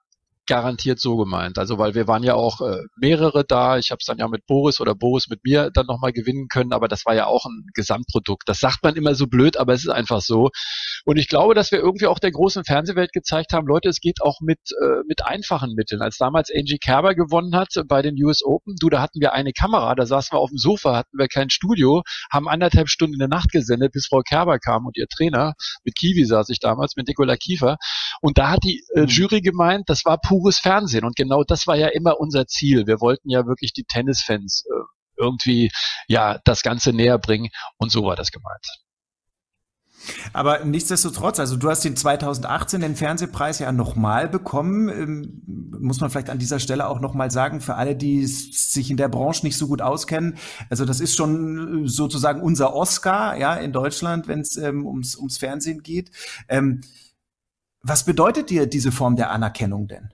garantiert 0.49 0.99
so 0.99 1.17
gemeint. 1.17 1.59
Also 1.59 1.79
weil 1.79 1.95
wir 1.95 2.09
waren 2.09 2.25
ja 2.25 2.35
auch 2.35 2.61
äh, 2.61 2.83
mehrere 2.97 3.45
da. 3.45 3.79
Ich 3.79 3.91
habe 3.91 3.99
es 4.01 4.07
dann 4.07 4.19
ja 4.19 4.27
mit 4.27 4.47
Boris 4.47 4.81
oder 4.81 4.95
Boris 4.95 5.29
mit 5.29 5.45
mir 5.45 5.71
dann 5.71 5.87
nochmal 5.87 6.13
gewinnen 6.13 6.49
können, 6.49 6.73
aber 6.73 6.89
das 6.89 7.07
war 7.07 7.15
ja 7.15 7.27
auch 7.27 7.45
ein 7.45 7.67
Gesamtprodukt. 7.75 8.49
Das 8.49 8.59
sagt 8.59 8.83
man 8.83 8.97
immer 8.97 9.15
so 9.15 9.27
blöd, 9.27 9.57
aber 9.57 9.75
es 9.75 9.83
ist 9.85 9.91
einfach 9.91 10.21
so. 10.21 10.51
Und 11.05 11.19
ich 11.19 11.29
glaube, 11.29 11.55
dass 11.55 11.71
wir 11.71 11.79
irgendwie 11.79 12.07
auch 12.07 12.19
der 12.19 12.33
großen 12.33 12.65
Fernsehwelt 12.65 13.13
gezeigt 13.13 13.53
haben, 13.53 13.67
Leute, 13.67 13.89
es 13.89 14.01
geht 14.01 14.21
auch 14.23 14.41
mit, 14.41 14.59
äh, 14.83 15.03
mit 15.07 15.25
einfachen 15.25 15.75
Mitteln. 15.75 16.03
Als 16.03 16.17
damals 16.17 16.51
Angie 16.55 16.79
Kerber 16.79 17.15
gewonnen 17.15 17.55
hat 17.55 17.69
bei 17.87 18.03
den 18.03 18.15
US 18.23 18.43
Open, 18.43 18.75
du, 18.81 18.89
da 18.89 19.01
hatten 19.01 19.21
wir 19.21 19.33
eine 19.35 19.53
Kamera, 19.53 19.95
da 19.95 20.07
saßen 20.07 20.35
wir 20.35 20.41
auf 20.41 20.51
dem 20.51 20.59
Sofa, 20.59 20.97
hatten 20.97 21.19
wir 21.19 21.29
kein 21.29 21.51
Studio, 21.51 22.03
haben 22.33 22.49
anderthalb 22.49 22.89
Stunden 22.89 23.15
in 23.15 23.21
der 23.21 23.29
Nacht 23.29 23.53
gesendet, 23.53 23.93
bis 23.93 24.07
Frau 24.07 24.21
Kerber 24.21 24.59
kam 24.59 24.87
und 24.87 24.97
ihr 24.97 25.07
Trainer, 25.07 25.55
mit 25.85 25.97
Kiwi 25.97 26.25
saß 26.25 26.49
ich 26.49 26.59
damals, 26.59 26.97
mit 26.97 27.07
Nicola 27.07 27.37
Kiefer. 27.37 27.77
Und 28.21 28.39
da 28.39 28.51
hat 28.51 28.65
die 28.65 28.83
äh, 28.95 29.03
mhm. 29.03 29.07
Jury 29.07 29.41
gemeint, 29.41 29.89
das 29.89 30.05
war 30.05 30.19
pures 30.39 30.59
Fernsehen. 30.59 31.05
Und 31.05 31.17
genau 31.17 31.45
das 31.45 31.67
war 31.67 31.77
ja 31.77 31.89
immer 31.89 32.21
unser 32.21 32.47
Ziel. 32.47 32.87
Wir 32.87 33.01
wollten 33.01 33.31
ja 33.31 33.47
wirklich 33.47 33.73
die 33.73 33.85
Tennisfans 33.85 34.65
äh, 34.67 34.75
irgendwie 35.17 35.71
ja 36.07 36.39
das 36.45 36.63
Ganze 36.63 36.93
näher 36.93 37.19
bringen. 37.19 37.49
Und 37.77 37.91
so 37.91 38.05
war 38.05 38.17
das 38.17 38.31
gemeint. 38.31 38.67
Aber 40.33 40.65
nichtsdestotrotz, 40.65 41.41
also 41.41 41.57
du 41.57 41.69
hast 41.69 41.85
den 41.85 41.97
2018 41.97 42.81
den 42.81 42.97
Fernsehpreis 42.97 43.59
ja 43.59 43.73
nochmal 43.73 44.29
bekommen. 44.29 44.89
Ähm, 44.89 45.43
muss 45.81 46.01
man 46.01 46.11
vielleicht 46.11 46.31
an 46.31 46.39
dieser 46.39 46.61
Stelle 46.61 46.89
auch 46.89 47.01
nochmal 47.01 47.31
sagen, 47.31 47.61
für 47.61 47.75
alle, 47.75 47.97
die 47.97 48.25
sich 48.27 48.91
in 48.91 48.97
der 48.97 49.09
Branche 49.09 49.45
nicht 49.45 49.57
so 49.57 49.67
gut 49.67 49.83
auskennen. 49.83 50.39
Also 50.71 50.85
das 50.85 51.01
ist 51.01 51.17
schon 51.17 51.85
äh, 51.85 51.89
sozusagen 51.89 52.41
unser 52.41 52.75
Oscar, 52.75 53.37
ja, 53.37 53.55
in 53.55 53.73
Deutschland, 53.73 54.29
wenn 54.29 54.41
es 54.41 54.57
ähm, 54.57 54.87
ums, 54.87 55.17
ums 55.17 55.39
Fernsehen 55.39 55.83
geht. 55.83 56.11
Ähm, 56.49 56.83
was 57.83 58.05
bedeutet 58.05 58.51
dir 58.51 58.67
diese 58.67 58.93
Form 58.93 59.17
der 59.17 59.31
Anerkennung 59.31 59.89
denn? 59.89 60.11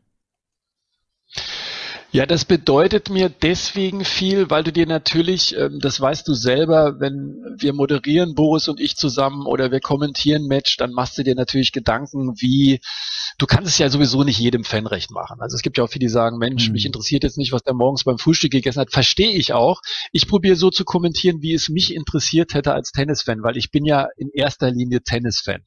Ja, 2.14 2.26
das 2.26 2.44
bedeutet 2.44 3.10
mir 3.10 3.28
deswegen 3.28 4.04
viel, 4.04 4.48
weil 4.48 4.62
du 4.62 4.70
dir 4.70 4.86
natürlich, 4.86 5.56
ähm, 5.56 5.80
das 5.80 6.00
weißt 6.00 6.28
du 6.28 6.34
selber, 6.34 7.00
wenn 7.00 7.56
wir 7.58 7.72
moderieren, 7.72 8.36
Boris 8.36 8.68
und 8.68 8.78
ich 8.78 8.94
zusammen, 8.94 9.46
oder 9.46 9.72
wir 9.72 9.80
kommentieren 9.80 10.46
Match, 10.46 10.76
dann 10.76 10.92
machst 10.92 11.18
du 11.18 11.24
dir 11.24 11.34
natürlich 11.34 11.72
Gedanken, 11.72 12.40
wie, 12.40 12.78
du 13.38 13.46
kannst 13.46 13.68
es 13.68 13.78
ja 13.78 13.90
sowieso 13.90 14.22
nicht 14.22 14.38
jedem 14.38 14.62
Fan 14.62 14.86
recht 14.86 15.10
machen. 15.10 15.40
Also 15.40 15.56
es 15.56 15.62
gibt 15.62 15.76
ja 15.76 15.82
auch 15.82 15.90
viele, 15.90 16.06
die 16.06 16.08
sagen, 16.08 16.38
Mensch, 16.38 16.68
mhm. 16.68 16.74
mich 16.74 16.86
interessiert 16.86 17.24
jetzt 17.24 17.36
nicht, 17.36 17.50
was 17.50 17.64
der 17.64 17.74
morgens 17.74 18.04
beim 18.04 18.18
Frühstück 18.18 18.52
gegessen 18.52 18.78
hat. 18.78 18.92
Verstehe 18.92 19.32
ich 19.32 19.52
auch. 19.52 19.80
Ich 20.12 20.28
probiere 20.28 20.54
so 20.54 20.70
zu 20.70 20.84
kommentieren, 20.84 21.42
wie 21.42 21.52
es 21.52 21.68
mich 21.68 21.92
interessiert 21.92 22.54
hätte 22.54 22.74
als 22.74 22.92
Tennisfan, 22.92 23.42
weil 23.42 23.56
ich 23.56 23.72
bin 23.72 23.84
ja 23.84 24.06
in 24.16 24.30
erster 24.32 24.70
Linie 24.70 25.02
Tennisfan. 25.02 25.64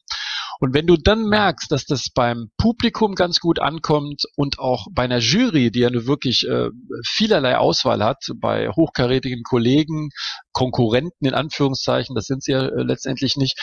Und 0.59 0.73
wenn 0.73 0.87
du 0.87 0.97
dann 0.97 1.25
merkst, 1.25 1.71
dass 1.71 1.85
das 1.85 2.09
beim 2.13 2.49
Publikum 2.57 3.15
ganz 3.15 3.39
gut 3.39 3.59
ankommt 3.59 4.23
und 4.35 4.59
auch 4.59 4.87
bei 4.91 5.03
einer 5.03 5.19
Jury, 5.19 5.71
die 5.71 5.79
ja 5.79 5.89
nur 5.89 6.07
wirklich 6.07 6.47
äh, 6.47 6.69
vielerlei 7.05 7.57
Auswahl 7.57 8.03
hat, 8.03 8.23
bei 8.37 8.69
hochkarätigen 8.69 9.43
Kollegen, 9.43 10.09
Konkurrenten 10.51 11.25
in 11.25 11.33
Anführungszeichen, 11.33 12.15
das 12.15 12.25
sind 12.25 12.43
sie 12.43 12.53
ja 12.53 12.65
äh, 12.65 12.83
letztendlich 12.83 13.35
nicht, 13.35 13.59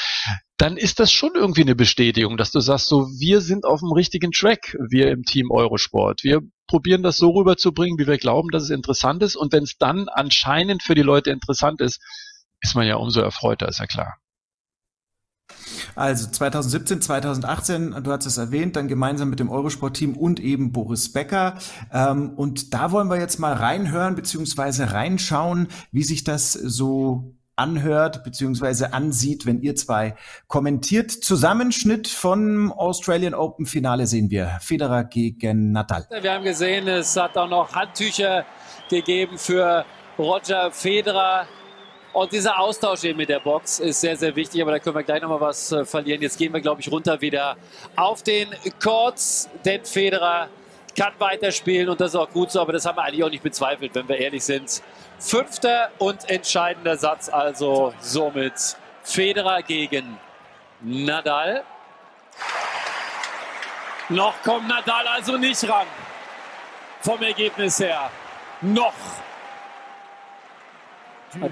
dann 0.56 0.76
ist 0.76 1.00
das 1.00 1.10
schon 1.10 1.32
irgendwie 1.34 1.62
eine 1.62 1.74
Bestätigung, 1.74 2.36
dass 2.36 2.52
du 2.52 2.60
sagst, 2.60 2.86
so, 2.86 3.08
wir 3.18 3.40
sind 3.40 3.64
auf 3.64 3.80
dem 3.80 3.92
richtigen 3.92 4.30
Track, 4.30 4.76
wir 4.88 5.10
im 5.10 5.24
Team 5.24 5.50
Eurosport. 5.50 6.22
Wir 6.22 6.40
probieren 6.68 7.02
das 7.02 7.16
so 7.16 7.30
rüberzubringen, 7.30 7.98
wie 7.98 8.06
wir 8.06 8.18
glauben, 8.18 8.50
dass 8.50 8.62
es 8.64 8.70
interessant 8.70 9.22
ist. 9.22 9.36
Und 9.36 9.52
wenn 9.52 9.64
es 9.64 9.76
dann 9.78 10.08
anscheinend 10.08 10.82
für 10.82 10.94
die 10.94 11.02
Leute 11.02 11.30
interessant 11.30 11.80
ist, 11.80 12.00
ist 12.60 12.74
man 12.74 12.86
ja 12.86 12.96
umso 12.96 13.20
erfreuter, 13.20 13.68
ist 13.68 13.80
ja 13.80 13.86
klar. 13.86 14.14
Also 15.94 16.28
2017, 16.30 17.00
2018, 17.02 18.02
du 18.02 18.12
hast 18.12 18.26
es 18.26 18.36
erwähnt, 18.36 18.76
dann 18.76 18.88
gemeinsam 18.88 19.30
mit 19.30 19.40
dem 19.40 19.50
Eurosport-Team 19.50 20.16
und 20.16 20.40
eben 20.40 20.72
Boris 20.72 21.12
Becker. 21.12 21.58
Ähm, 21.92 22.30
und 22.36 22.74
da 22.74 22.90
wollen 22.92 23.08
wir 23.08 23.18
jetzt 23.18 23.38
mal 23.38 23.52
reinhören 23.52 24.14
beziehungsweise 24.14 24.92
reinschauen, 24.92 25.68
wie 25.92 26.04
sich 26.04 26.24
das 26.24 26.52
so 26.52 27.34
anhört 27.56 28.24
beziehungsweise 28.24 28.92
ansieht, 28.92 29.46
wenn 29.46 29.60
ihr 29.60 29.76
zwei 29.76 30.16
kommentiert. 30.48 31.10
Zusammenschnitt 31.10 32.08
vom 32.08 32.72
Australian 32.72 33.34
Open 33.34 33.66
Finale 33.66 34.06
sehen 34.06 34.30
wir. 34.30 34.58
Federer 34.60 35.04
gegen 35.04 35.72
Nadal. 35.72 36.06
Wir 36.20 36.32
haben 36.32 36.44
gesehen, 36.44 36.88
es 36.88 37.16
hat 37.16 37.36
auch 37.36 37.48
noch 37.48 37.72
Handtücher 37.74 38.44
gegeben 38.90 39.38
für 39.38 39.84
Roger 40.18 40.70
Federer. 40.72 41.46
Und 42.14 42.30
dieser 42.30 42.60
Austausch 42.60 43.02
eben 43.02 43.18
mit 43.18 43.28
der 43.28 43.40
Box 43.40 43.80
ist 43.80 44.00
sehr, 44.00 44.16
sehr 44.16 44.34
wichtig, 44.36 44.62
aber 44.62 44.70
da 44.70 44.78
können 44.78 44.94
wir 44.94 45.02
gleich 45.02 45.20
nochmal 45.20 45.40
was 45.40 45.72
äh, 45.72 45.84
verlieren. 45.84 46.22
Jetzt 46.22 46.38
gehen 46.38 46.54
wir, 46.54 46.60
glaube 46.60 46.80
ich, 46.80 46.90
runter 46.90 47.20
wieder 47.20 47.56
auf 47.96 48.22
den 48.22 48.54
Courts, 48.80 49.50
denn 49.64 49.84
Federer 49.84 50.48
kann 50.96 51.12
weiterspielen 51.18 51.88
und 51.88 52.00
das 52.00 52.12
ist 52.12 52.16
auch 52.16 52.30
gut 52.30 52.52
so, 52.52 52.60
aber 52.60 52.72
das 52.72 52.86
haben 52.86 52.96
wir 52.96 53.02
eigentlich 53.02 53.24
auch 53.24 53.30
nicht 53.30 53.42
bezweifelt, 53.42 53.96
wenn 53.96 54.08
wir 54.08 54.16
ehrlich 54.16 54.44
sind. 54.44 54.80
Fünfter 55.18 55.90
und 55.98 56.30
entscheidender 56.30 56.96
Satz 56.96 57.28
also 57.28 57.92
somit 57.98 58.76
Federer 59.02 59.62
gegen 59.62 60.16
Nadal. 60.82 61.64
Noch 64.08 64.40
kommt 64.44 64.68
Nadal 64.68 65.08
also 65.08 65.36
nicht 65.36 65.68
ran. 65.68 65.88
Vom 67.00 67.20
Ergebnis 67.22 67.80
her. 67.80 68.08
Noch 68.60 68.94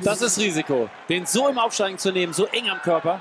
das 0.03 0.23
ist 0.23 0.39
Risiko, 0.39 0.89
den 1.09 1.27
so 1.27 1.49
im 1.49 1.59
Aufsteigen 1.59 1.99
zu 1.99 2.13
nehmen, 2.13 2.33
so 2.33 2.47
eng 2.47 2.69
am 2.71 2.81
Körper. 2.81 3.21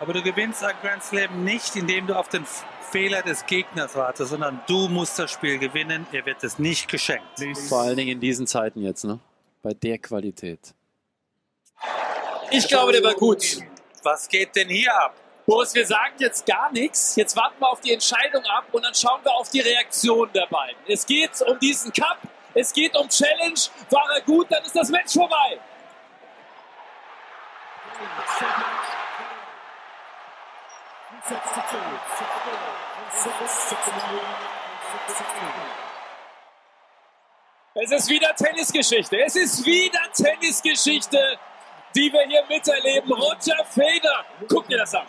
Aber 0.00 0.12
du 0.12 0.22
gewinnst 0.22 0.64
ein 0.64 0.74
Grand 0.82 1.02
Slam 1.02 1.44
nicht, 1.44 1.76
indem 1.76 2.08
du 2.08 2.16
auf 2.18 2.28
den 2.28 2.44
Fehler 2.90 3.22
des 3.22 3.46
Gegners 3.46 3.94
wartest, 3.94 4.30
sondern 4.30 4.60
du 4.66 4.88
musst 4.88 5.18
das 5.18 5.30
Spiel 5.30 5.58
gewinnen. 5.58 6.06
Er 6.12 6.26
wird 6.26 6.42
es 6.42 6.58
nicht 6.58 6.88
geschenkt. 6.88 7.24
Vor 7.68 7.82
allen 7.82 7.96
Dingen 7.96 8.10
in 8.10 8.20
diesen 8.20 8.46
Zeiten 8.46 8.82
jetzt, 8.82 9.04
ne? 9.04 9.20
Bei 9.62 9.74
der 9.74 9.98
Qualität. 9.98 10.74
Ich 12.50 12.66
glaube, 12.68 12.92
der 12.92 13.02
war 13.02 13.14
gut. 13.14 13.58
Was 14.02 14.28
geht 14.28 14.54
denn 14.56 14.68
hier 14.68 14.92
ab? 14.94 15.14
Boris, 15.46 15.74
wir 15.74 15.86
sagen 15.86 16.14
jetzt 16.18 16.46
gar 16.46 16.70
nichts. 16.72 17.16
Jetzt 17.16 17.36
warten 17.36 17.54
wir 17.60 17.68
auf 17.68 17.80
die 17.80 17.92
Entscheidung 17.92 18.42
ab 18.44 18.64
und 18.72 18.84
dann 18.84 18.94
schauen 18.94 19.20
wir 19.22 19.32
auf 19.34 19.50
die 19.50 19.60
Reaktion 19.60 20.28
der 20.34 20.46
beiden. 20.46 20.76
Es 20.86 21.06
geht 21.06 21.40
um 21.42 21.58
diesen 21.58 21.92
Cup. 21.92 22.18
Es 22.54 22.72
geht 22.72 22.96
um 22.96 23.08
Challenge. 23.08 23.60
War 23.90 24.08
er 24.14 24.20
gut, 24.22 24.46
dann 24.50 24.62
ist 24.64 24.76
das 24.76 24.88
Match 24.90 25.14
vorbei. 25.14 25.58
Es 37.74 37.90
ist 37.90 38.10
wieder 38.10 38.34
Tennisgeschichte. 38.34 39.16
Es 39.24 39.36
ist 39.36 39.64
wieder 39.64 40.00
Tennisgeschichte, 40.14 41.18
die 41.94 42.12
wir 42.12 42.26
hier 42.26 42.44
miterleben. 42.48 43.12
Roger 43.12 43.64
Feder. 43.70 44.24
Guck 44.48 44.68
dir 44.68 44.78
das 44.78 44.94
an. 44.94 45.06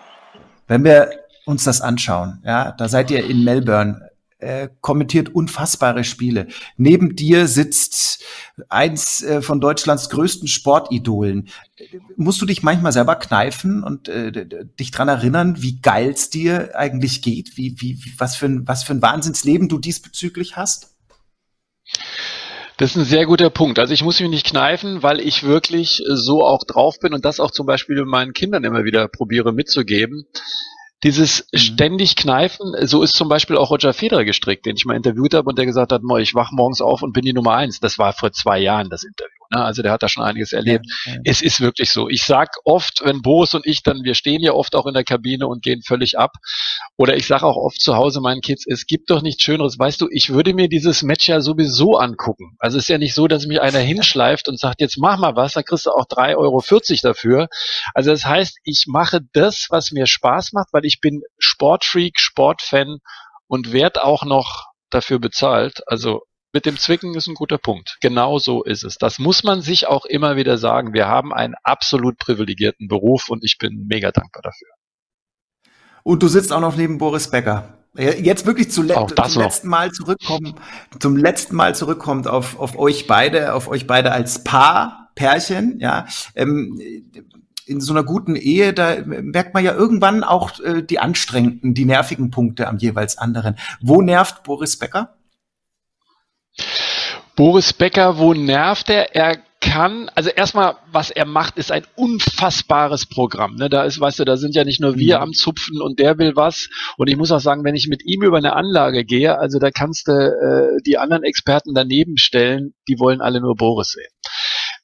Wenn 0.67 0.83
wir 0.83 1.09
uns 1.45 1.65
das 1.65 1.81
anschauen, 1.81 2.41
ja, 2.45 2.71
da 2.71 2.87
seid 2.87 3.11
ihr 3.11 3.25
in 3.25 3.43
Melbourne 3.43 4.02
äh, 4.43 4.69
kommentiert 4.81 5.29
unfassbare 5.29 6.03
Spiele. 6.03 6.47
Neben 6.77 7.15
dir 7.15 7.47
sitzt 7.47 8.23
eins 8.69 9.23
äh, 9.23 9.41
von 9.41 9.61
Deutschlands 9.61 10.09
größten 10.09 10.47
Sportidolen. 10.47 11.49
Musst 12.17 12.41
du 12.41 12.45
dich 12.45 12.61
manchmal 12.61 12.91
selber 12.91 13.15
kneifen 13.15 13.83
und 13.83 14.09
äh, 14.09 14.45
dich 14.79 14.91
dran 14.91 15.07
erinnern, 15.07 15.61
wie 15.61 15.79
geil 15.79 16.11
es 16.11 16.29
dir 16.29 16.77
eigentlich 16.77 17.21
geht? 17.21 17.57
Wie, 17.57 17.75
wie, 17.79 17.99
was, 18.17 18.35
für 18.35 18.47
ein, 18.47 18.67
was 18.67 18.83
für 18.83 18.93
ein 18.93 19.01
Wahnsinnsleben 19.01 19.69
du 19.69 19.79
diesbezüglich 19.79 20.57
hast? 20.57 20.95
Das 22.77 22.91
ist 22.91 22.97
ein 22.97 23.05
sehr 23.05 23.25
guter 23.25 23.49
Punkt. 23.49 23.79
Also 23.79 23.93
ich 23.93 24.03
muss 24.03 24.19
mich 24.19 24.29
nicht 24.29 24.47
kneifen, 24.47 25.03
weil 25.03 25.19
ich 25.19 25.43
wirklich 25.43 26.03
so 26.07 26.43
auch 26.43 26.63
drauf 26.63 26.99
bin 26.99 27.13
und 27.13 27.23
das 27.23 27.39
auch 27.39 27.51
zum 27.51 27.65
Beispiel 27.65 28.03
meinen 28.03 28.33
Kindern 28.33 28.63
immer 28.63 28.83
wieder 28.83 29.07
probiere 29.07 29.53
mitzugeben 29.53 30.25
Dieses 31.03 31.47
mhm. 31.51 31.57
ständig 31.57 32.15
Kneifen, 32.15 32.73
so 32.87 33.03
ist 33.03 33.15
zum 33.15 33.29
Beispiel 33.29 33.57
auch 33.57 33.69
Roger 33.69 33.93
Federer 33.93 34.23
gestrickt, 34.23 34.65
den 34.65 34.75
ich 34.77 34.85
mal 34.85 34.95
interviewt 34.95 35.33
habe 35.33 35.49
und 35.49 35.57
der 35.57 35.65
gesagt 35.65 35.91
hat, 35.91 36.01
ich 36.19 36.33
wach 36.33 36.51
morgens 36.51 36.81
auf 36.81 37.01
und 37.01 37.13
bin 37.13 37.23
die 37.23 37.33
Nummer 37.33 37.55
eins. 37.55 37.79
Das 37.79 37.97
war 37.97 38.13
vor 38.13 38.31
zwei 38.31 38.59
Jahren 38.59 38.89
das 38.89 39.03
Interview. 39.03 39.42
Ne? 39.53 39.63
Also 39.63 39.81
der 39.81 39.91
hat 39.91 40.03
da 40.03 40.09
schon 40.09 40.23
einiges 40.23 40.53
erlebt. 40.53 40.85
Ja, 41.05 41.13
ja. 41.13 41.19
Es 41.25 41.41
ist 41.41 41.61
wirklich 41.61 41.91
so. 41.91 42.09
Ich 42.09 42.23
sag 42.23 42.49
oft, 42.63 43.01
wenn 43.03 43.21
Boris 43.21 43.53
und 43.53 43.65
ich 43.65 43.83
dann, 43.83 44.03
wir 44.03 44.15
stehen 44.15 44.41
ja 44.41 44.53
oft 44.53 44.75
auch 44.75 44.85
in 44.85 44.93
der 44.93 45.03
Kabine 45.03 45.47
und 45.47 45.63
gehen 45.63 45.81
völlig 45.81 46.17
ab. 46.17 46.31
Oder 46.97 47.15
ich 47.15 47.27
sage 47.27 47.45
auch 47.45 47.57
oft 47.57 47.79
zu 47.79 47.95
Hause 47.95 48.21
meinen 48.21 48.41
Kids, 48.41 48.65
es 48.67 48.85
gibt 48.85 49.09
doch 49.09 49.21
nichts 49.21 49.43
Schöneres. 49.43 49.77
Weißt 49.77 50.01
du, 50.01 50.07
ich 50.11 50.29
würde 50.29 50.53
mir 50.53 50.67
dieses 50.67 51.03
Match 51.03 51.27
ja 51.27 51.41
sowieso 51.41 51.97
angucken. 51.97 52.55
Also 52.59 52.77
es 52.77 52.85
ist 52.85 52.89
ja 52.89 52.97
nicht 52.97 53.13
so, 53.13 53.27
dass 53.27 53.45
mich 53.45 53.61
einer 53.61 53.79
hinschleift 53.79 54.47
und 54.49 54.59
sagt, 54.59 54.81
jetzt 54.81 54.97
mach 54.97 55.17
mal 55.17 55.35
was, 55.35 55.53
dann 55.53 55.63
kriegst 55.63 55.85
du 55.85 55.91
auch 55.91 56.05
3,40 56.05 56.37
Euro 56.37 56.61
dafür. 57.03 57.47
Also 57.93 58.11
das 58.11 58.25
heißt, 58.25 58.57
ich 58.63 58.85
mache 58.87 59.21
das, 59.33 59.67
was 59.69 59.91
mir 59.91 60.07
Spaß 60.07 60.53
macht, 60.53 60.69
weil 60.71 60.85
ich 60.85 60.99
bin 60.99 61.21
Sportfreak, 61.37 62.19
Sportfan 62.19 62.99
und 63.47 63.71
werde 63.71 64.03
auch 64.03 64.23
noch 64.23 64.65
dafür 64.89 65.19
bezahlt. 65.19 65.81
Also 65.87 66.21
mit 66.53 66.67
dem 66.67 66.77
Zwicken 66.77 67.15
ist 67.15 67.27
ein 67.27 67.33
guter 67.33 67.57
Punkt. 67.57 67.97
Genau 67.99 68.37
so 68.37 68.63
ist 68.63 68.83
es. 68.83 68.97
Das 68.97 69.17
muss 69.17 69.43
man 69.43 69.61
sich 69.61 69.87
auch 69.87 70.05
immer 70.05 70.35
wieder 70.35 70.57
sagen. 70.59 70.93
Wir 70.93 71.07
haben 71.07 71.33
einen 71.33 71.55
absolut 71.63 72.19
privilegierten 72.19 72.87
Beruf 72.87 73.29
und 73.29 73.43
ich 73.43 73.57
bin 73.57 73.87
mega 73.87 74.11
dankbar 74.11 74.43
dafür. 74.43 74.69
Und 76.03 76.21
du 76.21 76.27
sitzt 76.27 76.53
auch 76.53 76.61
noch 76.61 76.75
neben 76.75 76.99
Boris 76.99 77.31
Becker. 77.31 77.79
Jetzt 77.95 78.45
wirklich 78.45 78.71
zu 78.71 78.81
le 78.81 78.93
zum 78.93 79.41
letzten 79.41 79.67
Mal 79.67 79.91
zurückkommen, 79.91 80.55
zum 80.99 81.15
letzten 81.15 81.55
Mal 81.55 81.75
zurückkommt 81.75 82.27
auf, 82.27 82.59
auf 82.59 82.77
euch 82.77 83.05
beide, 83.05 83.53
auf 83.53 83.67
euch 83.67 83.85
beide 83.85 84.11
als 84.11 84.43
Paar, 84.43 85.11
Pärchen, 85.15 85.79
ja. 85.79 86.07
Ähm, 86.35 86.81
in 87.65 87.79
so 87.79 87.93
einer 87.93 88.03
guten 88.03 88.35
Ehe, 88.35 88.73
da 88.73 88.97
merkt 89.05 89.53
man 89.53 89.63
ja 89.63 89.73
irgendwann 89.73 90.23
auch 90.23 90.59
äh, 90.59 90.81
die 90.81 90.99
anstrengenden, 90.99 91.73
die 91.75 91.85
nervigen 91.85 92.29
Punkte 92.31 92.67
am 92.67 92.77
jeweils 92.77 93.17
anderen. 93.17 93.57
Wo 93.79 94.01
nervt 94.01 94.43
Boris 94.43 94.77
Becker? 94.77 95.15
Boris 97.35 97.73
Becker, 97.73 98.17
wo 98.17 98.33
nervt 98.33 98.89
er? 98.89 99.15
Er 99.15 99.37
kann, 99.63 100.09
also 100.13 100.29
erstmal, 100.29 100.75
was 100.91 101.09
er 101.09 101.25
macht, 101.25 101.57
ist 101.57 101.71
ein 101.71 101.85
unfassbares 101.95 103.05
Programm. 103.05 103.55
Ne? 103.55 103.69
Da 103.69 103.83
ist, 103.83 103.99
weißt 103.99 104.19
du, 104.19 104.25
da 104.25 104.35
sind 104.35 104.55
ja 104.55 104.65
nicht 104.65 104.81
nur 104.81 104.97
wir 104.97 105.17
mhm. 105.17 105.23
am 105.23 105.33
Zupfen 105.33 105.81
und 105.81 105.99
der 105.99 106.17
will 106.17 106.35
was. 106.35 106.69
Und 106.97 107.09
ich 107.09 107.15
muss 107.15 107.31
auch 107.31 107.39
sagen, 107.39 107.63
wenn 107.63 107.75
ich 107.75 107.87
mit 107.87 108.05
ihm 108.05 108.23
über 108.23 108.37
eine 108.37 108.53
Anlage 108.53 109.05
gehe, 109.05 109.39
also 109.39 109.59
da 109.59 109.71
kannst 109.71 110.07
du 110.07 110.11
äh, 110.11 110.81
die 110.85 110.97
anderen 110.97 111.23
Experten 111.23 111.73
daneben 111.73 112.17
stellen, 112.17 112.73
die 112.87 112.99
wollen 112.99 113.21
alle 113.21 113.39
nur 113.39 113.55
Boris 113.55 113.91
sehen. 113.91 114.11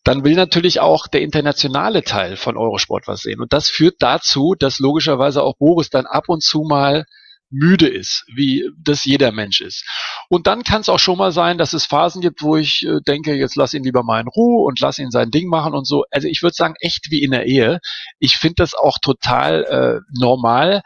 Dann 0.05 0.23
will 0.23 0.35
natürlich 0.35 0.79
auch 0.79 1.07
der 1.07 1.21
internationale 1.21 2.03
Teil 2.03 2.37
von 2.37 2.57
Eurosport 2.57 3.05
was 3.05 3.21
sehen. 3.21 3.41
Und 3.41 3.51
das 3.51 3.69
führt 3.69 3.95
dazu, 3.99 4.55
dass 4.57 4.79
logischerweise 4.79 5.43
auch 5.43 5.57
Boris 5.57 5.89
dann 5.89 6.05
ab 6.05 6.29
und 6.29 6.41
zu 6.41 6.61
mal 6.61 7.05
müde 7.49 7.87
ist, 7.87 8.25
wie 8.33 8.69
das 8.77 9.05
jeder 9.05 9.31
Mensch 9.31 9.61
ist. 9.61 9.85
Und 10.29 10.47
dann 10.47 10.63
kann 10.63 10.81
es 10.81 10.89
auch 10.89 10.99
schon 10.99 11.17
mal 11.17 11.31
sein, 11.31 11.57
dass 11.57 11.73
es 11.73 11.85
Phasen 11.85 12.21
gibt, 12.21 12.41
wo 12.41 12.57
ich 12.57 12.85
äh, 12.85 12.99
denke, 13.07 13.33
jetzt 13.35 13.55
lass 13.55 13.73
ihn 13.73 13.83
lieber 13.83 14.03
mal 14.03 14.21
in 14.21 14.27
Ruhe 14.27 14.65
und 14.65 14.79
lass 14.79 14.99
ihn 14.99 15.11
sein 15.11 15.31
Ding 15.31 15.47
machen 15.49 15.73
und 15.73 15.85
so. 15.85 16.05
Also 16.11 16.27
ich 16.27 16.43
würde 16.43 16.55
sagen, 16.55 16.75
echt 16.79 17.09
wie 17.09 17.23
in 17.23 17.31
der 17.31 17.45
Ehe. 17.45 17.79
Ich 18.19 18.35
finde 18.35 18.55
das 18.57 18.73
auch 18.75 18.97
total 19.01 19.63
äh, 19.63 19.99
normal. 20.17 20.81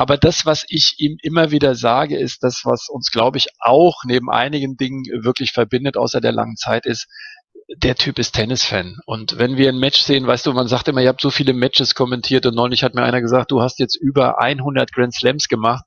Aber 0.00 0.16
das, 0.16 0.46
was 0.46 0.64
ich 0.68 0.94
ihm 0.98 1.18
immer 1.22 1.50
wieder 1.50 1.74
sage, 1.74 2.16
ist 2.16 2.44
das, 2.44 2.62
was 2.64 2.88
uns, 2.88 3.10
glaube 3.10 3.36
ich, 3.36 3.48
auch 3.58 4.04
neben 4.04 4.30
einigen 4.30 4.76
Dingen 4.76 5.04
wirklich 5.24 5.50
verbindet, 5.50 5.96
außer 5.96 6.20
der 6.20 6.30
langen 6.30 6.56
Zeit, 6.56 6.86
ist, 6.86 7.08
der 7.76 7.94
Typ 7.96 8.18
ist 8.18 8.32
Tennisfan. 8.32 8.96
Und 9.04 9.38
wenn 9.38 9.56
wir 9.56 9.68
ein 9.68 9.78
Match 9.78 10.00
sehen, 10.00 10.26
weißt 10.26 10.46
du, 10.46 10.52
man 10.52 10.68
sagt 10.68 10.88
immer, 10.88 11.02
ihr 11.02 11.08
habt 11.08 11.20
so 11.20 11.30
viele 11.30 11.52
Matches 11.52 11.94
kommentiert 11.94 12.46
und 12.46 12.54
neulich 12.54 12.82
hat 12.82 12.94
mir 12.94 13.02
einer 13.02 13.20
gesagt, 13.20 13.50
du 13.50 13.60
hast 13.60 13.78
jetzt 13.78 13.94
über 13.94 14.40
100 14.40 14.92
Grand 14.92 15.14
Slams 15.14 15.48
gemacht. 15.48 15.84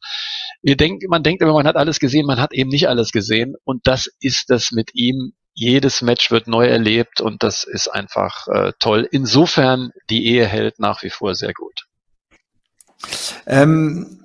Wir 0.61 0.77
denken, 0.77 1.07
man 1.09 1.23
denkt 1.23 1.41
immer, 1.41 1.53
man 1.53 1.65
hat 1.65 1.77
alles 1.77 1.99
gesehen, 1.99 2.27
man 2.27 2.39
hat 2.39 2.53
eben 2.53 2.69
nicht 2.69 2.87
alles 2.87 3.11
gesehen. 3.11 3.55
Und 3.63 3.87
das 3.87 4.07
ist 4.19 4.51
das 4.51 4.71
mit 4.71 4.93
ihm. 4.93 5.33
Jedes 5.53 6.01
Match 6.01 6.31
wird 6.31 6.47
neu 6.47 6.67
erlebt 6.67 7.19
und 7.19 7.43
das 7.43 7.63
ist 7.63 7.87
einfach 7.87 8.47
äh, 8.47 8.73
toll. 8.79 9.07
Insofern, 9.11 9.89
die 10.09 10.27
Ehe 10.27 10.45
hält 10.45 10.79
nach 10.79 11.03
wie 11.03 11.09
vor 11.09 11.35
sehr 11.35 11.53
gut. 11.53 11.87
Ähm 13.47 14.19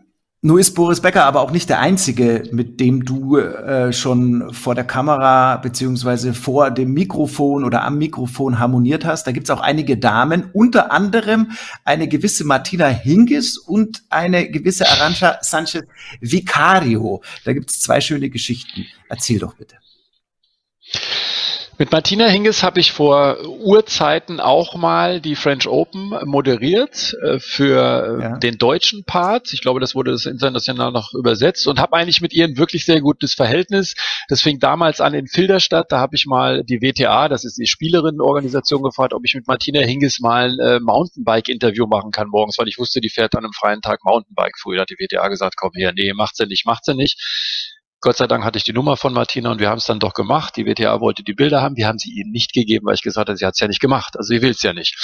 nur 0.46 0.60
ist 0.60 0.74
Boris 0.74 1.00
Becker 1.00 1.24
aber 1.24 1.40
auch 1.40 1.50
nicht 1.50 1.68
der 1.68 1.80
Einzige, 1.80 2.44
mit 2.52 2.78
dem 2.78 3.04
du 3.04 3.36
äh, 3.36 3.92
schon 3.92 4.52
vor 4.54 4.76
der 4.76 4.84
Kamera 4.84 5.56
beziehungsweise 5.56 6.34
vor 6.34 6.70
dem 6.70 6.94
Mikrofon 6.94 7.64
oder 7.64 7.82
am 7.82 7.98
Mikrofon 7.98 8.60
harmoniert 8.60 9.04
hast. 9.04 9.26
Da 9.26 9.32
gibt's 9.32 9.50
auch 9.50 9.58
einige 9.58 9.96
Damen, 9.96 10.50
unter 10.52 10.92
anderem 10.92 11.50
eine 11.84 12.06
gewisse 12.06 12.44
Martina 12.44 12.86
Hingis 12.86 13.58
und 13.58 14.04
eine 14.08 14.48
gewisse 14.48 14.88
Arantxa 14.88 15.38
Sanchez 15.40 15.82
Vicario. 16.20 17.22
Da 17.44 17.52
gibt's 17.52 17.80
zwei 17.80 18.00
schöne 18.00 18.30
Geschichten. 18.30 18.86
Erzähl 19.08 19.40
doch 19.40 19.54
bitte. 19.54 19.74
Mit 21.78 21.92
Martina 21.92 22.26
Hingis 22.26 22.62
habe 22.62 22.80
ich 22.80 22.92
vor 22.92 23.36
Urzeiten 23.46 24.40
auch 24.40 24.76
mal 24.76 25.20
die 25.20 25.36
French 25.36 25.68
Open 25.68 26.14
moderiert 26.24 27.14
äh, 27.22 27.38
für 27.38 28.18
äh, 28.18 28.22
ja. 28.22 28.38
den 28.38 28.56
deutschen 28.56 29.04
Part. 29.04 29.52
Ich 29.52 29.60
glaube, 29.60 29.78
das 29.78 29.94
wurde 29.94 30.10
das 30.10 30.24
international 30.24 30.90
noch 30.90 31.12
übersetzt 31.12 31.68
und 31.68 31.78
habe 31.78 31.94
eigentlich 31.96 32.22
mit 32.22 32.32
ihr 32.32 32.46
ein 32.46 32.56
wirklich 32.56 32.86
sehr 32.86 33.02
gutes 33.02 33.34
Verhältnis. 33.34 33.94
Das 34.28 34.40
fing 34.40 34.58
damals 34.58 35.02
an 35.02 35.12
in 35.12 35.26
Filderstadt. 35.26 35.92
Da 35.92 35.98
habe 35.98 36.16
ich 36.16 36.24
mal 36.24 36.64
die 36.64 36.80
WTA, 36.80 37.28
das 37.28 37.44
ist 37.44 37.58
die 37.58 37.66
Spielerinnenorganisation, 37.66 38.82
gefragt, 38.82 39.12
ob 39.12 39.26
ich 39.26 39.34
mit 39.34 39.46
Martina 39.46 39.80
Hingis 39.80 40.18
mal 40.20 40.52
ein 40.52 40.58
äh, 40.58 40.80
Mountainbike-Interview 40.80 41.86
machen 41.86 42.10
kann 42.10 42.28
morgens, 42.28 42.56
weil 42.56 42.68
ich 42.68 42.78
wusste, 42.78 43.02
die 43.02 43.10
fährt 43.10 43.34
dann 43.34 43.44
am 43.44 43.52
freien 43.52 43.82
Tag 43.82 44.02
Mountainbike. 44.02 44.58
Früher 44.58 44.80
hat 44.80 44.88
die 44.88 44.96
WTA 44.98 45.28
gesagt, 45.28 45.56
komm 45.58 45.72
her, 45.74 45.92
nee, 45.94 46.14
macht 46.14 46.36
sie 46.36 46.46
nicht, 46.46 46.64
macht 46.64 46.86
sie 46.86 46.94
nicht. 46.94 47.65
Gott 48.06 48.18
sei 48.18 48.28
Dank 48.28 48.44
hatte 48.44 48.56
ich 48.56 48.62
die 48.62 48.72
Nummer 48.72 48.96
von 48.96 49.12
Martina 49.12 49.50
und 49.50 49.58
wir 49.58 49.68
haben 49.68 49.78
es 49.78 49.84
dann 49.84 49.98
doch 49.98 50.14
gemacht. 50.14 50.54
Die 50.56 50.64
WTA 50.64 51.00
wollte 51.00 51.24
die 51.24 51.32
Bilder 51.34 51.60
haben, 51.60 51.74
die 51.74 51.86
haben 51.86 51.98
sie 51.98 52.12
ihnen 52.12 52.30
nicht 52.30 52.52
gegeben, 52.52 52.86
weil 52.86 52.94
ich 52.94 53.02
gesagt 53.02 53.28
habe, 53.28 53.36
sie 53.36 53.44
hat 53.44 53.54
es 53.54 53.58
ja 53.58 53.66
nicht 53.66 53.80
gemacht. 53.80 54.16
Also 54.16 54.28
sie 54.28 54.42
will 54.42 54.52
es 54.52 54.62
ja 54.62 54.72
nicht. 54.72 54.94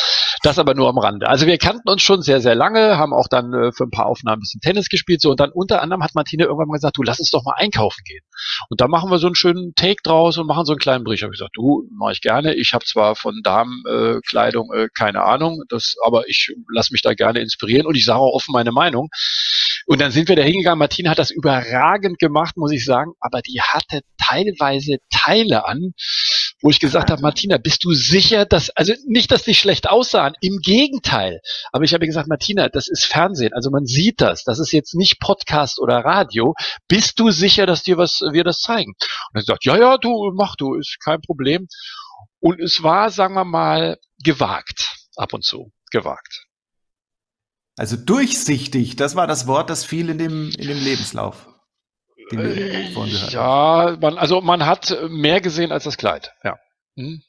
Das 0.45 0.57
aber 0.61 0.75
nur 0.75 0.89
am 0.89 0.99
Rande. 0.99 1.29
Also 1.29 1.49
wir 1.49 1.59
kannten 1.59 1.89
uns 1.89 2.01
schon 2.01 2.23
sehr, 2.23 2.41
sehr 2.41 2.55
lange, 2.55 2.99
haben 2.99 3.13
auch 3.13 3.27
dann 3.27 3.53
äh, 3.55 3.73
für 3.73 3.83
ein 3.83 3.91
paar 3.91 4.07
Aufnahmen 4.07 4.37
ein 4.37 4.43
bisschen 4.43 4.61
Tennis 4.61 4.89
gespielt. 4.89 5.21
So 5.21 5.33
und 5.33 5.41
dann 5.41 5.51
unter 5.51 5.83
anderem 5.83 6.05
hat 6.05 6.15
Martina 6.15 6.45
irgendwann 6.45 6.69
mal 6.69 6.75
gesagt, 6.75 6.97
du 6.97 7.03
lass 7.03 7.19
uns 7.19 7.31
doch 7.33 7.43
mal 7.43 7.55
einkaufen 7.57 8.05
gehen. 8.05 8.23
Und 8.69 8.81
da 8.81 8.87
machen 8.87 9.11
wir 9.11 9.19
so 9.19 9.27
einen 9.27 9.35
schönen 9.35 9.75
Take 9.75 10.03
draus 10.05 10.39
und 10.39 10.47
machen 10.47 10.65
so 10.65 10.71
einen 10.71 10.79
kleinen 10.79 11.03
Bericht. 11.03 11.25
Habe 11.25 11.35
ich 11.35 11.41
gesagt, 11.41 11.57
du 11.57 11.89
mache 11.91 12.13
ich 12.13 12.21
gerne. 12.21 12.55
Ich 12.55 12.73
habe 12.73 12.85
zwar 12.85 13.17
von 13.17 13.41
Damenkleidung 13.43 14.73
äh, 14.73 14.85
äh, 14.85 14.89
keine 14.97 15.25
Ahnung, 15.25 15.65
das, 15.69 15.97
aber 16.05 16.29
ich 16.29 16.55
lasse 16.73 16.93
mich 16.93 17.03
da 17.03 17.15
gerne 17.15 17.41
inspirieren 17.41 17.85
und 17.85 17.97
ich 17.97 18.05
sage 18.05 18.21
auch 18.21 18.33
offen 18.33 18.53
meine 18.53 18.71
Meinung. 18.71 19.09
Und 19.87 20.01
dann 20.01 20.13
sind 20.13 20.29
wir 20.29 20.37
da 20.37 20.43
hingegangen. 20.43 20.79
Martina 20.79 21.11
hat 21.11 21.19
das 21.19 21.31
überragend 21.31 22.19
gemacht, 22.19 22.57
muss 22.57 22.73
ich 22.73 22.85
sagen. 22.85 23.13
Aber 23.21 23.43
die 23.43 23.61
hatte 23.61 24.01
teilweise 24.19 24.99
Teile 25.11 25.67
an, 25.67 25.93
wo 26.61 26.71
ich 26.71 26.81
gesagt 26.81 27.11
habe, 27.11 27.23
Martina, 27.23 27.59
bist 27.59 27.85
du 27.85 27.93
sicher, 27.93 28.47
dass, 28.47 28.71
also 28.71 28.93
nicht, 29.07 29.31
dass 29.31 29.43
die 29.43 29.55
schlecht 29.55 29.89
aussahen, 29.89 30.35
im 30.41 30.59
Gegenteil. 30.59 31.41
Aber 31.73 31.85
ich 31.85 31.95
habe 31.95 32.07
gesagt, 32.07 32.29
Martina, 32.29 32.69
das 32.69 32.89
ist 32.89 33.05
Fernsehen, 33.05 33.53
also 33.53 33.71
man 33.71 33.85
sieht 33.85 34.21
das. 34.21 34.45
Das 34.45 34.59
ist 34.61 34.73
jetzt 34.73 34.95
nicht 34.95 35.19
Podcast 35.19 35.81
oder 35.81 35.99
Radio. 35.99 36.55
Bist 36.89 37.19
du 37.19 37.31
sicher, 37.31 37.67
dass 37.67 37.83
dir 37.83 37.99
was, 37.99 38.21
wir 38.33 38.45
das 38.45 38.61
zeigen? 38.61 38.93
Und 39.33 39.41
er 39.41 39.43
sagt, 39.43 39.65
ja, 39.65 39.77
ja, 39.77 39.99
du, 39.99 40.33
mach 40.35 40.57
du, 40.57 40.75
ist 40.75 40.99
kein 41.05 41.21
Problem. 41.21 41.67
Und 42.41 42.61
es 42.61 42.83
war, 42.83 43.11
sagen 43.11 43.35
wir 43.35 43.45
mal, 43.45 43.99
gewagt, 44.23 44.95
ab 45.17 45.33
und 45.33 45.45
zu, 45.45 45.73
gewagt. 45.91 46.47
Also 47.77 47.97
durchsichtig, 47.97 48.97
das 48.97 49.17
war 49.17 49.27
das 49.27 49.47
Wort, 49.47 49.71
das 49.71 49.85
fiel 49.85 50.11
in 50.11 50.19
dem, 50.19 50.51
in 50.51 50.69
dem 50.69 50.83
Lebenslauf. 50.83 51.49
Äh, 52.31 52.91
ja, 53.31 53.97
man, 54.01 54.19
also 54.19 54.41
man 54.41 54.67
hat 54.67 54.97
mehr 55.09 55.41
gesehen 55.41 55.73
als 55.73 55.85
das 55.85 55.97
Kleid, 55.97 56.33
ja. 56.45 56.59
Hm. 56.97 57.23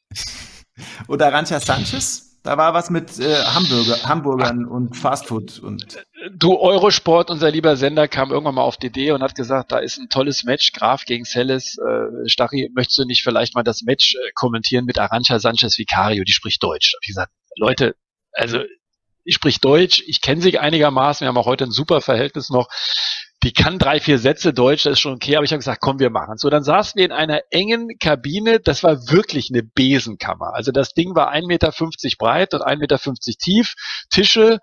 Und 1.08 1.22
Arantxa 1.22 1.60
Sanchez? 1.60 2.34
Da 2.44 2.58
war 2.58 2.74
was 2.74 2.90
mit 2.90 3.20
äh, 3.20 3.42
Hamburger, 3.46 4.04
Hamburgern 4.04 4.66
und 4.66 4.98
Fastfood 4.98 5.60
und. 5.60 6.04
Du 6.36 6.58
Eurosport, 6.58 7.32
unser 7.32 7.50
lieber 7.50 7.78
Sender, 7.78 8.10
kam 8.10 8.32
irgendwann 8.32 8.56
mal 8.56 8.64
auf 8.64 8.76
die 8.76 8.88
Idee 8.88 9.12
und 9.12 9.24
hat 9.24 9.34
gesagt, 9.34 9.72
da 9.72 9.78
ist 9.78 9.98
ein 9.98 10.10
tolles 10.10 10.44
Match, 10.44 10.74
Graf 10.74 11.06
gegen 11.06 11.24
Celles. 11.24 11.78
Äh, 11.78 12.28
Stachy, 12.28 12.70
möchtest 12.74 13.00
du 13.00 13.06
nicht 13.06 13.24
vielleicht 13.24 13.56
mal 13.56 13.64
das 13.64 13.84
Match 13.84 14.16
äh, 14.16 14.32
kommentieren 14.36 14.84
mit 14.84 15.00
Arantxa 15.00 15.40
Sanchez 15.40 15.78
Vicario? 15.78 16.26
Die 16.26 16.34
spricht 16.34 16.62
Deutsch. 16.62 16.92
Da 16.92 16.98
hab 16.98 17.04
ich 17.04 17.08
gesagt, 17.08 17.32
Leute, 17.56 17.96
also 18.34 18.60
ich 19.24 19.36
sprich 19.36 19.60
Deutsch, 19.60 20.04
ich 20.06 20.22
kenne 20.22 20.42
sie 20.42 20.58
einigermaßen, 20.60 21.26
wir 21.26 21.30
haben 21.30 21.38
auch 21.38 21.46
heute 21.46 21.66
ein 21.66 21.72
super 21.72 22.02
Verhältnis 22.02 22.50
noch. 22.50 22.68
Die 23.44 23.52
kann 23.52 23.78
drei, 23.78 24.00
vier 24.00 24.20
Sätze 24.20 24.54
Deutsch, 24.54 24.84
das 24.84 24.94
ist 24.94 25.00
schon 25.02 25.16
okay, 25.16 25.36
aber 25.36 25.44
ich 25.44 25.52
habe 25.52 25.60
gesagt, 25.60 25.82
komm, 25.82 26.00
wir 26.00 26.10
machen 26.10 26.38
So, 26.38 26.50
dann 26.50 26.64
saßen 26.64 26.98
wir 26.98 27.06
in 27.06 27.12
einer 27.12 27.42
engen 27.52 27.90
Kabine, 28.00 28.62
das 28.62 28.84
war 28.84 29.10
wirklich 29.10 29.50
eine 29.52 29.64
Besenkammer. 29.64 30.54
Also 30.54 30.72
das 30.72 30.94
Ding 30.94 31.14
war 31.14 31.34
1,50 31.34 31.48
Meter 31.48 31.72
breit 32.18 32.54
und 32.54 32.62
1,50 32.62 32.78
Meter 32.78 32.98
tief, 33.38 33.74
Tische, 34.10 34.60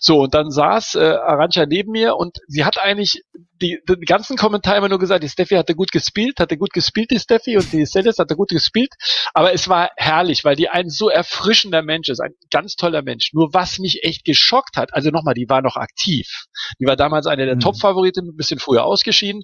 So, 0.00 0.22
und 0.22 0.34
dann 0.34 0.50
saß 0.50 0.94
äh, 0.94 1.00
Arancha 1.00 1.66
neben 1.66 1.92
mir 1.92 2.16
und 2.16 2.38
sie 2.48 2.64
hat 2.64 2.78
eigentlich 2.78 3.22
die, 3.64 3.80
die 3.88 4.04
ganzen 4.04 4.36
Kommentare 4.36 4.78
immer 4.78 4.88
nur 4.88 4.98
gesagt, 4.98 5.24
die 5.24 5.28
Steffi 5.28 5.54
hatte 5.54 5.74
gut 5.74 5.90
gespielt, 5.90 6.38
hatte 6.38 6.58
gut 6.58 6.72
gespielt, 6.72 7.10
die 7.10 7.18
Steffi, 7.18 7.56
und 7.56 7.72
die 7.72 7.86
Celis 7.86 8.18
hatte 8.18 8.36
gut 8.36 8.50
gespielt. 8.50 8.92
Aber 9.32 9.54
es 9.54 9.68
war 9.68 9.90
herrlich, 9.96 10.44
weil 10.44 10.54
die 10.54 10.68
ein 10.68 10.90
so 10.90 11.08
erfrischender 11.08 11.82
Mensch 11.82 12.08
ist, 12.08 12.20
ein 12.20 12.34
ganz 12.50 12.76
toller 12.76 13.02
Mensch. 13.02 13.30
Nur 13.32 13.54
was 13.54 13.78
mich 13.78 14.04
echt 14.04 14.24
geschockt 14.24 14.76
hat, 14.76 14.92
also 14.92 15.10
nochmal, 15.10 15.34
die 15.34 15.48
war 15.48 15.62
noch 15.62 15.76
aktiv. 15.76 16.44
Die 16.78 16.86
war 16.86 16.96
damals 16.96 17.26
eine 17.26 17.46
der 17.46 17.54
mhm. 17.56 17.60
Top-Favoriten, 17.60 18.28
ein 18.28 18.36
bisschen 18.36 18.58
früher 18.58 18.84
ausgeschieden. 18.84 19.42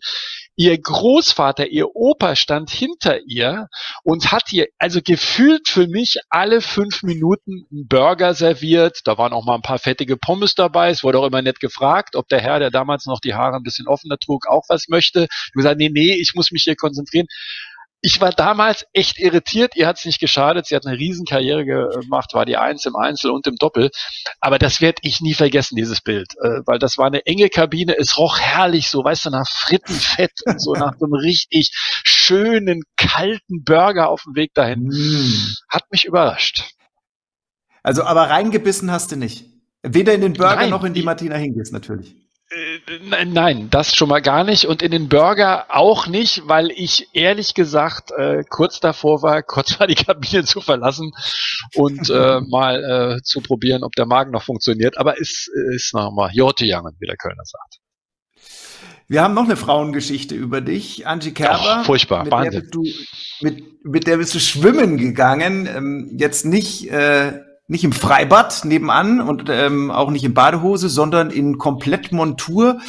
Ihr 0.57 0.79
Großvater, 0.79 1.69
ihr 1.69 1.95
Opa 1.95 2.37
stand 2.37 2.71
hinter 2.71 3.21
ihr 3.27 3.69
und 4.05 4.31
hat 4.33 4.53
ihr 4.53 4.67
also 4.79 5.01
gefühlt 5.03 5.69
für 5.69 5.87
mich 5.87 6.19
alle 6.29 6.61
fünf 6.61 7.03
Minuten 7.03 7.67
einen 7.71 7.89
Burger 7.89 8.35
serviert. 8.35 9.01
Da 9.05 9.17
waren 9.17 9.33
auch 9.33 9.47
mal 9.47 9.55
ein 9.55 9.63
paar 9.63 9.79
fettige 9.79 10.19
Pommes 10.19 10.55
dabei. 10.55 10.91
Es 10.91 11.03
wurde 11.03 11.19
auch 11.19 11.27
immer 11.27 11.41
nett 11.41 11.61
gefragt, 11.61 12.17
ob 12.17 12.29
der 12.29 12.41
Herr, 12.41 12.59
der 12.59 12.71
damals 12.71 13.07
noch 13.07 13.21
die 13.21 13.35
Haare 13.35 13.57
ein 13.57 13.63
bisschen 13.63 13.89
offener 14.11 14.19
trug, 14.19 14.47
auch 14.49 14.65
was 14.69 14.89
möchte. 14.89 15.27
Ich 15.31 15.53
gesagt, 15.53 15.79
nee, 15.79 15.91
nee, 15.93 16.15
ich 16.15 16.33
muss 16.35 16.51
mich 16.51 16.65
hier 16.65 16.77
konzentrieren 16.77 17.27
ich 18.03 18.21
war 18.21 18.31
damals 18.31 18.87
echt 18.93 19.19
irritiert. 19.19 19.77
Ihr 19.77 19.87
hat 19.87 19.99
es 19.99 20.07
nicht 20.07 20.21
geschadet. 20.21 20.67
Sie 20.67 20.75
hat 20.75 20.87
eine 20.87 20.97
Riesenkarriere 20.97 21.67
gemacht, 21.67 22.33
war 22.33 22.47
die 22.47 22.57
Eins 22.57 22.87
im 22.87 22.97
Einzel 22.97 23.31
und 23.31 23.47
im 23.47 23.57
Doppel. 23.57 23.91
Aber 24.41 24.59
das 24.59 24.81
werde 24.81 25.01
ich 25.03 25.21
nie 25.21 25.35
vergessen, 25.35 25.77
dieses 25.77 26.01
Bild. 26.01 26.29
Äh, 26.43 26.61
weil 26.65 26.79
das 26.79 26.97
war 26.97 27.09
eine 27.09 27.27
enge 27.27 27.51
Kabine. 27.51 27.95
Es 27.99 28.17
roch 28.17 28.39
herrlich, 28.39 28.89
so, 28.89 29.05
weißt 29.05 29.27
du, 29.27 29.31
nach 29.31 29.47
Frittenfett 29.47 30.33
und 30.47 30.63
so 30.63 30.73
nach 30.73 30.95
so 30.99 31.05
einem 31.05 31.13
richtig 31.13 31.73
schönen, 31.75 32.85
kalten 32.97 33.65
Burger 33.65 34.09
auf 34.09 34.23
dem 34.23 34.35
Weg 34.35 34.55
dahin. 34.55 34.85
Mm. 34.85 35.57
Hat 35.69 35.85
mich 35.91 36.07
überrascht. 36.07 36.73
Also, 37.83 38.05
aber 38.05 38.31
reingebissen 38.31 38.91
hast 38.91 39.13
du 39.13 39.17
nicht. 39.17 39.45
Weder 39.83 40.15
in 40.15 40.21
den 40.23 40.33
Burger 40.35 40.57
Nein, 40.57 40.71
noch 40.71 40.85
in 40.85 40.95
die 40.95 41.03
Martina 41.03 41.37
Hingis 41.37 41.71
natürlich. 41.71 42.15
Äh, 42.53 43.25
nein, 43.27 43.71
das 43.71 43.95
schon 43.95 44.09
mal 44.09 44.21
gar 44.21 44.43
nicht 44.43 44.65
und 44.67 44.83
in 44.83 44.91
den 44.91 45.09
Burger 45.09 45.67
auch 45.69 46.09
nicht, 46.09 46.49
weil 46.49 46.73
ich 46.73 47.09
ehrlich 47.13 47.55
gesagt 47.55 48.11
äh, 48.11 48.43
kurz 48.49 48.81
davor 48.81 49.23
war, 49.23 49.43
kurz 49.45 49.79
mal 49.79 49.87
die 49.87 49.95
Kabine 49.95 50.45
zu 50.45 50.61
verlassen 50.61 51.13
und 51.75 52.11
äh, 52.11 52.41
mal 52.49 53.19
äh, 53.19 53.23
zu 53.23 53.41
probieren, 53.41 53.85
ob 53.85 53.93
der 53.95 54.07
Magen 54.07 54.33
noch 54.33 54.43
funktioniert. 54.43 54.99
Aber 54.99 55.19
ist 55.19 55.49
ist 55.75 55.95
noch 55.95 56.13
mal 56.13 56.31
Jorte 56.33 56.65
Jangen, 56.65 56.97
wie 56.99 57.07
der 57.07 57.17
Kölner 57.17 57.45
sagt. 57.45 57.79
Wir 59.07 59.23
haben 59.23 59.35
noch 59.35 59.45
eine 59.45 59.57
Frauengeschichte 59.57 60.37
über 60.37 60.61
dich, 60.61 61.07
Angie 61.07 61.33
Kerber. 61.33 61.81
Oh, 61.81 61.85
furchtbar, 61.85 62.23
mit 62.23 62.33
Wahnsinn. 62.33 62.63
Der 62.63 62.71
du, 62.71 62.85
mit, 63.41 63.85
mit 63.85 64.07
der 64.07 64.19
bist 64.19 64.35
du 64.35 64.39
schwimmen 64.39 64.99
gegangen. 64.99 65.67
Ähm, 65.67 66.17
jetzt 66.17 66.45
nicht 66.45 66.89
äh, 66.91 67.41
nicht 67.71 67.85
im 67.85 67.93
Freibad 67.93 68.65
nebenan 68.65 69.21
und 69.21 69.49
ähm, 69.49 69.93
auch 69.93 70.11
nicht 70.11 70.25
in 70.25 70.35
Badehose, 70.35 70.89
sondern 70.89 71.31
in 71.31 71.57
Komplettmontur, 71.57 72.81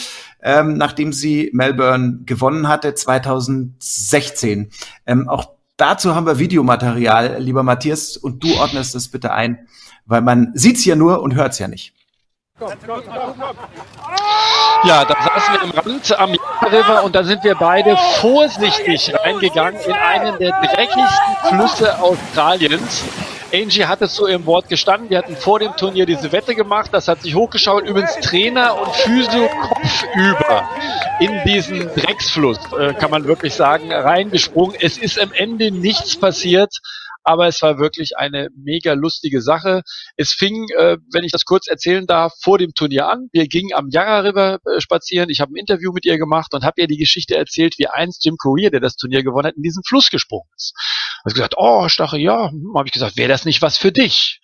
ähm, 0.42 0.76
nachdem 0.76 1.14
sie 1.14 1.52
Melbourne 1.54 2.22
gewonnen 2.26 2.68
hatte 2.68 2.96
2016. 2.96 4.72
Ähm, 5.06 5.30
auch 5.30 5.52
dazu 5.78 6.16
haben 6.16 6.26
wir 6.26 6.40
Videomaterial, 6.40 7.38
lieber 7.40 7.62
Matthias, 7.62 8.18
und 8.18 8.44
du 8.44 8.56
ordnest 8.56 8.96
das 8.96 9.08
bitte 9.10 9.32
ein, 9.32 9.68
weil 10.08 10.22
man 10.22 10.52
sieht's 10.56 10.84
ja 10.84 10.96
nur 10.96 11.22
und 11.22 11.36
hört's 11.36 11.60
ja 11.60 11.68
nicht. 11.68 11.94
Ja, 14.84 15.06
da 15.06 15.14
saßen 15.14 15.54
wir 15.54 15.62
am 15.62 15.72
Rand 15.72 16.20
am 16.20 16.36
River 16.72 17.04
und 17.04 17.14
da 17.14 17.24
sind 17.24 17.44
wir 17.44 17.54
beide 17.54 17.96
vorsichtig 18.20 19.14
reingegangen 19.14 19.80
in 19.82 19.94
einen 19.94 20.40
der 20.40 20.60
dreckigsten 20.60 21.36
Flüsse 21.50 22.00
Australiens. 22.00 23.04
Angie 23.54 23.86
hat 23.86 24.02
es 24.02 24.14
zu 24.14 24.28
ihrem 24.28 24.46
Wort 24.46 24.70
gestanden. 24.70 25.10
Wir 25.10 25.18
hatten 25.18 25.36
vor 25.36 25.60
dem 25.60 25.76
Turnier 25.76 26.06
diese 26.06 26.32
Wette 26.32 26.56
gemacht. 26.56 26.90
Das 26.94 27.08
hat 27.08 27.22
sich 27.22 27.36
hochgeschaut. 27.36 27.84
Übrigens 27.84 28.16
Trainer 28.22 28.80
und 28.80 28.96
Physio 28.96 29.50
kopfüber 29.62 30.70
in 31.20 31.40
diesen 31.46 31.88
Drecksfluss, 31.94 32.60
äh, 32.80 32.94
kann 32.94 33.12
man 33.12 33.26
wirklich 33.26 33.54
sagen, 33.54 33.92
reingesprungen. 33.92 34.76
Es 34.80 34.98
ist 34.98 35.20
am 35.20 35.32
Ende 35.34 35.72
nichts 35.72 36.16
passiert 36.16 36.80
aber 37.24 37.48
es 37.48 37.62
war 37.62 37.80
wirklich 37.80 38.18
eine 38.18 38.50
mega 38.56 38.94
lustige 38.94 39.42
Sache. 39.42 39.82
Es 40.18 40.34
fing, 40.34 40.68
äh, 40.78 40.98
wenn 41.12 41.24
ich 41.24 41.32
das 41.32 41.46
kurz 41.46 41.68
erzählen 41.68 42.08
darf, 42.08 42.34
vor 42.42 42.58
dem 42.58 42.74
Turnier 42.74 43.08
an. 43.10 43.30
Wir 43.32 43.48
gingen 43.48 43.74
am 43.74 43.90
Yarra 43.90 44.20
River 44.22 44.60
äh, 44.66 44.82
spazieren. 44.82 45.30
Ich 45.30 45.40
habe 45.40 45.54
ein 45.54 45.58
Interview 45.58 45.92
mit 45.92 46.06
ihr 46.06 46.18
gemacht 46.18 46.54
und 46.54 46.64
habe 46.64 46.82
ihr 46.82 46.88
die 46.88 46.98
Geschichte 46.98 47.36
erzählt, 47.36 47.76
wie 47.78 47.88
einst 47.88 48.26
Jim 48.26 48.38
Courier, 48.38 48.72
der 48.72 48.80
das 48.80 48.96
Turnier 48.96 49.24
gewonnen 49.24 49.48
hat, 49.48 49.56
in 49.56 49.64
diesen 49.64 49.84
Fluss 49.84 50.10
gesprungen 50.10 50.50
ist. 50.56 50.74
Hat 51.24 51.34
gesagt, 51.34 51.56
oh, 51.58 51.88
Stache, 51.90 52.18
ja, 52.18 52.50
hm, 52.50 52.74
habe 52.76 52.88
ich 52.88 52.94
gesagt, 52.94 53.18
wäre 53.18 53.30
das 53.30 53.46
nicht 53.46 53.62
was 53.62 53.78
für 53.78 53.92
dich? 53.92 54.40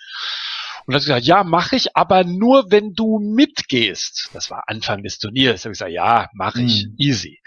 Und 0.88 0.94
dann 0.94 0.96
hat 0.96 1.02
sie 1.02 1.08
gesagt, 1.10 1.26
ja, 1.26 1.44
mache 1.44 1.76
ich, 1.76 1.98
aber 1.98 2.24
nur 2.24 2.72
wenn 2.72 2.94
du 2.94 3.20
mitgehst. 3.20 4.30
Das 4.34 4.50
war 4.50 4.64
Anfang 4.68 5.04
des 5.04 5.20
Turniers. 5.20 5.62
Da 5.62 5.66
habe 5.66 5.74
ich 5.74 5.80
gesagt, 5.80 5.92
ja, 5.92 6.30
mache 6.34 6.62
ich, 6.62 6.86
mhm. 6.86 6.96
easy. 6.98 7.40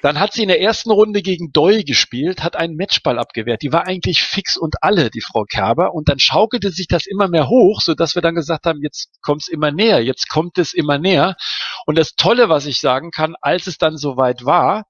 Dann 0.00 0.18
hat 0.18 0.32
sie 0.32 0.40
in 0.40 0.48
der 0.48 0.62
ersten 0.62 0.90
Runde 0.90 1.20
gegen 1.20 1.52
Doi 1.52 1.82
gespielt, 1.82 2.42
hat 2.42 2.56
einen 2.56 2.76
Matchball 2.76 3.18
abgewehrt. 3.18 3.60
Die 3.60 3.72
war 3.72 3.86
eigentlich 3.86 4.22
fix 4.22 4.56
und 4.56 4.82
alle, 4.82 5.10
die 5.10 5.20
Frau 5.20 5.44
Kerber. 5.44 5.92
Und 5.92 6.08
dann 6.08 6.18
schaukelte 6.18 6.70
sich 6.70 6.88
das 6.88 7.06
immer 7.06 7.28
mehr 7.28 7.50
hoch, 7.50 7.82
so 7.82 7.92
dass 7.92 8.14
wir 8.14 8.22
dann 8.22 8.34
gesagt 8.34 8.64
haben, 8.64 8.80
jetzt 8.82 9.10
kommt 9.20 9.42
es 9.42 9.48
immer 9.48 9.70
näher, 9.70 10.02
jetzt 10.02 10.30
kommt 10.30 10.56
es 10.56 10.72
immer 10.72 10.98
näher. 10.98 11.36
Und 11.84 11.98
das 11.98 12.14
Tolle, 12.14 12.48
was 12.48 12.64
ich 12.64 12.80
sagen 12.80 13.10
kann, 13.10 13.34
als 13.42 13.66
es 13.66 13.76
dann 13.76 13.98
soweit 13.98 14.46
war, 14.46 14.84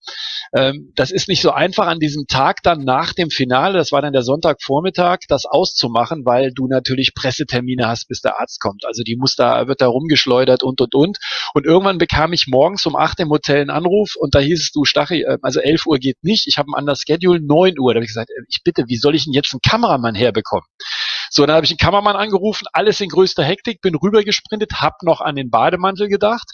ähm, 0.55 0.93
das 0.95 1.11
ist 1.11 1.29
nicht 1.29 1.43
so 1.43 1.51
einfach 1.51 1.89
an 1.89 1.99
diesem 1.99 2.27
Tag 2.29 2.63
dann 2.63 2.85
nach 2.85 3.13
dem 3.13 3.31
Finale, 3.31 3.77
das 3.77 3.91
war 3.91 4.03
dann 4.03 4.13
der 4.13 4.23
Sonntagvormittag, 4.23 5.19
das 5.29 5.47
auszumachen, 5.47 6.25
weil 6.25 6.53
du 6.53 6.69
natürlich 6.69 7.13
Pressetermine 7.15 7.88
hast, 7.89 8.07
bis 8.09 8.21
der 8.21 8.41
Arzt 8.41 8.61
kommt. 8.61 8.85
Also 8.87 9.03
die 9.03 9.17
muss 9.17 9.35
da, 9.35 9.67
wird 9.67 9.81
da 9.81 9.89
rumgeschleudert 9.89 10.63
und, 10.63 10.81
und, 10.81 10.95
und. 10.95 11.19
Und 11.55 11.67
irgendwann 11.67 11.99
bekam 11.99 12.33
ich 12.33 12.47
morgens 12.47 12.87
um 12.87 12.95
acht 12.95 13.19
im 13.21 13.31
Hotel 13.31 13.63
einen 13.63 13.71
Anruf 13.71 14.15
und 14.17 14.35
da 14.35 14.39
hieß 14.39 14.61
es, 14.61 14.71
du 14.73 14.85
Stachel, 14.85 15.23
äh, 15.23 15.39
also 15.43 15.61
elf 15.61 15.87
Uhr 15.87 15.99
geht 15.99 16.23
nicht, 16.23 16.47
ich 16.47 16.59
habe 16.59 16.71
ein 16.71 16.79
anderes 16.79 17.03
Schedule, 17.07 17.41
neun 17.41 17.79
Uhr. 17.79 17.95
Da 17.95 17.99
habe 17.99 18.05
ich 18.05 18.11
gesagt, 18.11 18.31
äh, 18.31 18.43
ich 18.49 18.61
bitte, 18.63 18.85
wie 18.87 18.97
soll 18.97 19.15
ich 19.15 19.25
denn 19.25 19.33
jetzt 19.33 19.53
einen 19.53 19.61
Kameramann 19.61 20.15
herbekommen? 20.15 20.67
So, 21.31 21.45
dann 21.45 21.57
habe 21.57 21.67
ich 21.67 21.71
einen 21.73 21.79
Kameramann 21.79 22.17
angerufen, 22.17 22.67
alles 22.73 23.01
in 23.01 23.09
größter 23.09 23.45
Hektik, 23.45 23.81
bin 23.81 23.95
rübergesprintet, 23.95 24.81
hab 24.81 25.03
noch 25.03 25.21
an 25.21 25.37
den 25.37 25.51
Bademantel 25.51 26.09
gedacht. 26.09 26.49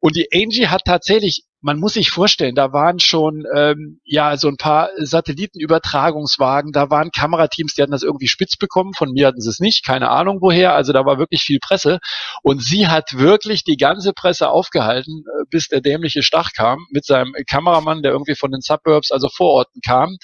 Und 0.00 0.16
die 0.16 0.28
Angie 0.32 0.68
hat 0.68 0.82
tatsächlich 0.84 1.44
man 1.64 1.80
muss 1.80 1.94
sich 1.94 2.10
vorstellen, 2.10 2.54
da 2.54 2.74
waren 2.74 3.00
schon 3.00 3.46
ähm, 3.56 3.98
ja 4.04 4.36
so 4.36 4.48
ein 4.48 4.58
paar 4.58 4.90
Satellitenübertragungswagen, 4.98 6.72
da 6.72 6.90
waren 6.90 7.10
Kamerateams, 7.10 7.72
die 7.72 7.80
hatten 7.80 7.92
das 7.92 8.02
irgendwie 8.02 8.28
spitz 8.28 8.58
bekommen, 8.58 8.92
von 8.92 9.12
mir 9.12 9.28
hatten 9.28 9.40
sie 9.40 9.48
es 9.48 9.60
nicht, 9.60 9.82
keine 9.82 10.10
Ahnung 10.10 10.42
woher, 10.42 10.74
also 10.74 10.92
da 10.92 11.06
war 11.06 11.18
wirklich 11.18 11.40
viel 11.40 11.60
Presse. 11.60 12.00
Und 12.42 12.62
sie 12.62 12.88
hat 12.88 13.16
wirklich 13.16 13.64
die 13.64 13.78
ganze 13.78 14.12
Presse 14.12 14.50
aufgehalten, 14.50 15.24
äh, 15.26 15.44
bis 15.48 15.68
der 15.68 15.80
dämliche 15.80 16.22
Stach 16.22 16.52
kam 16.52 16.86
mit 16.90 17.06
seinem 17.06 17.32
Kameramann, 17.48 18.02
der 18.02 18.12
irgendwie 18.12 18.34
von 18.34 18.52
den 18.52 18.60
Suburbs, 18.60 19.10
also 19.10 19.30
Vororten 19.30 19.80
kam 19.80 20.18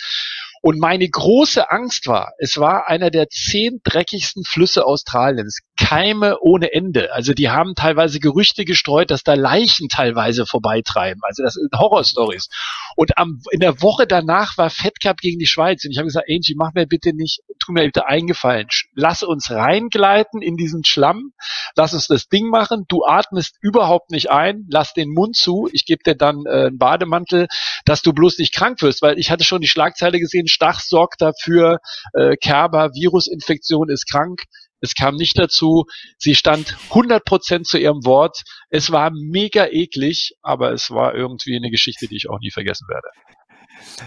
und 0.63 0.79
meine 0.79 1.09
große 1.09 1.71
Angst 1.71 2.07
war, 2.07 2.33
es 2.39 2.59
war 2.59 2.87
einer 2.89 3.11
der 3.11 3.29
zehn 3.29 3.81
dreckigsten 3.83 4.45
Flüsse 4.45 4.85
Australiens. 4.85 5.61
Keime 5.79 6.39
ohne 6.41 6.75
Ende. 6.75 7.15
Also 7.15 7.33
die 7.33 7.49
haben 7.49 7.75
teilweise 7.75 8.21
Gerüchte 8.21 8.67
gestreut, 8.67 9.11
dass 9.11 9.23
da 9.23 9.33
Leichen 9.33 9.89
teilweise 9.89 10.45
vorbeitreiben. 10.45 11.23
Also 11.25 11.43
das 11.43 11.55
sind 11.55 11.73
Horrorstories. 11.75 12.49
Und 12.95 13.17
am, 13.17 13.41
in 13.53 13.61
der 13.61 13.81
Woche 13.81 14.07
danach 14.07 14.59
war 14.59 14.69
Fed 14.69 15.01
Cup 15.01 15.17
gegen 15.19 15.39
die 15.39 15.47
Schweiz. 15.47 15.83
Und 15.85 15.93
ich 15.93 15.99
habe 15.99 16.09
gesagt, 16.09 16.27
Angie, 16.29 16.55
mach 16.55 16.75
mir 16.75 16.87
bitte 16.87 17.15
nicht, 17.15 17.41
tu 17.59 17.73
mir 17.73 17.85
bitte 17.85 18.07
eingefallen. 18.07 18.67
Lass 18.95 19.23
uns 19.23 19.51
reingleiten 19.51 20.43
in 20.43 20.57
diesen 20.57 20.85
Schlamm. 20.85 21.33
Lass 21.75 21.95
uns 21.95 22.07
das 22.07 22.29
Ding 22.29 22.49
machen. 22.49 22.85
Du 22.89 23.05
atmest 23.07 23.57
überhaupt 23.63 24.11
nicht 24.11 24.31
ein. 24.31 24.67
Lass 24.69 24.93
den 24.93 25.09
Mund 25.09 25.37
zu. 25.37 25.71
Ich 25.73 25.87
gebe 25.87 26.03
dir 26.05 26.15
dann 26.15 26.45
äh, 26.45 26.67
einen 26.67 26.79
Bademantel, 26.79 27.49
dass 27.87 28.03
du 28.03 28.13
bloß 28.13 28.37
nicht 28.39 28.55
krank 28.55 28.83
wirst. 28.83 29.01
Weil 29.01 29.19
ich 29.19 29.31
hatte 29.31 29.45
schon 29.45 29.63
die 29.63 29.69
Schlagzeile 29.69 30.21
gesehen, 30.21 30.49
Stach 30.51 30.81
sorgt 30.81 31.21
dafür, 31.21 31.79
äh, 32.13 32.37
Kerber, 32.37 32.91
Virusinfektion 32.93 33.89
ist 33.89 34.07
krank. 34.11 34.43
Es 34.81 34.95
kam 34.95 35.17
nicht 35.17 35.39
dazu. 35.39 35.85
Sie 36.19 36.35
stand 36.35 36.77
100% 36.91 37.65
zu 37.65 37.79
ihrem 37.79 38.05
Wort. 38.05 38.43
Es 38.71 38.91
war 38.91 39.11
mega 39.11 39.67
eklig, 39.67 40.33
aber 40.43 40.73
es 40.73 40.91
war 40.91 41.15
irgendwie 41.15 41.57
eine 41.57 41.71
Geschichte, 41.71 42.09
die 42.09 42.17
ich 42.17 42.31
auch 42.31 42.41
nie 42.41 42.51
vergessen 42.51 42.87
werde. 42.89 43.09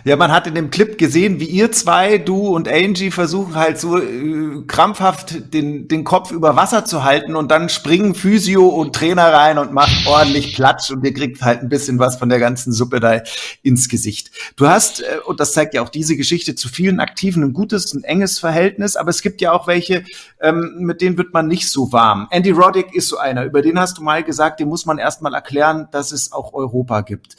Ja, 0.05 0.15
man 0.15 0.31
hat 0.31 0.47
in 0.47 0.55
dem 0.55 0.69
Clip 0.69 0.97
gesehen, 0.97 1.39
wie 1.39 1.45
ihr 1.45 1.71
zwei, 1.71 2.17
du 2.17 2.47
und 2.47 2.67
Angie, 2.67 3.11
versuchen 3.11 3.55
halt 3.55 3.79
so 3.79 3.97
äh, 3.97 4.63
krampfhaft 4.67 5.53
den, 5.53 5.87
den 5.87 6.03
Kopf 6.03 6.31
über 6.31 6.55
Wasser 6.55 6.83
zu 6.83 7.03
halten 7.03 7.35
und 7.35 7.51
dann 7.51 7.69
springen 7.69 8.15
Physio 8.15 8.67
und 8.67 8.95
Trainer 8.95 9.31
rein 9.31 9.57
und 9.57 9.71
macht 9.71 10.05
ordentlich 10.05 10.55
Platsch 10.55 10.91
und 10.91 11.05
ihr 11.05 11.13
kriegt 11.13 11.41
halt 11.41 11.61
ein 11.61 11.69
bisschen 11.69 11.99
was 11.99 12.17
von 12.17 12.29
der 12.29 12.39
ganzen 12.39 12.73
Suppe 12.73 12.99
da 12.99 13.21
ins 13.61 13.87
Gesicht. 13.87 14.31
Du 14.55 14.67
hast, 14.67 15.01
äh, 15.01 15.19
und 15.25 15.39
das 15.39 15.53
zeigt 15.53 15.73
ja 15.73 15.81
auch 15.81 15.89
diese 15.89 16.17
Geschichte, 16.17 16.55
zu 16.55 16.67
vielen 16.67 16.99
Aktiven 16.99 17.43
ein 17.43 17.53
gutes, 17.53 17.93
ein 17.93 18.03
enges 18.03 18.39
Verhältnis, 18.39 18.95
aber 18.95 19.09
es 19.09 19.21
gibt 19.21 19.41
ja 19.41 19.51
auch 19.51 19.67
welche, 19.67 20.03
ähm, 20.41 20.75
mit 20.79 21.01
denen 21.01 21.17
wird 21.17 21.33
man 21.33 21.47
nicht 21.47 21.69
so 21.69 21.91
warm. 21.91 22.27
Andy 22.31 22.51
Roddick 22.51 22.93
ist 22.93 23.07
so 23.07 23.17
einer, 23.17 23.45
über 23.45 23.61
den 23.61 23.79
hast 23.79 23.97
du 23.97 24.03
mal 24.03 24.23
gesagt, 24.23 24.59
dem 24.59 24.67
muss 24.69 24.85
man 24.85 24.97
erstmal 24.97 25.33
erklären, 25.33 25.87
dass 25.91 26.11
es 26.11 26.31
auch 26.31 26.53
Europa 26.53 27.01
gibt 27.01 27.37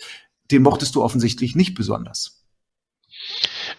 den 0.50 0.62
mochtest 0.62 0.94
du 0.94 1.02
offensichtlich 1.02 1.54
nicht 1.54 1.74
besonders. 1.74 2.43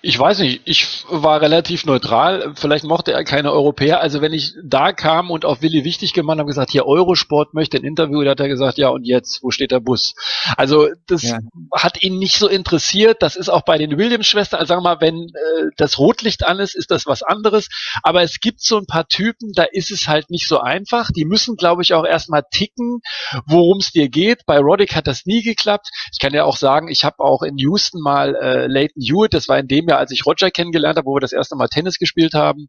Ich 0.08 0.20
weiß 0.20 0.38
nicht, 0.38 0.62
ich 0.66 1.04
war 1.10 1.42
relativ 1.42 1.84
neutral. 1.88 2.54
Vielleicht 2.54 2.84
mochte 2.84 3.12
er 3.12 3.24
keine 3.24 3.52
Europäer. 3.52 4.02
Also 4.02 4.22
wenn 4.22 4.34
ich 4.34 4.54
da 4.64 4.94
kam 4.94 5.32
und 5.32 5.46
auf 5.46 5.64
Willi 5.64 5.84
wichtig 5.84 6.14
gemacht 6.14 6.38
habe, 6.38 6.46
gesagt, 6.46 6.70
hier 6.70 6.86
Eurosport 6.86 7.56
möchte 7.56 7.78
ein 7.78 7.84
Interview, 7.84 8.22
da 8.22 8.30
hat 8.32 8.40
er 8.40 8.48
gesagt, 8.48 8.78
ja 8.78 8.90
und 8.90 9.04
jetzt, 9.04 9.42
wo 9.42 9.50
steht 9.50 9.72
der 9.72 9.80
Bus? 9.80 10.14
Also 10.58 10.90
das 11.08 11.24
ja. 11.24 11.40
hat 11.74 12.04
ihn 12.04 12.20
nicht 12.20 12.36
so 12.36 12.48
interessiert. 12.48 13.24
Das 13.24 13.36
ist 13.36 13.50
auch 13.50 13.64
bei 13.64 13.80
den 13.80 13.98
Williams-Schwestern, 13.98 14.60
also 14.60 14.68
sagen 14.68 14.84
wir 14.84 14.96
mal, 14.96 15.02
wenn 15.02 15.24
äh, 15.24 15.72
das 15.76 15.98
Rotlicht 15.98 16.46
an 16.46 16.60
ist, 16.60 16.76
ist 16.76 16.92
das 16.92 17.08
was 17.08 17.24
anderes. 17.24 17.68
Aber 18.04 18.22
es 18.22 18.40
gibt 18.40 18.62
so 18.62 18.78
ein 18.78 18.86
paar 18.86 19.08
Typen, 19.08 19.54
da 19.56 19.64
ist 19.64 19.90
es 19.90 20.08
halt 20.08 20.30
nicht 20.30 20.48
so 20.48 20.60
einfach. 20.60 21.10
Die 21.10 21.26
müssen, 21.26 21.56
glaube 21.56 21.82
ich, 21.82 21.96
auch 21.96 22.06
erstmal 22.06 22.44
ticken, 22.52 23.00
worum 23.48 23.80
es 23.80 23.92
dir 23.92 24.08
geht. 24.08 24.46
Bei 24.46 24.60
Roddick 24.60 24.96
hat 24.96 25.08
das 25.08 25.26
nie 25.26 25.42
geklappt. 25.42 25.90
Ich 26.14 26.20
kann 26.20 26.36
ja 26.36 26.44
auch 26.44 26.58
sagen, 26.58 26.90
ich 26.90 27.04
habe 27.04 27.24
auch 27.24 27.42
in 27.42 27.58
Houston 27.58 28.02
mal 28.02 28.36
äh, 28.36 28.68
Leighton 28.68 29.02
Hewitt, 29.02 29.34
das 29.34 29.48
war 29.48 29.58
in 29.58 29.68
dem 29.68 29.88
Jahr 29.88 29.95
als 29.98 30.12
ich 30.12 30.26
Roger 30.26 30.52
kennengelernt 30.52 30.98
habe, 30.98 31.06
wo 31.06 31.16
wir 31.16 31.22
das 31.22 31.32
erste 31.32 31.56
Mal 31.56 31.68
Tennis 31.68 31.98
gespielt 31.98 32.34
haben, 32.34 32.68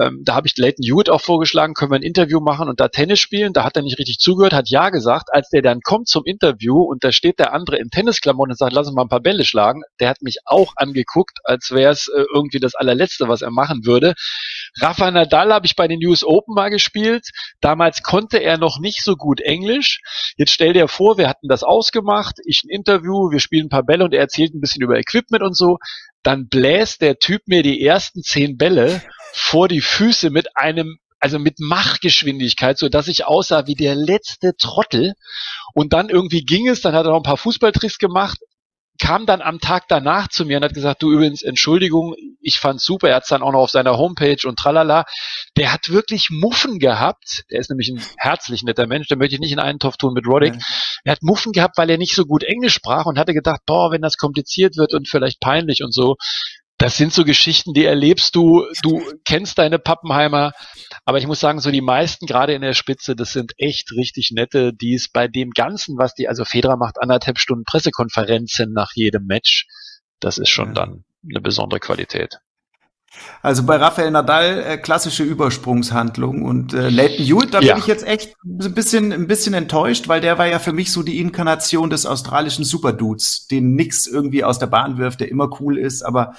ähm, 0.00 0.22
da 0.24 0.34
habe 0.34 0.46
ich 0.46 0.56
Leighton 0.56 0.84
Hewitt 0.84 1.10
auch 1.10 1.20
vorgeschlagen, 1.20 1.74
können 1.74 1.92
wir 1.92 1.98
ein 1.98 2.02
Interview 2.02 2.40
machen 2.40 2.68
und 2.68 2.80
da 2.80 2.88
Tennis 2.88 3.20
spielen. 3.20 3.52
Da 3.52 3.64
hat 3.64 3.76
er 3.76 3.82
nicht 3.82 3.98
richtig 3.98 4.18
zugehört, 4.18 4.52
hat 4.52 4.68
ja 4.68 4.90
gesagt. 4.90 5.28
Als 5.32 5.48
der 5.50 5.62
dann 5.62 5.80
kommt 5.82 6.08
zum 6.08 6.24
Interview 6.24 6.80
und 6.82 7.04
da 7.04 7.12
steht 7.12 7.38
der 7.38 7.52
andere 7.52 7.76
in 7.76 7.90
Tennisklamotten 7.90 8.52
und 8.52 8.58
sagt, 8.58 8.72
lass 8.72 8.86
uns 8.86 8.96
mal 8.96 9.02
ein 9.02 9.08
paar 9.08 9.20
Bälle 9.20 9.44
schlagen, 9.44 9.82
der 10.00 10.08
hat 10.08 10.22
mich 10.22 10.38
auch 10.44 10.72
angeguckt, 10.76 11.38
als 11.44 11.70
wäre 11.70 11.92
es 11.92 12.08
äh, 12.08 12.24
irgendwie 12.32 12.60
das 12.60 12.74
allerletzte, 12.74 13.28
was 13.28 13.42
er 13.42 13.50
machen 13.50 13.84
würde. 13.84 14.14
Rafa 14.80 15.10
Nadal 15.10 15.52
habe 15.52 15.66
ich 15.66 15.76
bei 15.76 15.88
den 15.88 16.04
US 16.06 16.24
Open 16.24 16.54
mal 16.54 16.70
gespielt. 16.70 17.28
Damals 17.60 18.02
konnte 18.02 18.38
er 18.38 18.58
noch 18.58 18.78
nicht 18.78 19.04
so 19.04 19.16
gut 19.16 19.40
Englisch. 19.40 20.00
Jetzt 20.36 20.52
stell 20.52 20.72
dir 20.72 20.88
vor, 20.88 21.18
wir 21.18 21.28
hatten 21.28 21.48
das 21.48 21.62
ausgemacht, 21.62 22.36
ich 22.44 22.62
ein 22.64 22.70
Interview, 22.70 23.30
wir 23.30 23.40
spielen 23.40 23.66
ein 23.66 23.70
paar 23.70 23.84
Bälle 23.84 24.04
und 24.04 24.14
er 24.14 24.20
erzählt 24.20 24.54
ein 24.54 24.60
bisschen 24.60 24.82
über 24.82 24.98
Equipment 24.98 25.42
und 25.42 25.56
so 25.56 25.78
dann 26.22 26.48
bläst 26.48 27.02
der 27.02 27.18
Typ 27.18 27.42
mir 27.46 27.62
die 27.62 27.84
ersten 27.84 28.22
zehn 28.22 28.56
Bälle 28.56 29.02
vor 29.32 29.68
die 29.68 29.80
Füße 29.80 30.30
mit 30.30 30.56
einem, 30.56 30.98
also 31.18 31.38
mit 31.38 31.58
Machgeschwindigkeit, 31.58 32.78
so 32.78 32.88
dass 32.88 33.08
ich 33.08 33.26
aussah 33.26 33.66
wie 33.66 33.74
der 33.74 33.94
letzte 33.94 34.56
Trottel. 34.56 35.14
Und 35.74 35.92
dann 35.92 36.08
irgendwie 36.08 36.44
ging 36.44 36.68
es, 36.68 36.80
dann 36.80 36.94
hat 36.94 37.06
er 37.06 37.10
noch 37.10 37.18
ein 37.18 37.24
paar 37.24 37.36
Fußballtricks 37.36 37.98
gemacht, 37.98 38.38
kam 39.02 39.26
dann 39.26 39.42
am 39.42 39.58
Tag 39.58 39.88
danach 39.88 40.28
zu 40.28 40.46
mir 40.46 40.58
und 40.58 40.62
hat 40.64 40.74
gesagt, 40.74 41.02
du 41.02 41.10
übrigens, 41.10 41.42
Entschuldigung, 41.42 42.14
ich 42.40 42.60
fand's 42.60 42.84
super, 42.84 43.08
er 43.08 43.16
hat's 43.16 43.28
dann 43.28 43.42
auch 43.42 43.50
noch 43.50 43.58
auf 43.58 43.70
seiner 43.70 43.98
Homepage 43.98 44.46
und 44.46 44.56
tralala. 44.56 45.06
Der 45.56 45.72
hat 45.72 45.88
wirklich 45.88 46.30
Muffen 46.30 46.78
gehabt, 46.78 47.42
der 47.50 47.58
ist 47.58 47.68
nämlich 47.68 47.88
ein 47.88 48.00
herzlich 48.16 48.62
netter 48.62 48.86
Mensch, 48.86 49.08
der 49.08 49.16
möchte 49.16 49.34
ich 49.34 49.40
nicht 49.40 49.50
in 49.50 49.58
einen 49.58 49.80
Topf 49.80 49.96
tun 49.96 50.14
mit 50.14 50.28
Roddick. 50.28 50.54
Ja. 50.54 50.60
Er 51.02 51.12
hat 51.12 51.22
Muffen 51.24 51.50
gehabt, 51.50 51.78
weil 51.78 51.90
er 51.90 51.98
nicht 51.98 52.14
so 52.14 52.24
gut 52.24 52.44
Englisch 52.44 52.74
sprach 52.74 53.06
und 53.06 53.18
hatte 53.18 53.34
gedacht, 53.34 53.62
boah, 53.66 53.90
wenn 53.90 54.02
das 54.02 54.16
kompliziert 54.16 54.76
wird 54.76 54.94
und 54.94 55.08
vielleicht 55.08 55.40
peinlich 55.40 55.82
und 55.82 55.92
so, 55.92 56.14
das 56.82 56.96
sind 56.96 57.12
so 57.12 57.24
Geschichten, 57.24 57.74
die 57.74 57.84
erlebst 57.84 58.34
du, 58.34 58.66
du 58.82 59.00
kennst 59.24 59.58
deine 59.58 59.78
Pappenheimer, 59.78 60.50
aber 61.04 61.18
ich 61.18 61.28
muss 61.28 61.38
sagen, 61.38 61.60
so 61.60 61.70
die 61.70 61.80
meisten, 61.80 62.26
gerade 62.26 62.54
in 62.54 62.62
der 62.62 62.74
Spitze, 62.74 63.14
das 63.14 63.32
sind 63.32 63.52
echt 63.56 63.92
richtig 63.92 64.32
nette, 64.32 64.72
die 64.74 64.94
es 64.94 65.08
bei 65.08 65.28
dem 65.28 65.50
Ganzen, 65.50 65.96
was 65.96 66.14
die, 66.14 66.26
also 66.26 66.44
Fedra 66.44 66.74
macht 66.76 67.00
anderthalb 67.00 67.38
Stunden 67.38 67.62
Pressekonferenzen 67.64 68.72
nach 68.72 68.90
jedem 68.94 69.26
Match, 69.26 69.68
das 70.18 70.38
ist 70.38 70.48
schon 70.48 70.74
dann 70.74 71.04
eine 71.22 71.40
besondere 71.40 71.78
Qualität. 71.78 72.38
Also 73.42 73.64
bei 73.64 73.76
Rafael 73.76 74.10
Nadal 74.10 74.62
äh, 74.62 74.78
klassische 74.78 75.24
Übersprungshandlung 75.24 76.42
und 76.42 76.72
äh, 76.74 76.88
Leighton 76.88 77.24
Hewitt, 77.24 77.54
da 77.54 77.60
ja. 77.60 77.74
bin 77.74 77.82
ich 77.82 77.88
jetzt 77.88 78.06
echt 78.06 78.36
ein 78.44 78.74
bisschen, 78.74 79.12
ein 79.12 79.26
bisschen 79.26 79.54
enttäuscht, 79.54 80.08
weil 80.08 80.20
der 80.20 80.38
war 80.38 80.46
ja 80.46 80.58
für 80.58 80.72
mich 80.72 80.92
so 80.92 81.02
die 81.02 81.20
Inkarnation 81.20 81.90
des 81.90 82.06
australischen 82.06 82.64
Superdudes, 82.64 83.48
den 83.48 83.74
nix 83.74 84.06
irgendwie 84.06 84.44
aus 84.44 84.58
der 84.58 84.66
Bahn 84.66 84.96
wirft, 84.96 85.20
der 85.20 85.28
immer 85.28 85.50
cool 85.60 85.76
ist, 85.76 86.02
aber 86.02 86.34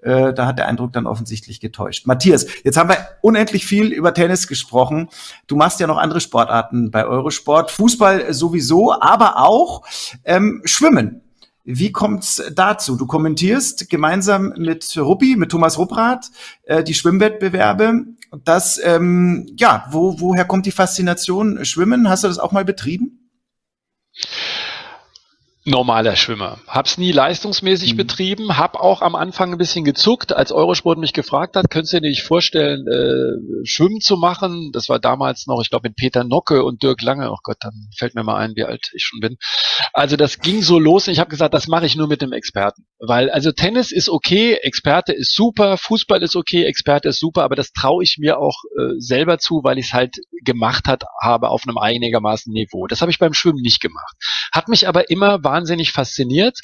äh, 0.00 0.34
da 0.34 0.46
hat 0.46 0.58
der 0.58 0.68
Eindruck 0.68 0.92
dann 0.92 1.06
offensichtlich 1.06 1.60
getäuscht. 1.60 2.06
Matthias, 2.06 2.46
jetzt 2.64 2.76
haben 2.76 2.90
wir 2.90 2.98
unendlich 3.22 3.66
viel 3.66 3.86
über 3.86 4.12
Tennis 4.12 4.46
gesprochen. 4.46 5.08
Du 5.46 5.56
machst 5.56 5.80
ja 5.80 5.86
noch 5.86 5.98
andere 5.98 6.20
Sportarten 6.20 6.90
bei 6.90 7.06
Eurosport, 7.06 7.70
Fußball 7.70 8.32
sowieso, 8.34 8.92
aber 8.92 9.38
auch 9.38 9.82
ähm, 10.24 10.60
Schwimmen. 10.64 11.21
Wie 11.64 11.92
kommt's 11.92 12.42
dazu? 12.54 12.96
Du 12.96 13.06
kommentierst 13.06 13.88
gemeinsam 13.88 14.52
mit 14.56 14.96
Ruppi, 14.96 15.36
mit 15.36 15.50
Thomas 15.50 15.78
Rupprath, 15.78 16.30
äh, 16.64 16.82
die 16.82 16.94
Schwimmwettbewerbe. 16.94 18.04
Das, 18.44 18.80
ähm, 18.82 19.46
ja, 19.56 19.86
wo, 19.90 20.18
woher 20.18 20.44
kommt 20.44 20.66
die 20.66 20.72
Faszination 20.72 21.64
Schwimmen? 21.64 22.08
Hast 22.08 22.24
du 22.24 22.28
das 22.28 22.38
auch 22.38 22.50
mal 22.50 22.64
betrieben? 22.64 23.30
Normaler 25.64 26.16
Schwimmer. 26.16 26.58
Hab's 26.66 26.98
nie 26.98 27.12
leistungsmäßig 27.12 27.92
mhm. 27.92 27.96
betrieben, 27.96 28.58
hab 28.58 28.74
auch 28.74 29.00
am 29.00 29.14
Anfang 29.14 29.52
ein 29.52 29.58
bisschen 29.58 29.84
gezuckt, 29.84 30.32
als 30.32 30.50
Eurosport 30.50 30.98
mich 30.98 31.12
gefragt 31.12 31.56
hat, 31.56 31.70
könntest 31.70 31.92
du 31.92 32.00
dir 32.00 32.08
nicht 32.08 32.22
vorstellen, 32.22 32.86
äh, 32.88 33.64
Schwimmen 33.64 34.00
zu 34.00 34.16
machen? 34.16 34.70
Das 34.72 34.88
war 34.88 34.98
damals 34.98 35.46
noch, 35.46 35.60
ich 35.62 35.70
glaube, 35.70 35.88
mit 35.88 35.96
Peter 35.96 36.24
Nocke 36.24 36.64
und 36.64 36.82
Dirk 36.82 37.02
Lange. 37.02 37.30
Oh 37.30 37.38
Gott, 37.42 37.58
dann 37.60 37.88
fällt 37.96 38.14
mir 38.14 38.24
mal 38.24 38.36
ein, 38.36 38.52
wie 38.56 38.64
alt 38.64 38.90
ich 38.94 39.04
schon 39.04 39.20
bin. 39.20 39.36
Also 39.92 40.16
das 40.16 40.40
ging 40.40 40.62
so 40.62 40.78
los 40.78 41.06
und 41.06 41.12
ich 41.12 41.20
habe 41.20 41.30
gesagt, 41.30 41.54
das 41.54 41.68
mache 41.68 41.86
ich 41.86 41.96
nur 41.96 42.08
mit 42.08 42.22
dem 42.22 42.32
Experten. 42.32 42.84
Weil, 42.98 43.30
also 43.30 43.52
Tennis 43.52 43.92
ist 43.92 44.08
okay, 44.08 44.54
Experte 44.54 45.12
ist 45.12 45.34
super, 45.34 45.76
Fußball 45.76 46.22
ist 46.22 46.34
okay, 46.34 46.64
Experte 46.64 47.08
ist 47.08 47.20
super, 47.20 47.44
aber 47.44 47.54
das 47.54 47.72
traue 47.72 48.02
ich 48.02 48.16
mir 48.18 48.38
auch 48.38 48.62
äh, 48.76 48.94
selber 48.98 49.38
zu, 49.38 49.60
weil 49.62 49.78
ich 49.78 49.86
es 49.86 49.92
halt 49.92 50.16
gemacht 50.44 50.86
hat, 50.88 51.04
habe 51.20 51.50
auf 51.50 51.62
einem 51.66 51.78
einigermaßen 51.78 52.52
Niveau. 52.52 52.86
Das 52.86 53.00
habe 53.00 53.10
ich 53.10 53.18
beim 53.18 53.32
Schwimmen 53.32 53.62
nicht 53.62 53.80
gemacht. 53.80 54.16
Hat 54.52 54.68
mich 54.68 54.88
aber 54.88 55.08
immer 55.10 55.44
wahnsinnig 55.52 55.92
fasziniert. 55.92 56.58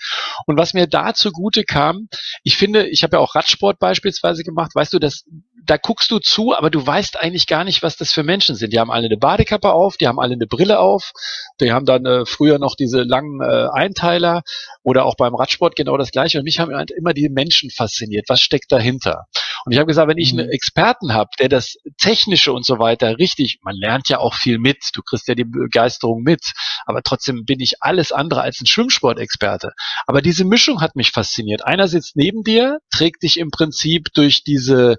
Und 0.46 0.58
was 0.58 0.74
mir 0.74 0.86
da 0.86 1.14
zugute 1.14 1.64
kam, 1.64 2.08
ich 2.42 2.56
finde, 2.56 2.88
ich 2.88 3.02
habe 3.02 3.16
ja 3.16 3.20
auch 3.20 3.34
Radsport 3.34 3.78
beispielsweise 3.78 4.42
gemacht, 4.42 4.74
weißt 4.74 4.94
du, 4.94 4.98
das, 4.98 5.24
da 5.64 5.76
guckst 5.76 6.10
du 6.10 6.18
zu, 6.18 6.56
aber 6.56 6.70
du 6.70 6.84
weißt 6.84 7.20
eigentlich 7.20 7.46
gar 7.46 7.64
nicht, 7.64 7.82
was 7.82 7.96
das 7.96 8.12
für 8.12 8.22
Menschen 8.22 8.54
sind. 8.54 8.72
Die 8.72 8.80
haben 8.80 8.90
alle 8.90 9.06
eine 9.06 9.18
Badekappe 9.18 9.70
auf, 9.70 9.98
die 9.98 10.08
haben 10.08 10.18
alle 10.18 10.32
eine 10.32 10.46
Brille 10.46 10.78
auf, 10.78 11.12
die 11.60 11.72
haben 11.72 11.84
dann 11.84 12.06
äh, 12.06 12.24
früher 12.24 12.58
noch 12.58 12.74
diese 12.74 13.02
langen 13.02 13.42
äh, 13.42 13.68
Einteiler 13.72 14.42
oder 14.82 15.04
auch 15.04 15.16
beim 15.16 15.34
Radsport 15.34 15.76
genau 15.76 15.98
das 15.98 16.10
gleiche. 16.10 16.38
Und 16.38 16.44
mich 16.44 16.58
haben 16.58 16.74
halt 16.74 16.90
immer 16.90 17.12
die 17.12 17.28
Menschen 17.28 17.70
fasziniert. 17.70 18.24
Was 18.28 18.40
steckt 18.40 18.72
dahinter? 18.72 19.26
Und 19.64 19.72
ich 19.72 19.78
habe 19.78 19.86
gesagt, 19.86 20.08
wenn 20.08 20.18
ich 20.18 20.32
einen 20.32 20.46
mhm. 20.46 20.52
Experten 20.52 21.12
habe, 21.12 21.30
der 21.38 21.48
das 21.48 21.76
Technische 21.98 22.52
und 22.52 22.64
so 22.64 22.78
weiter 22.78 23.18
richtig, 23.18 23.58
man 23.62 23.74
lernt 23.76 24.08
ja 24.08 24.18
auch 24.18 24.34
viel 24.34 24.58
mit, 24.58 24.90
du 24.94 25.02
kriegst 25.02 25.28
ja 25.28 25.34
die 25.34 25.44
Begeisterung 25.44 26.22
mit, 26.22 26.52
aber 26.86 27.02
trotzdem 27.02 27.44
bin 27.44 27.60
ich 27.60 27.76
alles 27.80 28.12
andere 28.12 28.42
als 28.42 28.60
ein 28.60 28.66
Schwimmsportexperte. 28.66 29.72
Aber 30.06 30.22
diese 30.22 30.44
Mischung 30.44 30.80
hat 30.80 30.96
mich 30.96 31.10
fasziniert. 31.10 31.64
Einer 31.64 31.88
sitzt 31.88 32.16
neben 32.16 32.42
dir, 32.42 32.78
trägt 32.90 33.22
dich 33.22 33.38
im 33.38 33.50
Prinzip 33.50 34.08
durch 34.14 34.44
diese 34.44 34.96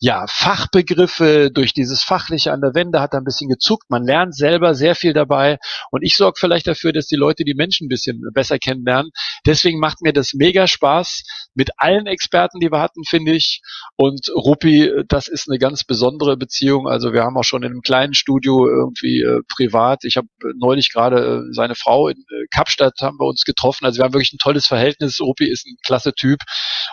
ja, 0.00 0.26
Fachbegriffe, 0.28 1.50
durch 1.52 1.72
dieses 1.72 2.02
Fachliche 2.02 2.52
an 2.52 2.60
der 2.60 2.74
Wende, 2.74 3.00
hat 3.00 3.14
ein 3.14 3.24
bisschen 3.24 3.48
gezuckt. 3.48 3.90
Man 3.90 4.04
lernt 4.04 4.36
selber 4.36 4.74
sehr 4.74 4.94
viel 4.94 5.12
dabei. 5.12 5.58
Und 5.90 6.02
ich 6.02 6.16
sorge 6.16 6.38
vielleicht 6.38 6.66
dafür, 6.66 6.92
dass 6.92 7.06
die 7.06 7.16
Leute 7.16 7.44
die 7.44 7.54
Menschen 7.54 7.86
ein 7.86 7.88
bisschen 7.88 8.22
besser 8.32 8.58
kennenlernen. 8.58 9.10
Deswegen 9.46 9.78
macht 9.78 10.02
mir 10.02 10.12
das 10.12 10.34
mega 10.34 10.66
Spaß 10.66 11.22
mit 11.54 11.70
allen 11.76 12.06
Experten, 12.06 12.60
die 12.60 12.70
wir 12.70 12.80
hatten, 12.80 13.04
finde 13.04 13.32
ich. 13.32 13.60
Und 14.02 14.30
Ruppi, 14.34 14.90
das 15.06 15.28
ist 15.28 15.48
eine 15.48 15.60
ganz 15.60 15.84
besondere 15.84 16.36
Beziehung. 16.36 16.88
Also 16.88 17.12
wir 17.12 17.22
haben 17.22 17.36
auch 17.36 17.44
schon 17.44 17.62
in 17.62 17.70
einem 17.70 17.82
kleinen 17.82 18.14
Studio 18.14 18.66
irgendwie 18.66 19.20
äh, 19.20 19.42
privat. 19.46 20.02
Ich 20.02 20.16
habe 20.16 20.26
neulich 20.56 20.92
gerade 20.92 21.44
äh, 21.46 21.52
seine 21.54 21.76
Frau 21.76 22.08
in 22.08 22.16
äh, 22.16 22.46
Kapstadt 22.52 22.94
haben 23.00 23.20
wir 23.20 23.28
uns 23.28 23.44
getroffen. 23.44 23.84
Also 23.84 23.98
wir 23.98 24.04
haben 24.04 24.12
wirklich 24.12 24.32
ein 24.32 24.42
tolles 24.42 24.66
Verhältnis. 24.66 25.20
Ruppi 25.20 25.48
ist 25.48 25.68
ein 25.68 25.76
klasse 25.86 26.14
Typ. 26.14 26.40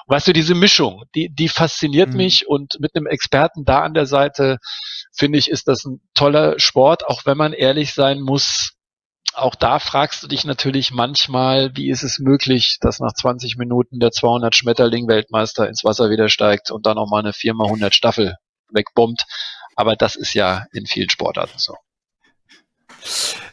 weißt 0.05 0.27
du, 0.27 0.33
diese 0.33 0.53
Mischung, 0.53 1.01
die, 1.15 1.33
die 1.33 1.49
fasziniert 1.49 2.11
mhm. 2.11 2.17
mich 2.17 2.47
und 2.47 2.77
mit 2.79 2.95
einem 2.95 3.07
Experten 3.07 3.65
da 3.65 3.79
an 3.81 3.95
der 3.95 4.05
Seite, 4.05 4.57
finde 5.11 5.39
ich, 5.39 5.49
ist 5.49 5.67
das 5.67 5.85
ein 5.85 6.01
toller 6.13 6.59
Sport, 6.59 7.07
auch 7.07 7.25
wenn 7.25 7.37
man 7.37 7.53
ehrlich 7.53 7.95
sein 7.95 8.21
muss, 8.21 8.73
auch 9.33 9.55
da 9.55 9.79
fragst 9.79 10.23
du 10.23 10.27
dich 10.27 10.43
natürlich 10.45 10.91
manchmal, 10.91 11.75
wie 11.75 11.89
ist 11.89 12.03
es 12.03 12.19
möglich, 12.19 12.77
dass 12.81 12.99
nach 12.99 13.13
20 13.13 13.57
Minuten 13.57 13.99
der 13.99 14.11
200 14.11 14.55
Schmetterling 14.55 15.07
Weltmeister 15.07 15.67
ins 15.67 15.83
Wasser 15.83 16.09
wieder 16.09 16.29
steigt 16.29 16.71
und 16.71 16.85
dann 16.85 16.97
auch 16.97 17.09
mal 17.09 17.19
eine 17.19 17.31
4x100 17.31 17.95
Staffel 17.95 18.35
wegbombt. 18.71 19.25
Aber 19.75 19.95
das 19.95 20.15
ist 20.15 20.33
ja 20.33 20.65
in 20.73 20.85
vielen 20.85 21.09
Sportarten 21.09 21.57
so. 21.57 21.75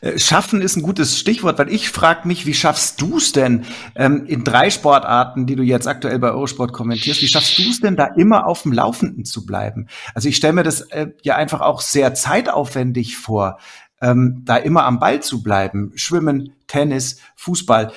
Äh, 0.01 0.19
schaffen 0.19 0.61
ist 0.61 0.77
ein 0.77 0.83
gutes 0.83 1.19
Stichwort, 1.19 1.59
weil 1.59 1.73
ich 1.73 1.91
frage 1.91 2.27
mich, 2.27 2.47
wie 2.47 2.55
schaffst 2.55 3.01
du 3.01 3.19
es 3.19 3.33
denn 3.33 3.65
ähm, 3.95 4.27
in 4.27 4.45
drei 4.45 4.71
Sportarten, 4.71 5.47
die 5.47 5.57
du 5.57 5.63
jetzt 5.63 5.87
aktuell 5.87 6.19
bei 6.19 6.31
Eurosport 6.31 6.73
kommentierst, 6.73 7.23
wie 7.23 7.29
schaffst 7.29 7.59
du 7.59 7.63
es 7.63 7.81
denn 7.81 7.97
da 7.97 8.07
immer 8.17 8.47
auf 8.47 8.63
dem 8.63 8.73
Laufenden 8.73 9.25
zu 9.25 9.47
bleiben? 9.47 9.89
Also 10.15 10.29
ich 10.29 10.37
stelle 10.37 10.55
mir 10.55 10.65
das 10.65 10.81
äh, 10.83 11.09
ja 11.23 11.37
einfach 11.37 11.61
auch 11.61 11.81
sehr 11.81 12.15
zeitaufwendig 12.15 13.17
vor 13.17 13.59
ähm, 14.01 14.43
da 14.45 14.57
immer 14.57 14.85
am 14.85 14.99
Ball 14.99 15.23
zu 15.23 15.43
bleiben. 15.43 15.93
Schwimmen, 15.95 16.55
Tennis, 16.67 17.21
Fußball. 17.37 17.93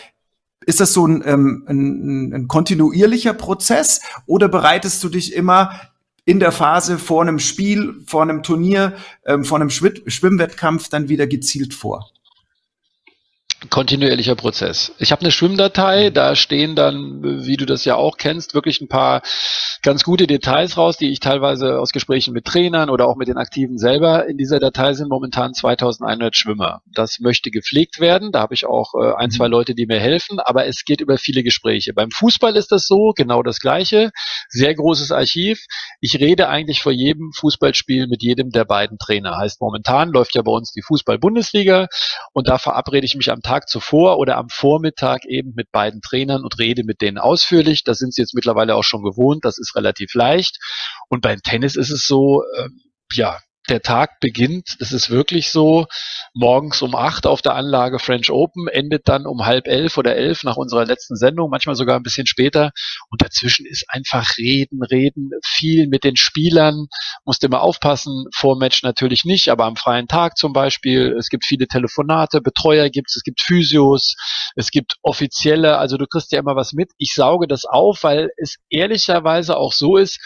Ist 0.66 0.80
das 0.80 0.94
so 0.94 1.08
ein, 1.08 1.24
ähm, 1.26 1.66
ein, 1.68 2.34
ein 2.34 2.48
kontinuierlicher 2.48 3.34
Prozess 3.34 4.02
oder 4.26 4.48
bereitest 4.48 5.04
du 5.04 5.10
dich 5.10 5.34
immer 5.34 5.80
in 6.26 6.40
der 6.40 6.52
Phase 6.52 7.00
vor 7.00 7.22
einem 7.22 7.40
Spiel, 7.40 8.02
vor 8.06 8.22
einem 8.22 8.44
Turnier, 8.44 8.96
ähm, 9.26 9.44
vor 9.44 9.60
einem 9.60 9.70
Schwimmwettkampf 9.70 10.90
dann 10.90 11.10
wieder 11.10 11.28
gezielt 11.28 11.74
vor? 11.74 12.12
Kontinuierlicher 13.70 14.36
Prozess. 14.36 14.94
Ich 15.00 15.12
habe 15.12 15.22
eine 15.22 15.32
Schwimmdatei, 15.32 16.10
mhm. 16.10 16.14
da 16.14 16.36
stehen 16.36 16.76
dann, 16.76 17.44
wie 17.46 17.58
du 17.58 17.66
das 17.66 17.84
ja 17.84 17.96
auch 17.96 18.18
kennst, 18.18 18.54
wirklich 18.54 18.80
ein 18.80 18.88
paar 18.88 19.22
ganz 19.82 20.04
gute 20.04 20.28
Details 20.28 20.78
raus, 20.78 20.98
die 20.98 21.12
ich 21.12 21.20
teilweise 21.20 21.80
aus 21.80 21.92
Gesprächen 21.92 22.34
mit 22.34 22.46
Trainern 22.46 22.90
oder 22.90 23.08
auch 23.08 23.18
mit 23.18 23.28
den 23.28 23.38
Aktiven 23.38 23.78
selber 23.78 24.28
in 24.28 24.38
dieser 24.38 24.60
Datei 24.60 24.94
sind 24.94 25.10
momentan 25.10 25.54
2100 25.54 26.38
Schwimmer. 26.38 26.82
Das 26.86 27.20
möchte 27.20 27.52
gepflegt 27.52 28.00
werden, 28.00 28.32
da 28.32 28.40
habe 28.40 28.54
ich 28.54 28.66
auch 28.66 28.94
äh, 28.94 29.14
ein, 29.16 29.30
zwei 29.30 29.48
mhm. 29.48 29.54
Leute, 29.54 29.76
die 29.76 29.88
mir 29.88 30.00
helfen, 30.00 30.40
aber 30.40 30.66
es 30.66 30.86
geht 30.86 31.02
über 31.02 31.18
viele 31.18 31.44
Gespräche. 31.44 31.94
Beim 31.94 32.12
Fußball 32.12 32.56
ist 32.56 32.72
das 32.72 32.88
so, 32.88 33.12
genau 33.16 33.44
das 33.44 33.60
gleiche, 33.60 34.12
sehr 34.48 34.74
großes 34.74 35.12
Archiv. 35.12 35.66
Ich 36.00 36.18
rede 36.20 36.48
eigentlich 36.48 36.82
vor 36.82 36.94
jedem 36.94 37.32
Fußballspiel 37.36 38.08
mit 38.08 38.24
jedem 38.24 38.52
der 38.52 38.64
beiden 38.64 38.98
Trainer. 38.98 39.38
Heißt 39.38 39.60
momentan 39.60 40.12
läuft 40.12 40.36
ja 40.36 40.44
bei 40.44 40.52
uns 40.52 40.72
die 40.72 40.82
Fußball-Bundesliga 40.82 41.88
und 42.32 42.48
da 42.48 42.58
verabrede 42.58 43.06
ich 43.06 43.16
mich 43.16 43.30
am 43.30 43.42
Tag 43.42 43.49
zuvor 43.66 44.18
oder 44.18 44.38
am 44.38 44.50
Vormittag 44.50 45.26
eben 45.26 45.54
mit 45.56 45.72
beiden 45.72 46.02
Trainern 46.02 46.44
und 46.44 46.60
rede 46.60 46.84
mit 46.84 47.02
denen 47.02 47.18
ausführlich. 47.18 47.84
Das 47.84 47.98
sind 47.98 48.14
sie 48.14 48.22
jetzt 48.22 48.36
mittlerweile 48.36 48.76
auch 48.76 48.84
schon 48.84 49.04
gewohnt. 49.04 49.44
Das 49.46 49.58
ist 49.58 49.76
relativ 49.76 50.14
leicht. 50.14 50.58
Und 51.10 51.22
beim 51.22 51.40
Tennis 51.42 51.76
ist 51.76 51.90
es 51.90 52.06
so, 52.06 52.44
äh, 52.56 52.70
ja, 53.14 53.40
der 53.70 53.82
Tag 53.82 54.20
beginnt, 54.20 54.76
das 54.80 54.92
ist 54.92 55.10
wirklich 55.10 55.52
so, 55.52 55.86
morgens 56.34 56.82
um 56.82 56.96
acht 56.96 57.26
auf 57.26 57.42
der 57.42 57.56
Anlage 57.56 58.00
French 58.00 58.32
Open, 58.32 58.68
endet 58.68 59.08
dann 59.08 59.26
um 59.26 59.46
halb 59.46 59.68
elf 59.68 59.98
oder 59.98 60.16
elf 60.16 60.44
nach 60.44 60.58
unserer 60.58 60.86
letzten 60.86 61.16
Sendung, 61.16 61.50
manchmal 61.50 61.76
sogar 61.76 61.96
ein 61.96 62.04
bisschen 62.04 62.28
später. 62.28 62.72
Und 63.10 63.22
dazwischen 63.22 63.66
ist 63.66 63.86
einfach 63.88 64.38
reden, 64.38 64.84
reden, 64.84 65.32
viel 65.46 65.88
mit 65.88 66.04
den 66.04 66.16
Spielern, 66.16 66.88
musst 67.26 67.44
immer 67.44 67.62
aufpassen, 67.62 68.26
vor 68.36 68.58
Match 68.58 68.84
natürlich 68.84 69.26
nicht, 69.26 69.50
aber 69.50 69.66
am 69.66 69.76
freien 69.76 70.08
Tag 70.08 70.38
zum 70.38 70.54
Beispiel. 70.54 71.16
Es 71.18 71.30
gibt 71.30 71.46
viele 71.46 71.68
Telefonate, 71.68 72.42
Betreuer 72.42 72.90
gibt's, 72.90 73.16
es 73.16 73.24
gibt 73.24 73.42
Physios, 73.42 74.16
es 74.56 74.72
gibt 74.72 74.96
offizielle, 75.02 75.78
also 75.78 75.98
du 75.98 76.06
kriegst 76.08 76.32
ja 76.32 76.40
immer 76.40 76.56
was 76.56 76.74
mit. 76.74 76.92
Ich 76.98 77.14
sauge 77.14 77.48
das 77.48 77.66
auf, 77.66 78.04
weil 78.04 78.30
es 78.38 78.58
ehrlicherweise 78.70 79.58
auch 79.58 79.74
so 79.74 79.98
ist, 79.98 80.20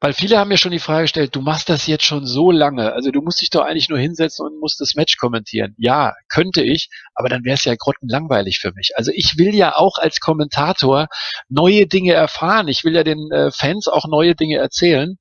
weil 0.00 0.12
viele 0.12 0.38
haben 0.38 0.48
mir 0.48 0.58
schon 0.58 0.72
die 0.72 0.78
Frage 0.78 1.04
gestellt, 1.04 1.34
du 1.34 1.40
machst 1.40 1.68
das 1.68 1.86
jetzt 1.86 2.04
schon 2.04 2.26
so 2.26 2.50
lange, 2.50 2.92
also 2.92 3.10
du 3.10 3.22
musst 3.22 3.40
dich 3.40 3.50
doch 3.50 3.62
eigentlich 3.64 3.88
nur 3.88 3.98
hinsetzen 3.98 4.46
und 4.46 4.60
musst 4.60 4.80
das 4.80 4.94
Match 4.94 5.16
kommentieren. 5.16 5.74
Ja, 5.78 6.14
könnte 6.28 6.62
ich, 6.62 6.90
aber 7.14 7.28
dann 7.28 7.44
wäre 7.44 7.54
es 7.54 7.64
ja 7.64 7.74
grottenlangweilig 7.76 8.58
für 8.58 8.72
mich. 8.72 8.90
Also 8.96 9.10
ich 9.14 9.38
will 9.38 9.54
ja 9.54 9.74
auch 9.76 9.98
als 9.98 10.20
Kommentator 10.20 11.08
neue 11.48 11.86
Dinge 11.86 12.12
erfahren. 12.12 12.68
Ich 12.68 12.84
will 12.84 12.94
ja 12.94 13.04
den 13.04 13.30
äh, 13.30 13.50
Fans 13.50 13.88
auch 13.88 14.06
neue 14.06 14.34
Dinge 14.34 14.58
erzählen. 14.58 15.16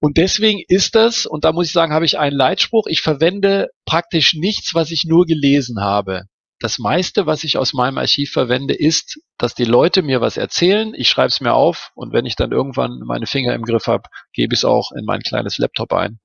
Und 0.00 0.16
deswegen 0.16 0.62
ist 0.66 0.94
das, 0.94 1.26
und 1.26 1.44
da 1.44 1.52
muss 1.52 1.66
ich 1.66 1.72
sagen, 1.72 1.92
habe 1.92 2.06
ich 2.06 2.18
einen 2.18 2.36
Leitspruch, 2.36 2.86
ich 2.86 3.00
verwende 3.00 3.68
praktisch 3.84 4.34
nichts, 4.34 4.74
was 4.74 4.90
ich 4.90 5.04
nur 5.04 5.26
gelesen 5.26 5.80
habe 5.80 6.24
das 6.60 6.78
meiste, 6.78 7.26
was 7.26 7.44
ich 7.44 7.58
aus 7.58 7.74
meinem 7.74 7.98
Archiv 7.98 8.30
verwende, 8.32 8.74
ist, 8.74 9.20
dass 9.38 9.54
die 9.54 9.64
Leute 9.64 10.02
mir 10.02 10.20
was 10.20 10.36
erzählen, 10.36 10.94
ich 10.96 11.08
schreibe 11.08 11.28
es 11.28 11.40
mir 11.40 11.52
auf 11.52 11.90
und 11.94 12.12
wenn 12.12 12.24
ich 12.24 12.36
dann 12.36 12.52
irgendwann 12.52 13.00
meine 13.04 13.26
Finger 13.26 13.54
im 13.54 13.64
Griff 13.64 13.86
habe, 13.86 14.08
gebe 14.32 14.54
ich 14.54 14.60
es 14.60 14.64
auch 14.64 14.92
in 14.92 15.04
mein 15.04 15.20
kleines 15.20 15.58
Laptop 15.58 15.92
ein. 15.92 16.18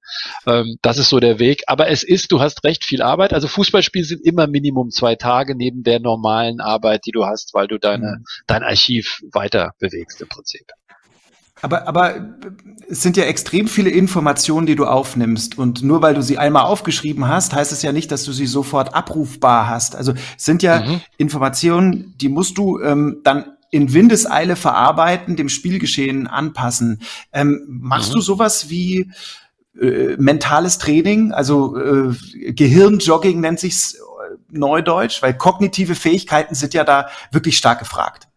Ähm, 0.47 0.77
das 0.81 0.97
ist 0.97 1.09
so 1.09 1.19
der 1.19 1.39
Weg. 1.39 1.63
Aber 1.67 1.89
es 1.89 2.03
ist, 2.03 2.31
du 2.31 2.39
hast 2.39 2.63
recht, 2.63 2.85
viel 2.85 3.01
Arbeit. 3.01 3.33
Also 3.33 3.47
Fußballspiele 3.47 4.05
sind 4.05 4.25
immer 4.25 4.47
Minimum 4.47 4.89
zwei 4.89 5.15
Tage 5.15 5.55
neben 5.55 5.83
der 5.83 5.99
normalen 5.99 6.61
Arbeit, 6.61 7.05
die 7.05 7.11
du 7.11 7.25
hast, 7.25 7.53
weil 7.53 7.67
du 7.67 7.77
deine, 7.77 8.17
mhm. 8.19 8.25
dein 8.47 8.63
Archiv 8.63 9.21
weiter 9.31 9.73
bewegst 9.79 10.21
im 10.21 10.29
Prinzip. 10.29 10.65
Aber, 11.61 11.87
aber 11.87 12.35
es 12.89 13.01
sind 13.01 13.17
ja 13.17 13.23
extrem 13.23 13.67
viele 13.67 13.89
Informationen, 13.89 14.65
die 14.65 14.75
du 14.75 14.85
aufnimmst. 14.85 15.57
Und 15.57 15.83
nur 15.83 16.01
weil 16.01 16.13
du 16.13 16.21
sie 16.21 16.37
einmal 16.37 16.63
aufgeschrieben 16.63 17.27
hast, 17.27 17.53
heißt 17.53 17.71
es 17.71 17.81
ja 17.81 17.91
nicht, 17.91 18.11
dass 18.11 18.23
du 18.23 18.31
sie 18.31 18.47
sofort 18.47 18.93
abrufbar 18.93 19.67
hast. 19.69 19.95
Also 19.95 20.13
es 20.37 20.43
sind 20.43 20.63
ja 20.63 20.81
mhm. 20.81 21.01
Informationen, 21.17 22.15
die 22.17 22.29
musst 22.29 22.57
du 22.57 22.79
ähm, 22.79 23.21
dann 23.23 23.45
in 23.69 23.93
Windeseile 23.93 24.55
verarbeiten, 24.55 25.35
dem 25.35 25.49
Spielgeschehen 25.49 26.27
anpassen. 26.27 27.01
Ähm, 27.31 27.63
machst 27.67 28.09
mhm. 28.09 28.15
du 28.15 28.21
sowas 28.21 28.69
wie 28.69 29.09
äh, 29.79 30.17
mentales 30.17 30.77
Training, 30.77 31.31
also 31.31 31.77
äh, 31.77 32.13
Gehirnjogging 32.51 33.39
nennt 33.39 33.59
sich's 33.61 33.93
äh, 33.93 33.97
neudeutsch, 34.49 35.21
weil 35.21 35.33
kognitive 35.33 35.95
Fähigkeiten 35.95 36.55
sind 36.55 36.73
ja 36.73 36.83
da 36.83 37.07
wirklich 37.31 37.57
stark 37.57 37.79
gefragt. 37.79 38.27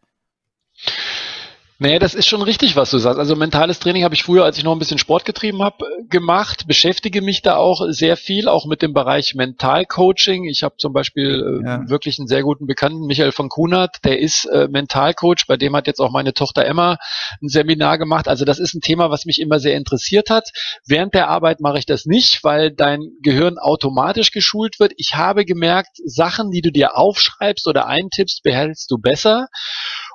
Naja, 1.81 1.99
das 1.99 2.15
ist 2.15 2.29
schon 2.29 2.43
richtig, 2.43 2.77
was 2.77 2.91
du 2.91 2.99
sagst. 2.99 3.19
Also 3.19 3.35
mentales 3.35 3.81
Training 3.81 4.05
habe 4.05 4.15
ich 4.15 4.23
früher, 4.23 4.45
als 4.45 4.57
ich 4.57 4.63
noch 4.63 4.73
ein 4.73 4.79
bisschen 4.79 4.99
Sport 4.99 5.25
getrieben 5.25 5.61
habe, 5.61 5.85
gemacht, 6.09 6.69
beschäftige 6.69 7.21
mich 7.21 7.43
da 7.43 7.57
auch 7.57 7.87
sehr 7.89 8.17
viel, 8.17 8.47
auch 8.47 8.65
mit 8.67 8.81
dem 8.81 8.93
Bereich 8.93 9.35
Mentalcoaching. 9.35 10.45
Ich 10.45 10.63
habe 10.63 10.77
zum 10.79 10.93
Beispiel 10.93 11.63
äh, 11.65 11.67
ja. 11.67 11.89
wirklich 11.89 12.21
einen 12.21 12.29
sehr 12.29 12.45
guten 12.45 12.67
Bekannten, 12.67 13.07
Michael 13.07 13.33
von 13.33 13.49
Kunert, 13.49 13.97
der 14.05 14.21
ist 14.21 14.45
äh, 14.47 14.69
Mentalcoach, 14.69 15.47
bei 15.49 15.57
dem 15.57 15.75
hat 15.75 15.89
jetzt 15.89 16.01
auch 16.01 16.13
meine 16.13 16.33
Tochter 16.33 16.65
Emma 16.65 16.97
ein 17.43 17.49
Seminar 17.49 17.99
gemacht. 17.99 18.29
Also 18.29 18.45
das 18.45 18.61
ist 18.61 18.75
ein 18.75 18.81
Thema, 18.81 19.11
was 19.11 19.25
mich 19.25 19.41
immer 19.41 19.59
sehr 19.59 19.77
interessiert 19.77 20.31
hat. 20.31 20.51
Während 20.87 21.13
der 21.15 21.29
Arbeit 21.29 21.61
mache 21.61 21.79
ich 21.79 21.87
das 21.87 22.07
nicht, 22.07 22.45
weil 22.45 22.71
dein 22.71 23.01
Gehirn 23.21 23.59
automatisch 23.59 24.31
geschult 24.31 24.79
wird. 24.79 24.93
Ich 24.97 25.17
habe 25.17 25.45
gemerkt, 25.45 25.97
Sachen, 26.05 26.53
die 26.53 26.63
du 26.63 26.71
dir 26.71 26.97
aufschreibst 26.97 27.67
oder 27.67 27.89
eintippst, 27.89 28.45
behältst 28.45 28.89
du 28.93 28.99
besser. 28.99 29.49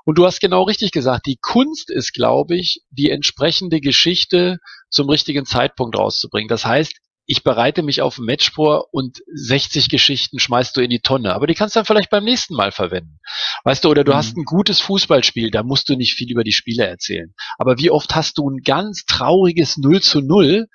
Und 0.10 0.18
du 0.18 0.26
hast 0.26 0.40
genau 0.40 0.64
richtig 0.64 0.92
gesagt, 0.92 1.28
die 1.28 1.38
Kunst 1.40 1.92
ist, 1.92 2.14
glaube 2.14 2.56
ich, 2.56 2.82
die 2.90 3.12
entsprechende 3.12 3.80
Geschichte 3.80 4.58
zum 4.90 5.08
richtigen 5.08 5.46
Zeitpunkt 5.46 5.96
rauszubringen. 5.96 6.48
Das 6.48 6.66
heißt, 6.66 6.94
ich 7.28 7.44
bereite 7.44 7.84
mich 7.84 8.02
auf 8.02 8.18
ein 8.18 8.26
Match 8.26 8.52
vor 8.52 8.88
und 8.92 9.20
60 9.32 9.88
Geschichten 9.88 10.40
schmeißt 10.40 10.76
du 10.76 10.82
in 10.82 10.90
die 10.90 11.02
Tonne. 11.02 11.36
Aber 11.36 11.46
die 11.46 11.54
kannst 11.54 11.76
du 11.76 11.78
dann 11.78 11.86
vielleicht 11.86 12.10
beim 12.10 12.24
nächsten 12.24 12.56
Mal 12.56 12.72
verwenden. 12.72 13.20
Weißt 13.66 13.86
du, 13.86 13.90
oder 13.90 14.04
du 14.04 14.14
mhm. 14.14 14.16
hast 14.16 14.36
ein 14.36 14.46
gutes 14.46 14.82
Fußballspiel, 14.82 15.52
da 15.52 15.62
musst 15.62 15.90
du 15.90 15.96
nicht 15.96 16.16
viel 16.16 16.32
über 16.32 16.44
die 16.44 16.54
Spieler 16.54 16.88
erzählen. 16.88 17.36
Aber 17.60 17.78
wie 17.78 17.92
oft 17.92 18.16
hast 18.16 18.40
du 18.40 18.50
ein 18.50 18.64
ganz 18.66 19.06
trauriges 19.06 19.78
0 19.78 20.02
zu 20.02 20.22
0 20.22 20.66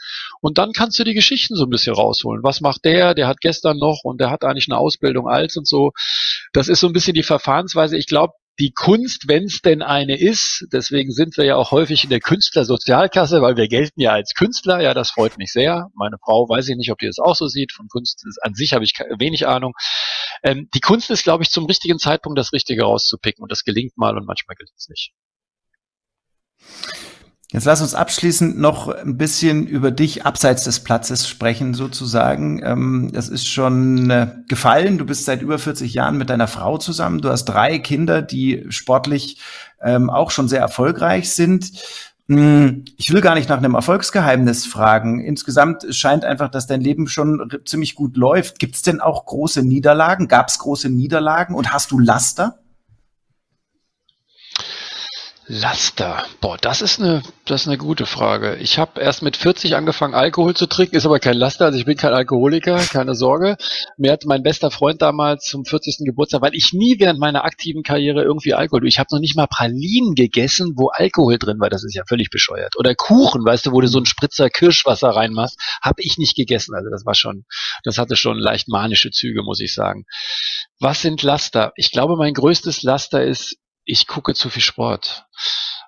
und 0.43 0.59
dann 0.59 0.71
kannst 0.71 0.97
du 1.01 1.03
die 1.03 1.15
Geschichten 1.15 1.57
so 1.57 1.65
ein 1.65 1.71
bisschen 1.71 1.97
rausholen. 1.97 2.45
Was 2.45 2.61
macht 2.61 2.85
der? 2.85 3.15
Der 3.15 3.27
hat 3.27 3.41
gestern 3.41 3.79
noch 3.79 4.03
und 4.05 4.21
der 4.21 4.31
hat 4.31 4.45
eigentlich 4.45 4.69
eine 4.69 4.79
Ausbildung 4.79 5.27
als 5.27 5.57
und 5.57 5.67
so. 5.67 5.91
Das 6.53 6.69
ist 6.69 6.79
so 6.79 6.87
ein 6.87 6.93
bisschen 6.93 7.15
die 7.15 7.25
Verfahrensweise. 7.25 7.99
Ich 7.99 8.07
glaube, 8.07 8.35
die 8.61 8.73
Kunst, 8.73 9.27
wenn 9.27 9.45
es 9.45 9.61
denn 9.63 9.83
eine 9.83 10.19
ist, 10.19 10.67
deswegen 10.73 11.11
sind 11.11 11.37
wir 11.37 11.45
ja 11.45 11.57
auch 11.57 11.73
häufig 11.73 12.05
in 12.05 12.11
der 12.11 12.21
Künstlersozialkasse, 12.21 13.43
weil 13.43 13.57
wir 13.57 13.67
gelten 13.67 14.01
ja 14.01 14.13
als 14.13 14.35
Künstler, 14.35 14.81
ja, 14.81 14.95
das 14.95 15.11
freut 15.11 15.39
mich 15.39 15.51
sehr. 15.51 15.91
Meine 15.95 16.19
Frau 16.23 16.49
weiß 16.49 16.69
ich 16.69 16.77
nicht, 16.77 16.93
ob 16.93 16.99
die 16.99 17.07
das 17.07 17.19
auch 17.19 17.35
so 17.35 17.49
sieht. 17.49 17.73
Von 17.73 17.89
Kunst 17.89 18.25
an 18.43 18.55
sich 18.55 18.73
habe 18.73 18.85
ich 18.85 18.93
wenig 19.19 19.49
Ahnung. 19.49 19.73
Ähm, 20.43 20.69
die 20.75 20.81
Kunst 20.81 21.11
ist, 21.11 21.25
glaube 21.25 21.43
ich, 21.43 21.51
zum 21.51 21.67
richtigen 21.67 21.99
Zeitpunkt 21.99 22.39
das 22.39 22.53
Richtige 22.53 22.85
rauszupicken 22.85 23.43
und 23.43 23.51
das 23.51 23.65
gelingt 23.65 23.97
mal 23.97 24.17
und 24.17 24.27
manchmal 24.27 24.57
gelingt 24.57 24.79
es 24.79 24.89
nicht. 24.89 25.13
Jetzt 27.55 27.67
lass 27.67 27.81
uns 27.81 27.95
abschließend 27.95 28.59
noch 28.59 28.89
ein 28.89 29.17
bisschen 29.17 29.65
über 29.69 29.93
dich 29.93 30.27
abseits 30.27 30.65
des 30.65 30.81
Platzes 30.81 31.29
sprechen, 31.29 31.73
sozusagen. 31.73 32.61
Ähm, 32.65 33.11
das 33.13 33.29
ist 33.29 33.47
schon 33.47 34.11
äh, 34.11 34.27
gefallen. 34.49 34.99
Du 34.99 35.07
bist 35.07 35.25
seit 35.25 35.41
über 35.41 35.61
40 35.61 35.95
Jahren 35.95 36.19
mit 36.19 36.31
deiner 36.31 36.49
Frau 36.49 36.79
zusammen. 36.79 37.21
Du 37.21 37.29
hast 37.29 37.45
drei 37.45 37.79
Kinder, 37.79 38.23
die 38.23 38.65
sportlich 38.71 39.41
ähm, 39.81 40.11
auch 40.11 40.33
schon 40.33 40.49
sehr 40.49 40.59
erfolgreich 40.59 41.31
sind. 41.31 41.71
Hm, 42.29 42.87
ich 42.97 43.13
will 43.13 43.21
gar 43.21 43.37
nicht 43.37 43.49
nach 43.49 43.59
einem 43.59 43.77
Erfolgsgeheimnis 43.77 44.67
fragen. 44.67 45.21
Insgesamt 45.21 45.87
scheint 45.91 46.25
einfach, 46.25 46.51
dass 46.51 46.67
dein 46.67 46.81
Leben 46.81 47.07
schon 47.07 47.53
ziemlich 47.67 47.95
gut 47.95 48.17
läuft. 48.17 48.59
Gibt 48.59 48.75
es 48.75 48.83
denn 48.83 49.01
auch 49.01 49.27
große 49.27 49.63
Niederlagen? 49.63 50.27
Gab 50.27 50.49
es 50.49 50.59
große 50.59 50.91
Niederlagen? 50.91 51.55
Und 51.55 51.73
hast 51.73 51.93
du 51.93 52.01
Laster? 52.01 52.59
Laster. 55.47 56.25
Boah, 56.41 56.57
das 56.59 56.81
ist 56.81 57.01
eine, 57.01 57.23
das 57.45 57.63
ist 57.63 57.69
eine 57.69 57.77
gute 57.77 58.07
Frage. 58.07 58.57
Ich 58.57 58.79
habe 58.79 59.01
erst 59.01 59.23
mit 59.23 59.37
40 59.37 59.77
angefangen, 59.77 60.15
Alkohol 60.15 60.55
zu 60.55 60.67
trinken, 60.67 60.97
ist 60.97 61.05
aber 61.05 61.19
kein 61.19 61.37
Laster, 61.37 61.67
also 61.67 61.79
ich 61.79 61.85
bin 61.85 61.99
kein 61.99 62.15
Alkoholiker, 62.15 62.79
keine 62.79 63.15
Sorge. 63.15 63.57
Mir 63.99 64.13
hat 64.13 64.25
mein 64.25 64.43
bester 64.43 64.71
Freund 64.71 65.03
damals 65.03 65.45
zum 65.45 65.67
40. 65.67 66.07
Geburtstag, 66.07 66.41
weil 66.41 66.55
ich 66.55 66.71
nie 66.73 66.97
während 66.99 67.19
meiner 67.19 67.45
aktiven 67.45 67.83
Karriere 67.83 68.23
irgendwie 68.23 68.55
Alkohol, 68.55 68.87
ich 68.89 68.99
habe 68.99 69.09
noch 69.13 69.21
nicht 69.21 69.37
mal 69.37 69.47
Pralinen 69.47 70.15
gegessen, 70.15 70.73
wo 70.77 70.89
Alkohol 70.89 71.39
drin 71.39 71.61
war, 71.61 71.69
das 71.69 71.85
ist 71.85 71.95
ja 71.95 72.05
völlig 72.09 72.31
bescheuert. 72.31 72.77
Oder 72.79 72.95
Kuchen, 72.95 73.45
weißt 73.45 73.67
du, 73.67 73.73
wo 73.73 73.83
du 73.83 73.89
so 73.89 73.99
ein 73.99 74.07
Spritzer 74.07 74.49
Kirschwasser 74.49 75.11
reinmachst, 75.11 75.59
habe 75.83 76.01
ich 76.01 76.17
nicht 76.17 76.37
gegessen. 76.37 76.75
Also 76.75 76.89
das 76.91 77.05
war 77.05 77.15
schon, 77.15 77.45
das 77.83 77.99
hatte 77.99 78.17
schon 78.17 78.39
leicht 78.39 78.69
manische 78.69 79.11
Züge, 79.11 79.43
muss 79.43 79.61
ich 79.61 79.75
sagen. 79.75 80.07
Was 80.81 81.03
sind 81.03 81.23
Laster? 81.23 81.73
Ich 81.77 81.93
glaube, 81.93 82.17
mein 82.17 82.33
größtes 82.33 82.83
Laster 82.83 83.23
ist, 83.23 83.57
ich 83.85 84.07
gucke 84.07 84.35
zu 84.35 84.51
viel 84.51 84.63
Sport. 84.63 85.27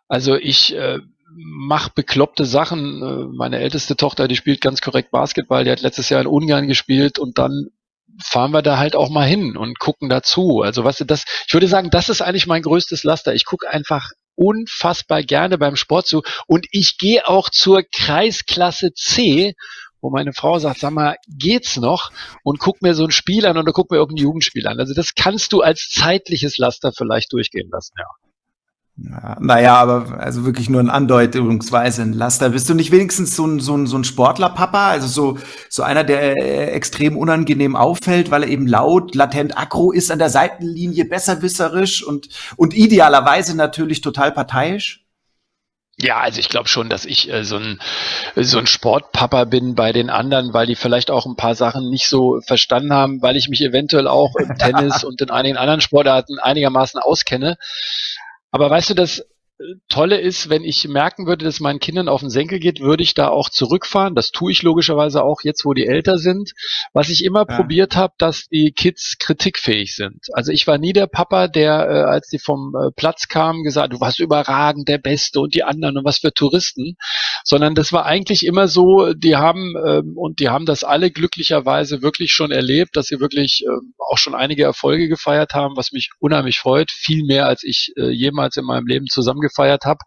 Also 0.09 0.37
ich 0.37 0.75
äh, 0.75 1.01
mache 1.35 1.91
bekloppte 1.95 2.45
Sachen. 2.45 3.03
Äh, 3.03 3.37
meine 3.37 3.59
älteste 3.59 3.97
Tochter, 3.97 4.29
die 4.29 4.37
spielt 4.37 4.61
ganz 4.61 4.81
korrekt 4.81 5.11
Basketball, 5.11 5.65
die 5.65 5.71
hat 5.71 5.83
letztes 5.83 6.09
Jahr 6.09 6.21
in 6.21 6.27
Ungarn 6.27 6.69
gespielt 6.69 7.19
und 7.19 7.39
dann 7.39 7.71
fahren 8.23 8.53
wir 8.53 8.63
da 8.63 8.79
halt 8.79 8.97
auch 8.97 9.11
mal 9.11 9.27
hin 9.27 9.57
und 9.57 9.79
gucken 9.79 10.09
dazu. 10.09 10.63
Also 10.63 10.85
was 10.85 11.03
das, 11.07 11.25
ich 11.47 11.53
würde 11.53 11.69
sagen, 11.69 11.91
das 11.91 12.09
ist 12.09 12.23
eigentlich 12.23 12.47
mein 12.47 12.63
größtes 12.63 13.05
Laster. 13.05 13.35
Ich 13.35 13.45
gucke 13.45 13.69
einfach 13.69 14.11
unfassbar 14.37 15.23
gerne 15.23 15.59
beim 15.59 15.77
Sport 15.77 16.07
zu 16.07 16.23
und 16.47 16.67
ich 16.71 16.99
gehe 16.99 17.27
auch 17.27 17.51
zur 17.51 17.83
Kreisklasse 17.83 18.93
C 18.93 19.55
wo 20.07 20.11
meine 20.11 20.33
Frau 20.33 20.61
sagt, 20.61 20.79
sag 20.79 20.93
mal, 20.93 21.17
geht's 21.29 21.77
noch? 21.79 22.13
Und 22.45 22.61
guck 22.61 22.81
mir 22.81 22.95
so 22.95 23.05
ein 23.05 23.11
Spiel 23.11 23.45
an 23.45 23.59
oder 23.59 23.73
guck 23.73 23.91
mir 23.91 23.97
irgendein 23.97 24.23
Jugendspiel 24.23 24.69
an. 24.69 24.79
Also 24.79 24.95
das 24.95 25.15
kannst 25.17 25.53
du 25.53 25.63
als 25.63 25.89
zeitliches 25.91 26.59
Laster 26.59 26.93
vielleicht 26.97 27.33
durchgehen 27.33 27.69
lassen, 27.73 27.95
ja. 27.99 28.07
Ja, 28.99 29.37
naja, 29.41 29.75
aber 29.75 30.21
also 30.21 30.47
wirklich 30.47 30.71
nur 30.71 30.81
ein 30.81 30.89
andeutungsweise 30.89 32.01
ein 32.01 32.15
Laster. 32.15 32.51
Bist 32.51 32.69
du 32.71 32.75
nicht 32.75 32.93
wenigstens 32.93 33.37
so 33.37 33.47
ein, 33.47 33.61
so 33.61 33.77
ein, 33.77 33.87
so 33.87 33.99
ein 33.99 34.05
Sportlerpapa? 34.05 34.89
Also 34.89 35.07
so, 35.09 35.39
so 35.69 35.83
einer, 35.83 36.03
der 36.03 36.37
äh, 36.39 36.71
extrem 36.71 37.19
unangenehm 37.19 37.77
auffällt, 37.77 38.31
weil 38.31 38.45
er 38.45 38.49
eben 38.49 38.67
laut, 38.67 39.15
latent 39.15 39.59
aggro 39.59 39.93
ist 39.93 40.11
an 40.11 40.19
der 40.19 40.31
Seitenlinie, 40.31 41.05
besserwisserisch 41.05 42.03
und, 42.05 42.29
und 42.57 42.75
idealerweise 42.75 43.55
natürlich 43.55 44.01
total 44.01 44.33
parteiisch? 44.33 45.06
Ja, 45.99 46.21
also 46.21 46.41
ich 46.41 46.51
glaube 46.51 46.69
schon, 46.69 46.91
dass 46.91 47.07
ich 47.07 47.33
äh, 47.33 47.43
so 47.45 47.57
ein 47.57 47.81
so 48.35 48.59
ein 48.59 48.67
Sportpapa 48.67 49.45
bin 49.45 49.75
bei 49.75 49.93
den 49.93 50.11
anderen, 50.11 50.53
weil 50.53 50.67
die 50.67 50.75
vielleicht 50.75 51.11
auch 51.11 51.25
ein 51.25 51.37
paar 51.37 51.55
Sachen 51.55 51.89
nicht 51.89 52.07
so 52.09 52.41
verstanden 52.43 52.93
haben, 52.93 53.23
weil 53.23 53.37
ich 53.37 53.49
mich 53.49 53.63
eventuell 53.63 54.07
auch 54.07 54.35
im 54.37 54.59
Tennis 54.59 55.05
und 55.05 55.23
in 55.23 55.31
einigen 55.31 55.57
anderen 55.57 55.81
Sportarten 55.81 56.39
einigermaßen 56.39 57.01
auskenne. 57.01 57.57
Aber 58.51 58.69
weißt 58.69 58.91
du, 58.91 58.95
das 58.95 59.25
Tolle 59.89 60.21
ist, 60.21 60.51
wenn 60.51 60.65
ich 60.65 60.87
merken 60.87 61.27
würde, 61.27 61.47
dass 61.47 61.61
meinen 61.61 61.81
Kindern 61.81 62.09
auf 62.09 62.21
den 62.21 62.29
Senkel 62.29 62.59
geht, 62.59 62.81
würde 62.81 63.03
ich 63.03 63.15
da 63.15 63.29
auch 63.29 63.49
zurückfahren. 63.49 64.15
Das 64.15 64.31
tue 64.31 64.53
ich 64.53 64.63
logischerweise 64.63 65.25
auch 65.25 65.41
jetzt, 65.43 65.65
wo 65.65 65.73
die 65.73 65.87
älter 65.87 66.19
sind. 66.19 66.53
Was 66.93 67.09
ich 67.09 67.25
immer 67.25 67.47
ja. 67.49 67.57
probiert 67.57 67.97
habe, 67.97 68.13
dass 68.19 68.49
die 68.49 68.73
Kids 68.73 69.17
kritikfähig 69.19 69.95
sind. 69.95 70.27
Also 70.33 70.53
ich 70.53 70.67
war 70.67 70.77
nie 70.77 70.93
der 70.93 71.07
Papa, 71.07 71.49
der, 71.49 71.89
äh, 71.89 72.03
als 72.03 72.29
die 72.29 72.39
vom 72.39 72.75
äh, 72.75 72.91
Platz 72.95 73.29
kamen, 73.29 73.65
gesagt, 73.65 73.95
du 73.95 74.01
warst 74.01 74.21
überragend, 74.21 74.89
der 74.89 74.99
Beste 74.99 75.41
und 75.41 75.55
die 75.55 75.65
anderen 75.65 75.97
und 75.97 76.05
was 76.05 76.19
für 76.19 76.35
Touristen. 76.35 76.97
Sondern 77.43 77.75
das 77.75 77.93
war 77.95 78.05
eigentlich 78.05 78.45
immer 78.45 78.69
so, 78.69 79.15
die 79.15 79.37
haben, 79.37 79.75
ähm, 79.87 80.13
und 80.17 80.39
die 80.41 80.51
haben 80.51 80.67
das 80.67 80.85
alle 80.85 81.11
glücklicherweise 81.11 82.03
wirklich 82.03 82.33
schon 82.33 82.51
erlebt, 82.51 82.97
dass 82.97 83.07
sie 83.07 83.21
wirklich 83.21 83.65
äh, 83.65 83.71
auch 83.99 84.19
schon 84.19 84.35
einige 84.35 84.65
Erfolge 84.65 85.09
gefeiert 85.09 85.55
haben, 85.55 85.77
was 85.77 85.93
mich 85.93 86.11
unheimlich 86.19 86.59
freut. 86.59 86.91
Viel 86.91 87.25
mehr, 87.25 87.47
als 87.47 87.63
ich 87.63 87.93
äh, 87.97 88.11
jemals 88.11 88.59
in 88.59 88.65
meinem 88.65 88.87
Leben 88.87 89.07
zusammen 89.07 89.46
gefeiert 89.49 89.85
habe. 89.85 89.99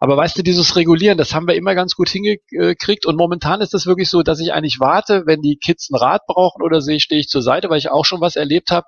Aber 0.00 0.16
weißt 0.16 0.38
du, 0.38 0.42
dieses 0.42 0.76
Regulieren, 0.76 1.18
das 1.18 1.34
haben 1.34 1.46
wir 1.46 1.54
immer 1.54 1.74
ganz 1.74 1.94
gut 1.94 2.08
hingekriegt. 2.08 3.06
Und 3.06 3.16
momentan 3.16 3.60
ist 3.60 3.74
es 3.74 3.86
wirklich 3.86 4.08
so, 4.08 4.22
dass 4.22 4.40
ich 4.40 4.52
eigentlich 4.52 4.80
warte, 4.80 5.24
wenn 5.26 5.42
die 5.42 5.56
Kids 5.56 5.88
einen 5.90 6.00
Rat 6.00 6.22
brauchen 6.26 6.62
oder 6.62 6.80
sehe, 6.80 7.00
stehe 7.00 7.20
ich 7.20 7.28
zur 7.28 7.42
Seite, 7.42 7.70
weil 7.70 7.78
ich 7.78 7.90
auch 7.90 8.04
schon 8.04 8.20
was 8.20 8.36
erlebt 8.36 8.70
habe. 8.70 8.86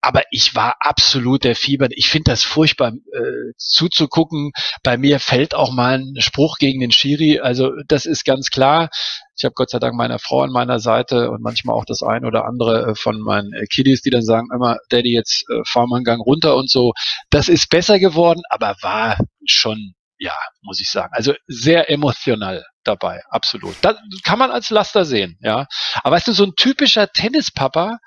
Aber 0.00 0.22
ich 0.30 0.54
war 0.54 0.76
absolut 0.80 1.44
der 1.44 1.56
Fieber. 1.56 1.88
Ich 1.90 2.08
finde 2.08 2.30
das 2.30 2.42
furchtbar 2.42 2.92
äh, 2.92 3.52
zuzugucken. 3.56 4.52
Bei 4.82 4.96
mir 4.96 5.20
fällt 5.20 5.54
auch 5.54 5.72
mal 5.72 5.98
ein 5.98 6.20
Spruch 6.20 6.58
gegen 6.58 6.80
den 6.80 6.92
Schiri. 6.92 7.40
Also 7.40 7.72
das 7.88 8.06
ist 8.06 8.24
ganz 8.24 8.50
klar. 8.50 8.90
Ich 9.38 9.44
habe 9.44 9.54
Gott 9.54 9.68
sei 9.68 9.78
Dank 9.78 9.94
meine 9.94 10.18
Frau 10.18 10.42
an 10.42 10.50
meiner 10.50 10.78
Seite 10.78 11.30
und 11.30 11.42
manchmal 11.42 11.76
auch 11.76 11.84
das 11.84 12.02
ein 12.02 12.24
oder 12.24 12.46
andere 12.46 12.90
äh, 12.90 12.94
von 12.94 13.20
meinen 13.20 13.52
äh, 13.52 13.66
Kiddies, 13.66 14.00
die 14.00 14.10
dann 14.10 14.22
sagen 14.22 14.48
immer, 14.54 14.78
Daddy, 14.88 15.12
jetzt 15.12 15.44
äh, 15.50 15.60
fahr 15.66 15.86
mal 15.86 15.96
einen 15.96 16.04
Gang 16.04 16.24
runter 16.24 16.56
und 16.56 16.70
so. 16.70 16.94
Das 17.28 17.48
ist 17.48 17.68
besser 17.68 17.98
geworden, 17.98 18.40
aber 18.48 18.76
war 18.80 19.18
schon, 19.44 19.92
ja, 20.18 20.34
muss 20.62 20.80
ich 20.80 20.90
sagen. 20.90 21.12
Also 21.12 21.34
sehr 21.46 21.90
emotional 21.90 22.64
dabei, 22.84 23.22
absolut. 23.28 23.76
Das 23.82 23.96
kann 24.24 24.38
man 24.38 24.50
als 24.50 24.70
Laster 24.70 25.04
sehen, 25.04 25.38
ja. 25.40 25.66
Aber 26.02 26.16
weißt 26.16 26.28
du, 26.28 26.32
so 26.32 26.44
ein 26.44 26.54
typischer 26.56 27.08
Tennispapa 27.08 27.98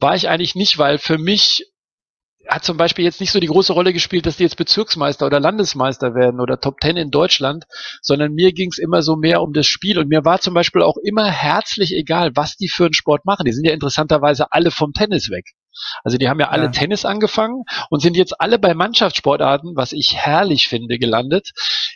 war 0.00 0.14
ich 0.14 0.28
eigentlich 0.28 0.54
nicht, 0.54 0.78
weil 0.78 0.98
für 0.98 1.18
mich 1.18 1.64
hat 2.48 2.64
zum 2.64 2.78
Beispiel 2.78 3.04
jetzt 3.04 3.20
nicht 3.20 3.30
so 3.30 3.40
die 3.40 3.46
große 3.46 3.72
Rolle 3.72 3.92
gespielt, 3.92 4.24
dass 4.24 4.38
die 4.38 4.42
jetzt 4.42 4.56
Bezirksmeister 4.56 5.26
oder 5.26 5.38
Landesmeister 5.38 6.14
werden 6.14 6.40
oder 6.40 6.58
Top 6.60 6.80
Ten 6.80 6.96
in 6.96 7.10
Deutschland, 7.10 7.64
sondern 8.00 8.32
mir 8.32 8.52
ging 8.52 8.70
es 8.70 8.78
immer 8.78 9.02
so 9.02 9.16
mehr 9.16 9.42
um 9.42 9.52
das 9.52 9.66
Spiel 9.66 9.98
und 9.98 10.08
mir 10.08 10.24
war 10.24 10.40
zum 10.40 10.54
Beispiel 10.54 10.82
auch 10.82 10.96
immer 11.04 11.30
herzlich 11.30 11.92
egal, 11.94 12.30
was 12.34 12.56
die 12.56 12.68
für 12.68 12.84
einen 12.84 12.94
Sport 12.94 13.26
machen. 13.26 13.44
Die 13.44 13.52
sind 13.52 13.66
ja 13.66 13.72
interessanterweise 13.72 14.50
alle 14.50 14.70
vom 14.70 14.92
Tennis 14.92 15.30
weg. 15.30 15.44
Also 16.04 16.18
die 16.18 16.28
haben 16.28 16.40
ja 16.40 16.48
alle 16.48 16.64
ja. 16.64 16.70
Tennis 16.70 17.04
angefangen 17.04 17.64
und 17.90 18.00
sind 18.00 18.16
jetzt 18.16 18.40
alle 18.40 18.58
bei 18.58 18.74
Mannschaftssportarten, 18.74 19.76
was 19.76 19.92
ich 19.92 20.16
herrlich 20.16 20.68
finde, 20.68 20.98
gelandet. 20.98 21.52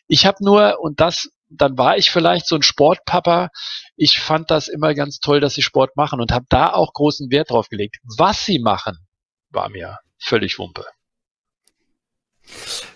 Ich 0.06 0.26
habe 0.26 0.44
nur, 0.44 0.80
und 0.80 1.00
das, 1.00 1.30
dann 1.48 1.76
war 1.78 1.96
ich 1.96 2.10
vielleicht 2.10 2.46
so 2.46 2.56
ein 2.56 2.62
Sportpapa, 2.62 3.48
ich 3.96 4.18
fand 4.18 4.50
das 4.50 4.68
immer 4.68 4.94
ganz 4.94 5.18
toll, 5.18 5.40
dass 5.40 5.54
sie 5.54 5.62
Sport 5.62 5.96
machen 5.96 6.20
und 6.20 6.32
habe 6.32 6.46
da 6.48 6.72
auch 6.72 6.92
großen 6.92 7.30
Wert 7.30 7.50
drauf 7.50 7.68
gelegt. 7.68 7.98
Was 8.16 8.44
sie 8.44 8.58
machen, 8.58 8.98
war 9.50 9.68
mir 9.68 9.98
völlig 10.18 10.58
Wumpe. 10.58 10.84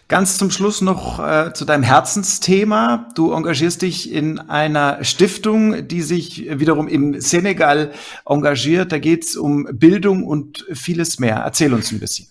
Ganz 0.08 0.38
zum 0.38 0.52
Schluss 0.52 0.82
noch 0.82 1.18
äh, 1.18 1.52
zu 1.52 1.64
deinem 1.64 1.82
Herzensthema. 1.82 3.08
Du 3.16 3.32
engagierst 3.32 3.82
dich 3.82 4.12
in 4.12 4.38
einer 4.38 5.02
Stiftung, 5.02 5.88
die 5.88 6.00
sich 6.00 6.46
wiederum 6.60 6.86
im 6.86 7.20
Senegal 7.20 7.92
engagiert. 8.24 8.92
Da 8.92 8.98
geht 8.98 9.24
es 9.24 9.36
um 9.36 9.66
Bildung 9.72 10.24
und 10.24 10.64
vieles 10.72 11.18
mehr. 11.18 11.38
Erzähl 11.38 11.74
uns 11.74 11.90
ein 11.90 11.98
bisschen. 11.98 12.28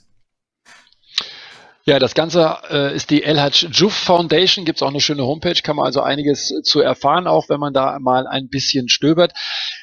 Ja, 1.87 1.99
das 1.99 2.15
Ganze 2.15 2.57
äh, 2.71 2.95
ist 2.95 3.11
die 3.11 3.23
El 3.23 3.39
Hadj 3.39 3.67
Juf 3.67 3.93
Foundation. 3.93 4.63
Gibt 4.63 4.79
es 4.79 4.81
auch 4.81 4.89
eine 4.89 5.01
schöne 5.01 5.23
Homepage, 5.23 5.61
kann 5.61 5.75
man 5.75 5.85
also 5.85 6.01
einiges 6.01 6.51
zu 6.63 6.79
erfahren, 6.79 7.27
auch 7.27 7.49
wenn 7.49 7.59
man 7.59 7.73
da 7.73 7.99
mal 7.99 8.25
ein 8.25 8.47
bisschen 8.47 8.87
stöbert. 8.87 9.33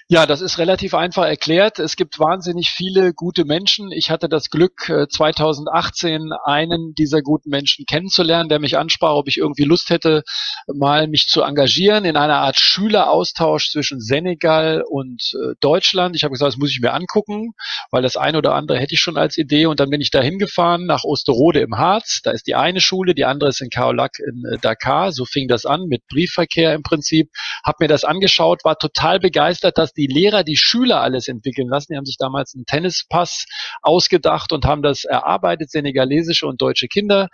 Ja, 0.08 0.26
das 0.26 0.40
ist 0.40 0.58
relativ 0.58 0.94
einfach 0.94 1.24
erklärt. 1.24 1.78
Es 1.78 1.96
gibt 1.96 2.18
wahnsinnig 2.18 2.70
viele 2.70 3.14
gute 3.14 3.44
Menschen. 3.44 3.92
Ich 3.92 4.10
hatte 4.10 4.28
das 4.28 4.50
Glück, 4.50 4.92
2018 5.10 6.12
äh, 6.12 6.34
einen 6.44 6.94
dieser 6.94 7.22
guten 7.22 7.50
Menschen 7.50 7.86
kennenzulernen, 7.86 8.48
der 8.48 8.58
mich 8.58 8.76
ansprach, 8.76 9.14
ob 9.14 9.28
ich 9.28 9.38
irgendwie 9.38 9.64
Lust 9.64 9.90
hätte, 9.90 10.22
mal 10.66 11.06
mich 11.06 11.28
zu 11.28 11.42
engagieren 11.42 12.04
in 12.04 12.16
einer 12.16 12.38
Art 12.38 12.58
Schüleraustausch 12.58 13.70
zwischen 13.70 14.00
Senegal 14.00 14.82
und 14.86 15.32
äh, 15.34 15.54
Deutschland. 15.60 16.16
Ich 16.16 16.24
habe 16.24 16.32
gesagt, 16.32 16.48
das 16.48 16.58
muss 16.58 16.72
ich 16.72 16.80
mir 16.80 16.92
angucken, 16.92 17.52
weil 17.90 18.02
das 18.02 18.16
eine 18.16 18.38
oder 18.38 18.54
andere 18.54 18.78
hätte 18.78 18.94
ich 18.94 19.00
schon 19.00 19.16
als 19.16 19.38
Idee. 19.38 19.66
Und 19.66 19.80
dann 19.80 19.90
bin 19.90 20.00
ich 20.00 20.10
da 20.10 20.20
hingefahren 20.20 20.84
nach 20.84 21.04
Osterode 21.04 21.60
im 21.60 21.78
Harz. 21.78 22.20
Da 22.22 22.32
ist 22.32 22.46
die 22.46 22.54
eine 22.54 22.80
Schule, 22.80 23.14
die 23.14 23.24
andere 23.24 23.50
ist 23.50 23.62
in 23.62 23.70
Kaolack 23.70 24.18
in 24.18 24.44
äh, 24.52 24.58
Dakar. 24.58 25.12
So 25.12 25.24
fing 25.24 25.48
das 25.48 25.64
an 25.64 25.86
mit 25.86 26.06
Briefverkehr 26.08 26.74
im 26.74 26.82
Prinzip. 26.82 27.30
Hab 27.64 27.80
mir 27.80 27.88
das 27.88 28.04
angeschaut, 28.04 28.64
war 28.64 28.76
total 28.76 29.20
begeistert, 29.20 29.78
dass 29.78 29.91
die 29.96 30.06
Lehrer 30.06 30.44
die 30.44 30.56
Schüler 30.56 31.00
alles 31.00 31.28
entwickeln 31.28 31.68
lassen. 31.68 31.92
Die 31.92 31.96
haben 31.96 32.04
sich 32.04 32.16
damals 32.18 32.54
einen 32.54 32.64
Tennispass 32.66 33.46
ausgedacht 33.82 34.52
und 34.52 34.64
haben 34.64 34.82
das 34.82 35.04
erarbeitet, 35.04 35.70
senegalesische 35.70 36.46
und 36.46 36.60
deutsche 36.60 36.88
Kinder. 36.88 37.28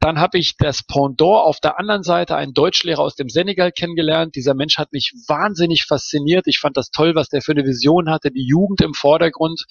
Dann 0.00 0.18
habe 0.18 0.38
ich 0.38 0.56
das 0.56 0.82
Pendant 0.82 1.20
auf 1.22 1.60
der 1.60 1.78
anderen 1.78 2.02
Seite, 2.02 2.36
einen 2.36 2.54
Deutschlehrer 2.54 3.00
aus 3.00 3.14
dem 3.14 3.28
Senegal 3.28 3.72
kennengelernt. 3.72 4.34
Dieser 4.34 4.54
Mensch 4.54 4.78
hat 4.78 4.92
mich 4.92 5.12
wahnsinnig 5.28 5.84
fasziniert. 5.84 6.46
Ich 6.46 6.58
fand 6.58 6.76
das 6.76 6.90
toll, 6.90 7.14
was 7.14 7.28
der 7.28 7.42
für 7.42 7.52
eine 7.52 7.64
Vision 7.64 8.10
hatte, 8.10 8.30
die 8.30 8.46
Jugend 8.46 8.80
im 8.80 8.94
Vordergrund. 8.94 9.64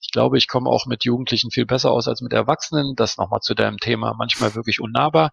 Ich 0.00 0.10
glaube, 0.10 0.38
ich 0.38 0.48
komme 0.48 0.70
auch 0.70 0.86
mit 0.86 1.04
Jugendlichen 1.04 1.50
viel 1.50 1.66
besser 1.66 1.90
aus 1.90 2.08
als 2.08 2.20
mit 2.20 2.32
Erwachsenen. 2.32 2.94
Das 2.96 3.16
nochmal 3.16 3.40
zu 3.40 3.54
deinem 3.54 3.78
Thema, 3.78 4.14
manchmal 4.16 4.54
wirklich 4.54 4.80
unnahbar. 4.80 5.30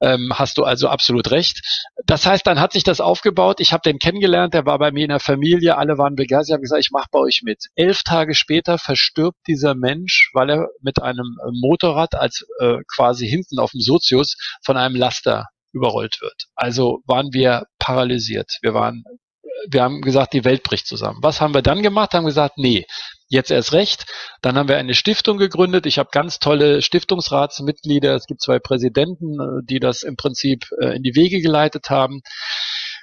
Ähm, 0.00 0.32
hast 0.34 0.58
du 0.58 0.64
also 0.64 0.88
absolut 0.88 1.30
recht. 1.30 1.60
Das 2.04 2.26
heißt, 2.26 2.46
dann 2.46 2.60
hat 2.60 2.72
sich 2.72 2.84
das 2.84 3.00
aufgebaut. 3.00 3.60
Ich 3.60 3.72
habe 3.72 3.82
den 3.82 3.98
kennengelernt, 3.98 4.54
der 4.54 4.66
war 4.66 4.78
bei 4.78 4.92
mir 4.92 5.04
in 5.04 5.10
der 5.10 5.20
Familie, 5.20 5.78
alle 5.78 5.98
waren 5.98 6.14
begeistert. 6.14 6.48
Ich 6.48 6.52
habe 6.54 6.62
gesagt, 6.62 6.82
ich 6.82 6.90
mache 6.90 7.08
bei 7.10 7.18
euch 7.18 7.42
mit. 7.42 7.66
Elf 7.74 8.02
Tage 8.02 8.34
später 8.34 8.78
verstirbt 8.78 9.38
dieser 9.46 9.74
Mensch, 9.74 10.30
weil 10.34 10.50
er 10.50 10.68
mit 10.80 11.02
einem 11.02 11.36
Motorrad 11.52 12.14
als 12.14 12.46
äh, 12.60 12.78
quasi 12.94 13.26
hinten 13.26 13.58
auf 13.58 13.72
dem 13.72 13.80
Sozius 13.80 14.36
von 14.64 14.76
einem 14.76 14.96
Laster 14.96 15.46
überrollt 15.72 16.20
wird. 16.20 16.46
Also 16.54 17.02
waren 17.06 17.32
wir 17.32 17.64
paralysiert. 17.78 18.58
Wir 18.62 18.74
waren 18.74 19.04
wir 19.68 19.82
haben 19.82 20.00
gesagt, 20.00 20.32
die 20.32 20.44
Welt 20.44 20.62
bricht 20.62 20.86
zusammen. 20.86 21.18
Was 21.22 21.40
haben 21.40 21.54
wir 21.54 21.62
dann 21.62 21.82
gemacht? 21.82 22.14
Haben 22.14 22.26
gesagt, 22.26 22.58
nee, 22.58 22.84
jetzt 23.28 23.50
erst 23.50 23.72
recht. 23.72 24.06
Dann 24.42 24.56
haben 24.56 24.68
wir 24.68 24.76
eine 24.76 24.94
Stiftung 24.94 25.38
gegründet. 25.38 25.86
Ich 25.86 25.98
habe 25.98 26.10
ganz 26.12 26.38
tolle 26.38 26.82
Stiftungsratsmitglieder. 26.82 28.14
Es 28.14 28.26
gibt 28.26 28.40
zwei 28.40 28.58
Präsidenten, 28.58 29.40
äh, 29.40 29.62
die 29.64 29.80
das 29.80 30.02
im 30.02 30.16
Prinzip 30.16 30.66
äh, 30.80 30.96
in 30.96 31.02
die 31.02 31.14
Wege 31.14 31.40
geleitet 31.40 31.90
haben. 31.90 32.20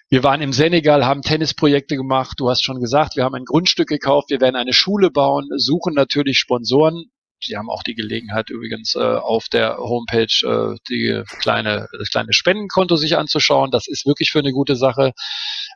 Wir 0.09 0.23
waren 0.23 0.41
im 0.41 0.53
Senegal, 0.53 1.05
haben 1.05 1.23
Tennisprojekte 1.23 1.95
gemacht. 1.95 2.35
Du 2.39 2.49
hast 2.49 2.63
schon 2.63 2.79
gesagt, 2.79 3.15
wir 3.15 3.23
haben 3.23 3.35
ein 3.35 3.45
Grundstück 3.45 3.87
gekauft. 3.87 4.29
Wir 4.29 4.41
werden 4.41 4.55
eine 4.55 4.73
Schule 4.73 5.09
bauen, 5.09 5.47
suchen 5.57 5.93
natürlich 5.95 6.37
Sponsoren. 6.37 7.05
Sie 7.41 7.57
haben 7.57 7.69
auch 7.69 7.83
die 7.83 7.95
Gelegenheit 7.95 8.49
übrigens 8.49 8.95
äh, 8.95 8.99
auf 8.99 9.49
der 9.49 9.77
Homepage 9.77 10.27
äh, 10.43 10.77
die 10.89 11.23
kleine, 11.39 11.87
das 11.97 12.09
kleine 12.09 12.31
Spendenkonto 12.31 12.95
sich 12.95 13.17
anzuschauen. 13.17 13.71
Das 13.71 13.87
ist 13.87 14.05
wirklich 14.05 14.31
für 14.31 14.39
eine 14.39 14.53
gute 14.53 14.75
Sache 14.75 15.13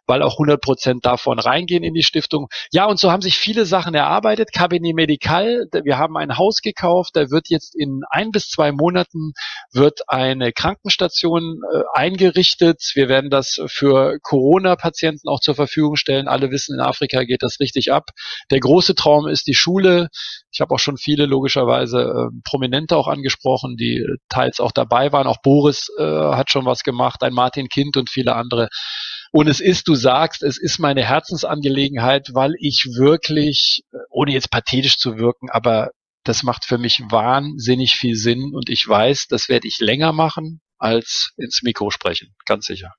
weil 0.07 0.23
auch 0.23 0.33
100 0.33 0.61
Prozent 0.61 1.05
davon 1.05 1.39
reingehen 1.39 1.83
in 1.83 1.93
die 1.93 2.03
Stiftung. 2.03 2.47
Ja, 2.71 2.85
und 2.85 2.99
so 2.99 3.11
haben 3.11 3.21
sich 3.21 3.37
viele 3.37 3.65
Sachen 3.65 3.93
erarbeitet. 3.93 4.51
Cabinet 4.53 4.95
Medical, 4.95 5.67
wir 5.83 5.97
haben 5.97 6.17
ein 6.17 6.37
Haus 6.37 6.61
gekauft, 6.61 7.11
da 7.15 7.29
wird 7.29 7.49
jetzt 7.49 7.75
in 7.75 8.01
ein 8.09 8.31
bis 8.31 8.49
zwei 8.49 8.71
Monaten 8.71 9.33
wird 9.71 10.01
eine 10.07 10.51
Krankenstation 10.53 11.61
äh, 11.73 11.83
eingerichtet. 11.93 12.91
Wir 12.93 13.09
werden 13.09 13.29
das 13.29 13.59
für 13.67 14.17
Corona-Patienten 14.21 15.27
auch 15.27 15.39
zur 15.39 15.55
Verfügung 15.55 15.95
stellen. 15.95 16.27
Alle 16.27 16.51
wissen, 16.51 16.75
in 16.75 16.81
Afrika 16.81 17.23
geht 17.23 17.43
das 17.43 17.59
richtig 17.59 17.91
ab. 17.91 18.05
Der 18.49 18.59
große 18.59 18.95
Traum 18.95 19.27
ist 19.27 19.47
die 19.47 19.53
Schule. 19.53 20.07
Ich 20.51 20.61
habe 20.61 20.73
auch 20.73 20.79
schon 20.79 20.97
viele 20.97 21.25
logischerweise 21.25 21.99
äh, 21.99 22.39
Prominente 22.43 22.95
auch 22.95 23.07
angesprochen, 23.07 23.75
die 23.77 24.05
teils 24.29 24.59
auch 24.59 24.71
dabei 24.71 25.11
waren. 25.11 25.27
Auch 25.27 25.41
Boris 25.41 25.89
äh, 25.97 26.03
hat 26.03 26.49
schon 26.49 26.65
was 26.65 26.83
gemacht, 26.83 27.23
ein 27.23 27.33
Martin 27.33 27.67
Kind 27.67 27.97
und 27.97 28.09
viele 28.09 28.35
andere. 28.35 28.69
Und 29.31 29.47
es 29.47 29.59
ist, 29.59 29.87
du 29.87 29.95
sagst, 29.95 30.43
es 30.43 30.57
ist 30.57 30.79
meine 30.79 31.03
Herzensangelegenheit, 31.03 32.29
weil 32.33 32.53
ich 32.59 32.87
wirklich, 32.95 33.83
ohne 34.09 34.31
jetzt 34.31 34.51
pathetisch 34.51 34.97
zu 34.97 35.17
wirken, 35.17 35.49
aber 35.49 35.91
das 36.23 36.43
macht 36.43 36.65
für 36.65 36.77
mich 36.77 37.01
wahnsinnig 37.09 37.95
viel 37.95 38.15
Sinn 38.15 38.53
und 38.53 38.69
ich 38.69 38.87
weiß, 38.87 39.27
das 39.29 39.49
werde 39.49 39.67
ich 39.67 39.79
länger 39.79 40.11
machen 40.11 40.61
als 40.77 41.31
ins 41.37 41.61
Mikro 41.63 41.89
sprechen, 41.89 42.35
ganz 42.45 42.65
sicher. 42.65 42.93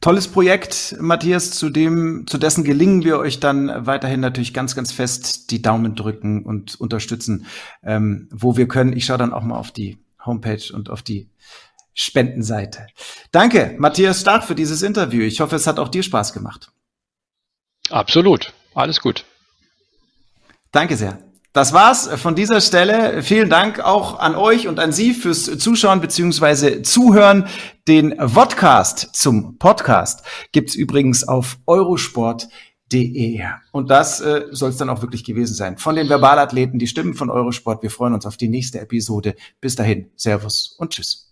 Tolles 0.00 0.26
Projekt, 0.26 0.96
Matthias, 0.98 1.52
zu 1.52 1.70
dem, 1.70 2.26
zu 2.26 2.36
dessen 2.36 2.64
gelingen 2.64 3.04
wir 3.04 3.18
euch 3.18 3.38
dann 3.38 3.86
weiterhin 3.86 4.18
natürlich 4.18 4.52
ganz, 4.52 4.74
ganz 4.74 4.90
fest 4.90 5.52
die 5.52 5.62
Daumen 5.62 5.94
drücken 5.94 6.44
und 6.44 6.74
unterstützen, 6.80 7.46
ähm, 7.84 8.28
wo 8.32 8.56
wir 8.56 8.66
können. 8.66 8.96
Ich 8.96 9.04
schaue 9.04 9.18
dann 9.18 9.32
auch 9.32 9.44
mal 9.44 9.56
auf 9.56 9.70
die 9.70 9.98
Homepage 10.26 10.72
und 10.72 10.90
auf 10.90 11.02
die 11.02 11.30
Spendenseite. 11.94 12.86
Danke, 13.30 13.74
Matthias 13.78 14.20
Stark, 14.20 14.44
für 14.44 14.54
dieses 14.54 14.82
Interview. 14.82 15.22
Ich 15.22 15.40
hoffe, 15.40 15.56
es 15.56 15.66
hat 15.66 15.78
auch 15.78 15.88
dir 15.88 16.02
Spaß 16.02 16.32
gemacht. 16.32 16.70
Absolut. 17.90 18.52
Alles 18.74 19.00
gut. 19.00 19.24
Danke 20.70 20.96
sehr. 20.96 21.18
Das 21.52 21.74
war's 21.74 22.08
von 22.08 22.34
dieser 22.34 22.62
Stelle. 22.62 23.22
Vielen 23.22 23.50
Dank 23.50 23.78
auch 23.80 24.18
an 24.18 24.34
euch 24.34 24.68
und 24.68 24.80
an 24.80 24.90
Sie 24.90 25.12
fürs 25.12 25.44
Zuschauen 25.58 26.00
beziehungsweise 26.00 26.80
Zuhören. 26.80 27.46
Den 27.86 28.16
Vodcast 28.18 29.14
zum 29.14 29.58
Podcast 29.58 30.24
gibt's 30.52 30.74
übrigens 30.74 31.28
auf 31.28 31.58
eurosport.de. 31.66 33.42
Und 33.70 33.90
das 33.90 34.22
äh, 34.22 34.46
soll 34.50 34.70
es 34.70 34.78
dann 34.78 34.88
auch 34.88 35.02
wirklich 35.02 35.24
gewesen 35.24 35.54
sein. 35.54 35.76
Von 35.76 35.96
den 35.96 36.06
Verbalathleten, 36.06 36.78
die 36.78 36.86
Stimmen 36.86 37.12
von 37.12 37.28
Eurosport. 37.28 37.82
Wir 37.82 37.90
freuen 37.90 38.14
uns 38.14 38.24
auf 38.24 38.38
die 38.38 38.48
nächste 38.48 38.80
Episode. 38.80 39.34
Bis 39.60 39.76
dahin, 39.76 40.10
Servus 40.16 40.74
und 40.78 40.94
Tschüss. 40.94 41.31